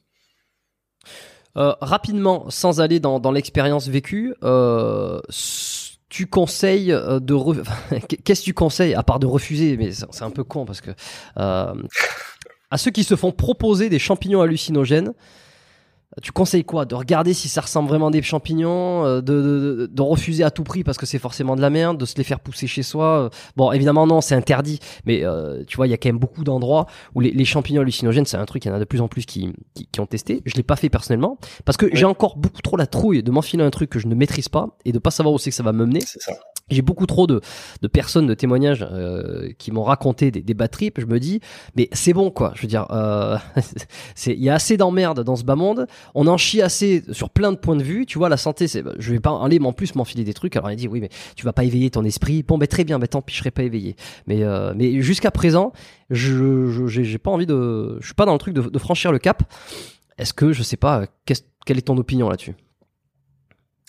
[1.57, 5.21] Euh, rapidement, sans aller dans, l'expérience vécue, euh,
[6.09, 7.63] tu conseilles euh, de re-
[8.25, 10.91] qu'est-ce que tu conseilles à part de refuser mais c'est un peu con parce que
[12.75, 15.13] à ceux qui se font proposer des champignons hallucinogènes
[16.23, 19.75] tu conseilles quoi De regarder si ça ressemble vraiment à des champignons, euh, de, de,
[19.81, 22.15] de- de refuser à tout prix parce que c'est forcément de la merde, de se
[22.17, 23.31] les faire pousser chez soi.
[23.57, 26.45] Bon, évidemment non, c'est interdit, mais euh, tu vois, il y a quand même beaucoup
[26.45, 26.87] d'endroits
[27.17, 29.09] où les, les champignons hallucinogènes, c'est un truc, il y en a de plus en
[29.09, 30.41] plus qui, qui, qui ont testé.
[30.47, 33.65] Je l'ai pas fait personnellement parce que j'ai encore beaucoup trop la trouille de m'enfiler
[33.65, 35.65] un truc que je ne maîtrise pas et de pas savoir où c'est que ça
[35.65, 36.01] va me mener.
[36.07, 36.33] C'est ça.
[36.70, 37.43] J'ai beaucoup trop de,
[37.93, 40.55] personnes, de témoignages euh, qui m'ont raconté des, des.
[40.97, 41.41] Je me dis,
[41.76, 42.52] mais c'est bon quoi.
[42.55, 43.36] Je veux dire, euh,
[44.26, 45.86] il y a assez d'emmerdes dans ce bas monde.
[46.15, 48.07] On en chie assez sur plein de points de vue.
[48.07, 50.57] Tu vois, la santé, je vais pas aller, mais en plus m'enfiler des trucs.
[50.57, 52.43] Alors il dit, oui, mais tu vas pas éveiller ton esprit.
[52.43, 53.94] Bon, ben très bien, ben tant pis, je serai pas éveillé.
[54.26, 55.73] Mais euh, mais jusqu'à présent,
[56.09, 59.18] je j'ai pas envie de, je suis pas dans le truc de, de franchir le
[59.18, 59.43] cap.
[60.17, 62.55] Est-ce que je sais pas, quelle est ton opinion là-dessus?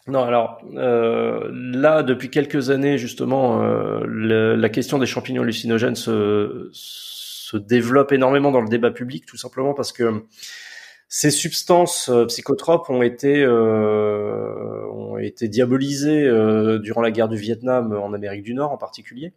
[0.08, 6.69] Non, alors euh, là, depuis quelques années, justement, euh, la question des champignons hallucinogènes se,
[7.56, 10.25] développe énormément dans le débat public, tout simplement parce que
[11.08, 16.30] ces substances euh, psychotropes ont été ont été diabolisées
[16.82, 19.34] durant la guerre du Vietnam en Amérique du Nord en particulier.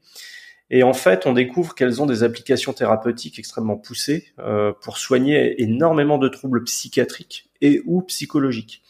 [0.71, 4.35] Et en fait, on découvre qu'elles ont des applications thérapeutiques extrêmement poussées
[4.83, 8.83] pour soigner énormément de troubles psychiatriques et ou psychologiques.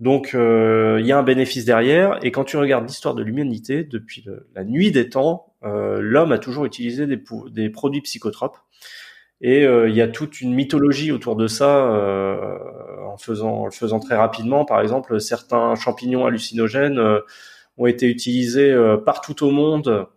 [0.00, 2.18] Donc, euh, il y a un bénéfice derrière.
[2.24, 4.24] Et quand tu regardes l'histoire de l'humanité, depuis
[4.54, 8.56] la nuit des temps, euh, l'homme a toujours utilisé des, produits psychotropes.
[9.40, 11.84] Et euh, il y a toute une mythologie autour de ça,
[13.06, 14.64] en, faisant, en le faisant très rapidement.
[14.64, 17.00] Par exemple, certains champignons hallucinogènes
[17.76, 18.74] ont été utilisés
[19.04, 20.08] partout au monde.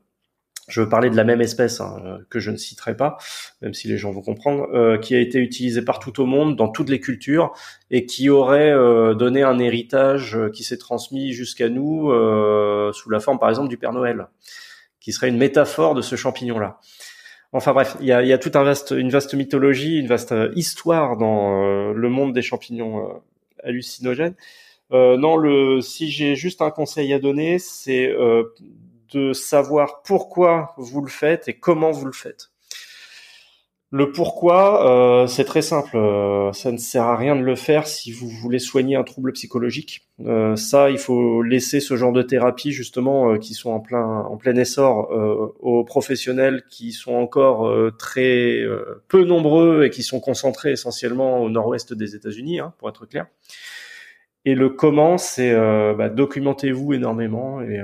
[0.68, 3.18] Je veux parler de la même espèce hein, euh, que je ne citerai pas,
[3.62, 6.68] même si les gens vont comprendre, euh, qui a été utilisée partout au monde, dans
[6.68, 7.54] toutes les cultures,
[7.90, 13.10] et qui aurait euh, donné un héritage euh, qui s'est transmis jusqu'à nous euh, sous
[13.10, 14.28] la forme, par exemple, du Père Noël,
[15.00, 16.80] qui serait une métaphore de ce champignon-là.
[17.54, 20.34] Enfin bref, il y a, y a tout un vaste, une vaste mythologie, une vaste
[20.34, 23.22] euh, histoire dans le monde des champignons
[23.64, 24.36] hallucinogènes.
[24.92, 28.14] Non, le, si j'ai juste un conseil à donner, c'est
[29.12, 32.52] de savoir pourquoi vous le faites et comment vous le faites.
[33.90, 35.96] Le pourquoi, euh, c'est très simple.
[35.96, 39.32] Euh, ça ne sert à rien de le faire si vous voulez soigner un trouble
[39.32, 40.06] psychologique.
[40.26, 44.36] Euh, ça, il faut laisser ce genre de thérapie justement qui sont en plein en
[44.36, 45.10] plein essor
[45.62, 48.62] aux professionnels qui sont encore très
[49.08, 53.28] peu nombreux et qui sont concentrés essentiellement au nord-ouest des États-Unis, hein, pour être clair.
[54.44, 55.56] Et le comment, c'est
[55.96, 57.82] bah, documentez-vous énormément et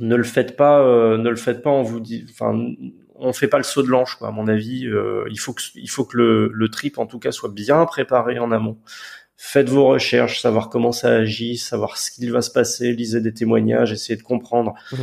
[0.00, 2.54] ne le faites pas, ne le faites pas en vous dit, enfin
[3.22, 4.28] on fait pas le saut de l'ange, quoi.
[4.28, 7.18] À mon avis, euh, il faut que il faut que le, le trip en tout
[7.18, 8.78] cas soit bien préparé en amont.
[9.36, 13.32] Faites vos recherches, savoir comment ça agit, savoir ce qu'il va se passer, lisez des
[13.32, 14.96] témoignages, essayez de comprendre mmh.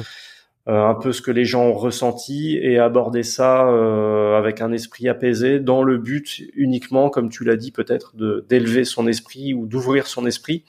[0.69, 4.72] euh, un peu ce que les gens ont ressenti et aborder ça euh, avec un
[4.72, 9.53] esprit apaisé, dans le but uniquement, comme tu l'as dit peut-être, de d'élever son esprit
[9.53, 10.64] ou d'ouvrir son esprit.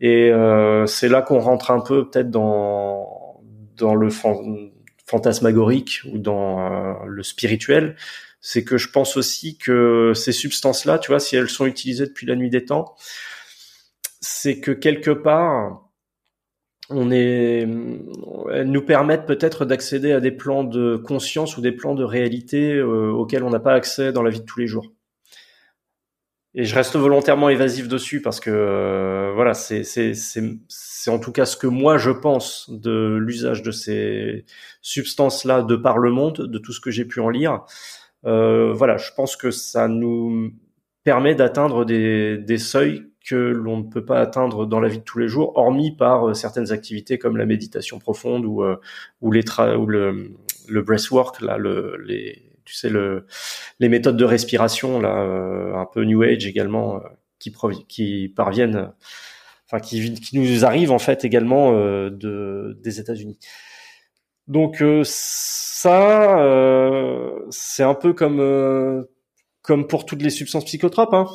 [0.00, 0.32] Et
[0.86, 3.13] c'est là qu'on rentre un peu peut-être dans
[3.76, 4.08] dans le
[5.06, 7.96] fantasmagorique ou dans euh, le spirituel,
[8.40, 12.26] c'est que je pense aussi que ces substances-là, tu vois, si elles sont utilisées depuis
[12.26, 12.94] la nuit des temps,
[14.20, 15.84] c'est que quelque part,
[16.90, 17.66] on est,
[18.52, 22.74] elles nous permettent peut-être d'accéder à des plans de conscience ou des plans de réalité
[22.74, 24.93] euh, auxquels on n'a pas accès dans la vie de tous les jours.
[26.56, 31.32] Et je reste volontairement évasif dessus parce que euh, voilà, c'est c'est c'est en tout
[31.32, 34.44] cas ce que moi je pense de l'usage de ces
[34.80, 37.64] substances-là de par le monde, de tout ce que j'ai pu en lire.
[38.24, 40.52] Euh, voilà, je pense que ça nous
[41.02, 45.04] permet d'atteindre des, des seuils que l'on ne peut pas atteindre dans la vie de
[45.04, 48.76] tous les jours, hormis par euh, certaines activités comme la méditation profonde ou, euh,
[49.22, 49.42] ou, les
[49.78, 50.30] ou le,
[50.68, 53.26] le breathwork, là, le, les, tu sais le,
[53.80, 57.00] les méthodes de respiration là, euh, un peu New Age également, euh,
[57.88, 58.92] qui, parviennent,
[59.66, 63.38] enfin qui, qui nous arrivent en fait également euh, de, des États-Unis.
[64.46, 66.36] Donc ça,
[67.50, 69.06] c'est un peu comme
[69.62, 71.14] comme pour toutes les substances psychotropes.
[71.14, 71.26] Hein.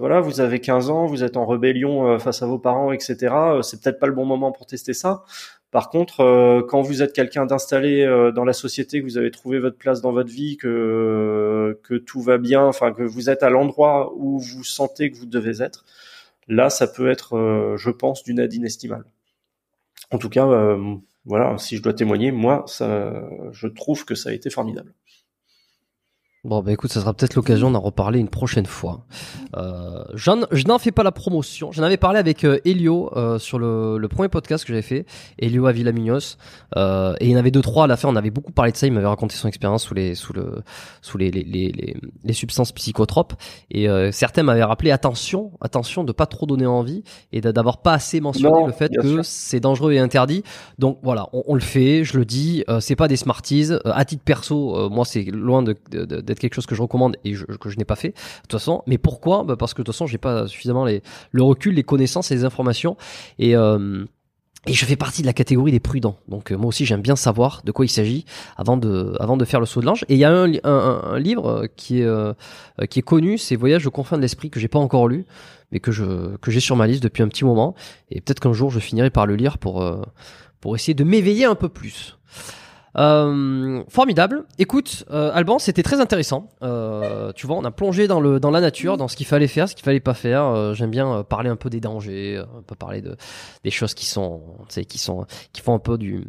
[0.00, 3.16] voilà, vous avez 15 ans, vous êtes en rébellion face à vos parents, etc.
[3.62, 5.22] C'est peut-être pas le bon moment pour tester ça.
[5.70, 9.30] Par contre, euh, quand vous êtes quelqu'un d'installé euh, dans la société, que vous avez
[9.30, 13.50] trouvé votre place dans votre vie, que tout va bien, enfin que vous êtes à
[13.50, 15.84] l'endroit où vous sentez que vous devez être,
[16.48, 19.04] là, ça peut être, euh, je pense, d'une aide inestimable.
[20.10, 20.46] En tout cas,
[21.26, 24.94] voilà, si je dois témoigner, moi, je trouve que ça a été formidable.
[26.44, 29.04] Bon, bah écoute, ça sera peut-être l'occasion d'en reparler une prochaine fois.
[29.56, 31.72] Euh, je n'en fais pas la promotion.
[31.72, 35.04] J'en avais parlé avec euh, Elio euh, sur le, le, premier podcast que j'avais fait,
[35.40, 36.38] Elio à Villamignos.
[36.76, 38.08] Euh, et il y en avait deux, trois à la fin.
[38.08, 38.86] On avait beaucoup parlé de ça.
[38.86, 40.62] Il m'avait raconté son expérience sous les, sous le,
[41.02, 43.34] sous les, les, les, les substances psychotropes.
[43.72, 47.02] Et euh, certains m'avaient rappelé attention, attention de pas trop donner envie
[47.32, 50.44] et d'avoir pas assez mentionné le fait que c'est dangereux et interdit.
[50.78, 52.04] Donc voilà, on, on, le fait.
[52.04, 52.62] Je le dis.
[52.68, 53.72] Euh, c'est pas des smarties.
[53.84, 57.16] à titre perso, moi c'est loin de, de, de d'être quelque chose que je recommande
[57.24, 58.08] et que je n'ai pas fait.
[58.08, 59.44] De toute façon, mais pourquoi?
[59.44, 62.34] Bah Parce que de toute façon, j'ai pas suffisamment les, le recul, les connaissances et
[62.34, 62.96] les informations.
[63.38, 64.04] Et euh,
[64.66, 66.18] et je fais partie de la catégorie des prudents.
[66.28, 68.26] Donc euh, moi aussi j'aime bien savoir de quoi il s'agit
[68.56, 70.04] avant de, avant de faire le saut de l'ange.
[70.08, 73.90] Et il y a un, livre euh, qui est, qui est connu, c'est Voyage au
[73.90, 75.24] confins de l'esprit que j'ai pas encore lu,
[75.72, 77.74] mais que je que j'ai sur ma liste depuis un petit moment.
[78.10, 79.84] Et peut-être qu'un jour je finirai par le lire pour
[80.60, 82.18] pour essayer de m'éveiller un peu plus.
[82.98, 84.44] Euh, formidable.
[84.58, 86.48] Écoute, euh, Alban, c'était très intéressant.
[86.62, 89.46] Euh, tu vois, on a plongé dans le dans la nature, dans ce qu'il fallait
[89.46, 90.74] faire, ce qu'il fallait pas faire.
[90.74, 93.16] J'aime bien parler un peu des dangers, un peu parler de
[93.62, 94.42] des choses qui sont,
[94.88, 96.26] qui sont, qui font un peu du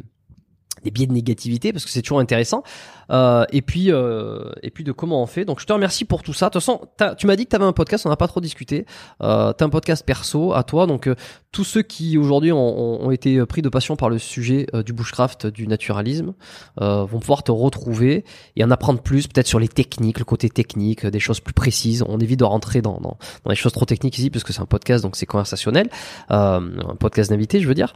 [0.82, 2.62] des biais de négativité parce que c'est toujours intéressant.
[3.10, 5.44] Euh, et puis euh, et puis de comment on fait.
[5.44, 6.46] Donc je te remercie pour tout ça.
[6.46, 6.80] De toute façon
[7.18, 8.86] tu m'as dit que tu avais un podcast on n'a pas trop discuté.
[9.22, 10.86] Euh, tu as un podcast perso à toi.
[10.86, 11.14] Donc euh,
[11.52, 14.92] tous ceux qui aujourd'hui ont, ont, été pris de passion par le sujet euh, du
[14.92, 16.34] bushcraft du naturalisme
[16.80, 18.24] euh, vont pouvoir te retrouver
[18.56, 22.04] et en apprendre plus peut-être sur les techniques le côté technique des choses plus précises.
[22.06, 24.60] On évite de rentrer dans, dans, dans les choses trop techniques ici parce que c'est
[24.60, 25.88] un podcast donc c'est conversationnel.
[26.28, 27.92] Un podcast d'invité je veux dire.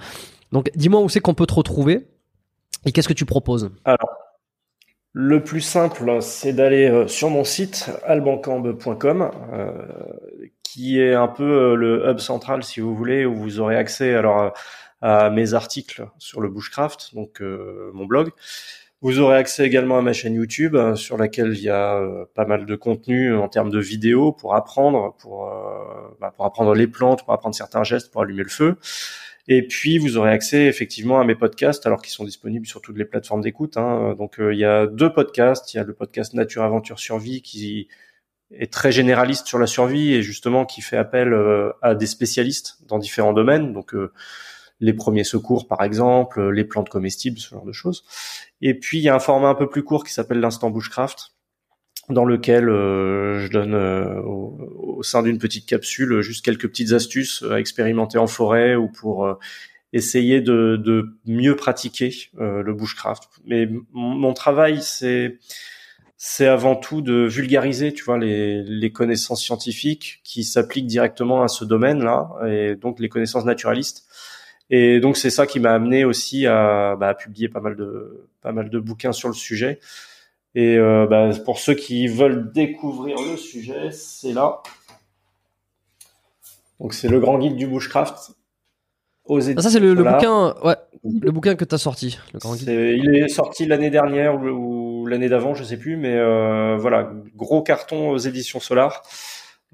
[0.52, 2.06] Donc dis-moi où c'est qu'on peut te retrouver
[2.84, 3.70] et qu'est-ce que tu proposes?
[3.84, 4.24] Alors,
[5.16, 9.70] le plus simple, c'est d'aller euh, sur mon site albancambe.com, euh,
[10.64, 14.12] qui est un peu euh, le hub central, si vous voulez, où vous aurez accès
[14.16, 14.52] alors
[15.00, 18.30] à, mes articles sur le bushcraft, donc mon blog.
[19.02, 22.02] Vous aurez accès également à ma chaîne YouTube, sur laquelle il y a
[22.34, 25.52] pas mal de contenu en termes de vidéos pour apprendre, pour,
[26.22, 28.78] bah, pour apprendre les plantes, pour apprendre certains gestes pour allumer le feu.
[29.46, 32.96] Et puis vous aurez accès effectivement à mes podcasts, alors qu'ils sont disponibles sur toutes
[32.96, 33.76] les plateformes d'écoute.
[33.76, 34.14] Hein.
[34.16, 35.74] Donc euh, il y a deux podcasts.
[35.74, 37.88] Il y a le podcast Nature Aventure Survie qui
[38.50, 42.78] est très généraliste sur la survie et justement qui fait appel euh, à des spécialistes
[42.86, 43.74] dans différents domaines.
[43.74, 44.12] Donc euh,
[44.80, 48.04] les premiers secours par exemple, les plantes comestibles, ce genre de choses.
[48.62, 51.34] Et puis il y a un format un peu plus court qui s'appelle l'instant bushcraft
[52.08, 57.58] dans lequel je donne au, au, sein d'une petite capsule juste quelques petites astuces à
[57.58, 59.38] expérimenter en forêt ou pour
[59.92, 63.24] essayer de, de mieux pratiquer le bushcraft.
[63.46, 65.38] Mais mon travail, c'est
[66.26, 71.48] c'est avant tout de vulgariser, tu vois, les, les connaissances scientifiques qui s'appliquent directement à
[71.48, 74.06] ce domaine-là, et donc les connaissances naturalistes.
[74.70, 78.52] Et donc c'est ça qui m'a amené aussi à, bah, publier pas mal de pas
[78.52, 79.80] mal de bouquins sur le sujet.
[80.54, 84.62] Et euh, bah, pour ceux qui veulent découvrir le sujet, c'est là.
[86.80, 88.32] Donc c'est le grand guide du bushcraft
[89.26, 92.18] aux ah, ça c'est le, bouquin, ouais, le bouquin que tu as sorti.
[92.34, 92.68] Le grand guide.
[92.68, 97.62] il est sorti l'année dernière ou l'année d'avant, je sais plus, mais euh, voilà, gros
[97.62, 99.02] carton aux éditions Solar.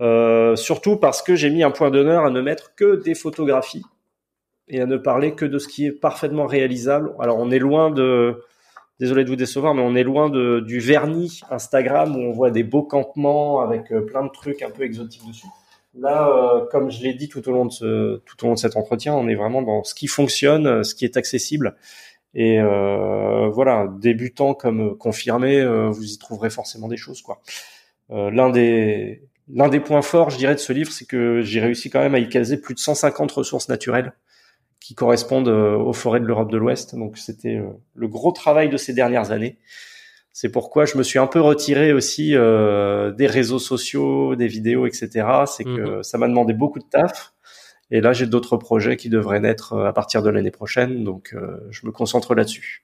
[0.01, 3.85] Euh, surtout parce que j'ai mis un point d'honneur à ne mettre que des photographies
[4.69, 7.13] et à ne parler que de ce qui est parfaitement réalisable.
[7.19, 8.45] Alors on est loin de,
[9.01, 12.63] désolé de vous décevoir, mais on est loin du vernis Instagram où on voit des
[12.63, 15.47] beaux campements avec euh, plein de trucs un peu exotiques dessus.
[15.99, 19.13] Là, comme je l'ai dit tout au long de tout au long de cet entretien,
[19.13, 21.75] on est vraiment dans ce qui fonctionne, ce qui est accessible
[22.35, 27.23] et euh, voilà, débutant comme confirmé, euh, vous y trouverez forcément des choses.
[27.23, 27.41] quoi.
[28.11, 29.23] Euh, l'un des
[29.53, 32.15] l'un des points forts, je dirais, de ce livre, c'est que j'ai réussi quand même
[32.15, 34.13] à y caser plus de 150 ressources naturelles
[34.91, 36.97] qui correspondent aux forêts de l'Europe de l'Ouest.
[36.97, 37.63] Donc c'était
[37.95, 39.57] le gros travail de ces dernières années.
[40.33, 44.89] C'est pourquoi je me suis un peu retiré aussi euh, des réseaux sociaux, des vidéos,
[44.89, 45.29] etc.
[45.47, 46.03] C'est que mhm.
[46.03, 47.35] ça m'a demandé beaucoup de taf.
[47.93, 51.35] Et là, j'ai d'autres projets qui devraient naître euh, à partir de l'année prochaine, donc
[51.35, 52.83] euh, je me concentre là-dessus.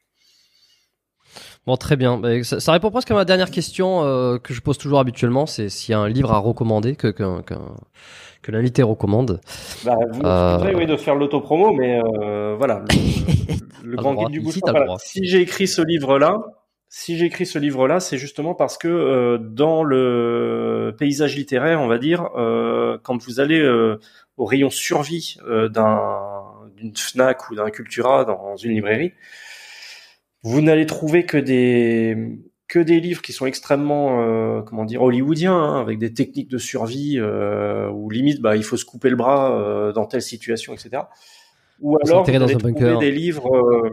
[1.67, 2.19] Bon, très bien.
[2.19, 5.69] Bah, ça, répond presque à ma dernière question euh, que je pose toujours habituellement, c'est
[5.69, 7.55] s'il y a un livre à recommander que que, que,
[8.43, 9.41] que l'invité recommande.
[9.85, 10.75] Bah, vous euh...
[10.75, 12.01] oui, de faire l'autopromo, mais
[12.57, 12.85] voilà,
[13.85, 14.59] le, grand guide du bouche.
[14.99, 16.39] Si j'ai écrit ce livre-là,
[16.89, 21.99] si j'ai écrit ce livre-là, c'est justement parce que dans le paysage littéraire, on va
[21.99, 22.29] dire,
[23.03, 23.61] quand vous allez
[24.37, 26.43] au rayon survie euh, d'un
[26.77, 29.15] d'une Fnac ou d'un Cultura dans une librairie,
[30.47, 35.53] vous n'allez trouver que des que des livres qui sont extrêmement euh, comment dire hollywoodiens
[35.53, 39.17] hein, avec des techniques de survie euh, où limite bah il faut se couper le
[39.17, 41.03] bras euh, dans telle situation etc
[41.81, 43.91] ou alors vous allez trouver des livres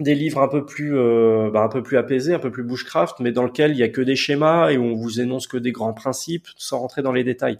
[0.00, 3.32] des livres un peu plus bah, un peu plus apaisés un peu plus bushcraft mais
[3.32, 5.72] dans lequel il y a que des schémas et où on vous énonce que des
[5.72, 7.58] grands principes sans rentrer dans les détails.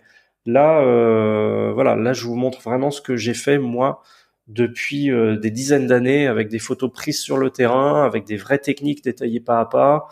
[0.49, 4.03] Là, euh, voilà, là, je vous montre vraiment ce que j'ai fait moi
[4.49, 8.59] depuis euh, des dizaines d'années avec des photos prises sur le terrain, avec des vraies
[8.59, 10.09] techniques détaillées pas à pas,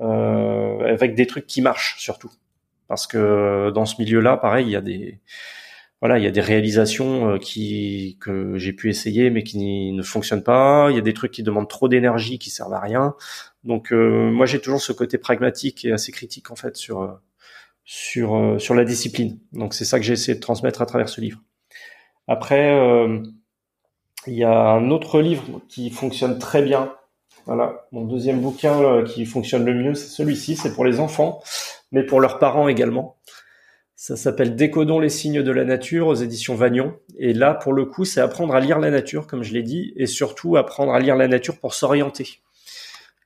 [0.00, 2.30] euh, avec des trucs qui marchent surtout.
[2.88, 5.20] Parce que dans ce milieu-là, pareil, il y a des
[6.00, 10.42] voilà, il y a des réalisations qui que j'ai pu essayer mais qui ne fonctionnent
[10.42, 10.88] pas.
[10.90, 13.14] Il y a des trucs qui demandent trop d'énergie, qui servent à rien.
[13.64, 17.20] Donc moi, j'ai toujours ce côté pragmatique et assez critique en fait sur
[17.90, 19.40] sur euh, sur la discipline.
[19.52, 21.40] Donc c'est ça que j'ai essayé de transmettre à travers ce livre.
[22.28, 23.20] Après, euh,
[24.26, 26.92] il y a un autre livre qui fonctionne très bien.
[27.46, 30.56] Voilà, mon deuxième bouquin euh, qui fonctionne le mieux, c'est celui-ci.
[30.56, 31.42] C'est pour les enfants,
[31.90, 33.16] mais pour leurs parents également.
[33.96, 36.96] Ça s'appelle Décodons les signes de la nature aux éditions Vagnon.
[37.18, 39.92] Et là, pour le coup, c'est apprendre à lire la nature, comme je l'ai dit,
[39.96, 42.40] et surtout apprendre à lire la nature pour s'orienter.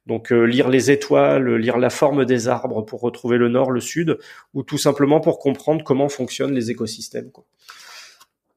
[0.06, 3.80] Donc euh, lire les étoiles, lire la forme des arbres pour retrouver le nord, le
[3.80, 4.18] sud,
[4.52, 7.30] ou tout simplement pour comprendre comment fonctionnent les écosystèmes.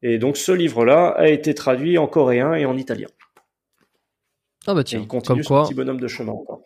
[0.01, 3.07] Et donc ce livre-là a été traduit en coréen et en italien.
[4.67, 6.61] Ah bah tiens, il continue comme quoi, petit bonhomme de chemin encore.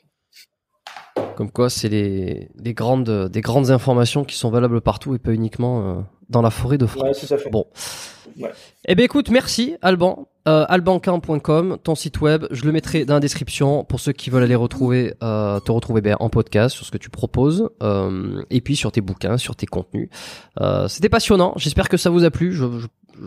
[1.35, 5.31] Comme quoi, c'est les, les, grandes, des grandes informations qui sont valables partout et pas
[5.31, 7.03] uniquement euh, dans la forêt de France.
[7.03, 7.49] Ouais, tout à fait.
[7.49, 7.67] Bon.
[8.87, 10.27] Eh bien écoute, merci Alban.
[10.47, 10.65] Euh,
[11.83, 15.13] ton site web, je le mettrai dans la description pour ceux qui veulent aller retrouver,
[15.21, 18.91] euh, te retrouver ben, en podcast sur ce que tu proposes, euh, et puis sur
[18.91, 20.09] tes bouquins, sur tes contenus.
[20.59, 21.53] Euh, C'était passionnant.
[21.57, 22.53] J'espère que ça vous a plu.
[22.53, 22.65] Je,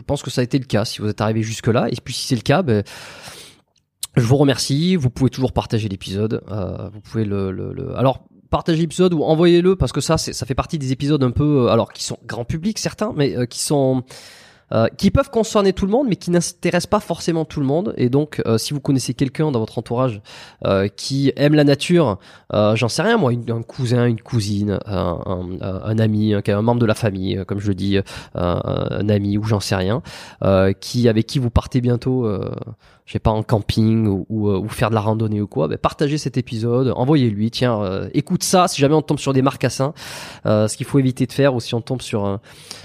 [0.06, 1.86] pense que ça a été le cas si vous êtes arrivé jusque là.
[1.88, 2.82] Et puis si c'est le cas, ben,
[4.16, 4.96] je vous remercie.
[4.96, 6.42] Vous pouvez toujours partager l'épisode.
[6.92, 10.92] Vous pouvez le, alors partagez l'épisode ou envoyez-le parce que ça, ça fait partie des
[10.92, 14.04] épisodes un peu, alors qui sont grand public certains, mais qui sont
[14.72, 17.94] euh, qui peuvent concerner tout le monde, mais qui n'intéressent pas forcément tout le monde.
[17.96, 20.22] Et donc, euh, si vous connaissez quelqu'un dans votre entourage
[20.64, 22.18] euh, qui aime la nature,
[22.52, 26.80] j'en sais rien moi, un cousin, une cousine, un, un, un ami, un, un, membre
[26.80, 27.98] de la famille, comme je le dis,
[28.34, 30.02] un ami ou j'en sais rien,
[30.80, 32.28] qui avec qui vous partez bientôt
[33.06, 36.18] je sais pas en camping ou, ou, faire de la randonnée ou quoi, ben partagez
[36.18, 39.92] cet épisode, envoyez-lui, tiens, écoute ça si jamais on tombe sur des marcassins,
[40.46, 42.40] euh, ce qu'il faut éviter de faire ou si on tombe sur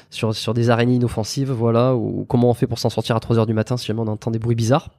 [0.09, 3.39] sur, sur des araignées inoffensives, voilà, ou comment on fait pour s'en sortir à 3
[3.39, 4.89] heures du matin si jamais on entend des bruits bizarres.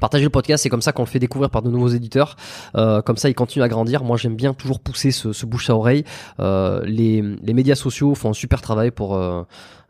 [0.00, 2.36] Partagez le podcast, c'est comme ça qu'on le fait découvrir par de nouveaux éditeurs.
[2.76, 4.04] Euh, comme ça, il continue à grandir.
[4.04, 6.04] Moi, j'aime bien toujours pousser ce, ce bouche à oreille.
[6.40, 9.42] Euh, les, les, médias sociaux font un super travail pour euh,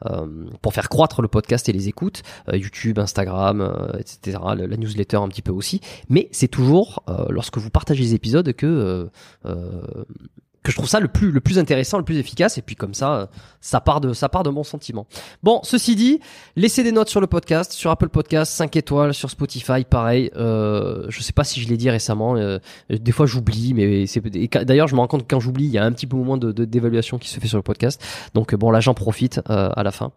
[0.06, 0.26] euh
[0.62, 2.22] pour faire croître le podcast et les écoutes.
[2.48, 4.38] Euh, YouTube, Instagram, euh, etc.
[4.56, 5.80] La, newsletter un petit peu aussi.
[6.08, 9.10] Mais c'est toujours lorsque vous partagez les épisodes que
[10.68, 12.94] que je trouve ça le plus le plus intéressant, le plus efficace et puis comme
[12.94, 13.28] ça
[13.60, 15.06] ça part de ça part de mon sentiment.
[15.42, 16.20] Bon, ceci dit,
[16.56, 20.30] laissez des notes sur le podcast, sur Apple Podcast, 5 étoiles, sur Spotify, pareil.
[20.36, 22.58] Euh, je sais pas si je l'ai dit récemment, euh,
[22.90, 24.20] des fois j'oublie, mais c'est
[24.64, 26.38] d'ailleurs je me rends compte que quand j'oublie, il y a un petit peu moins
[26.38, 28.02] de d'évaluation qui se fait sur le podcast.
[28.34, 30.12] Donc bon là j'en profite euh, à la fin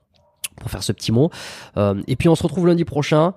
[0.59, 1.29] pour faire ce petit mot.
[1.77, 3.33] Euh, et puis on se retrouve lundi prochain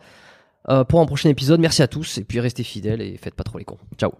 [0.68, 1.60] euh, pour un prochain épisode.
[1.60, 3.78] Merci à tous et puis restez fidèles et faites pas trop les cons.
[3.98, 4.12] Ciao.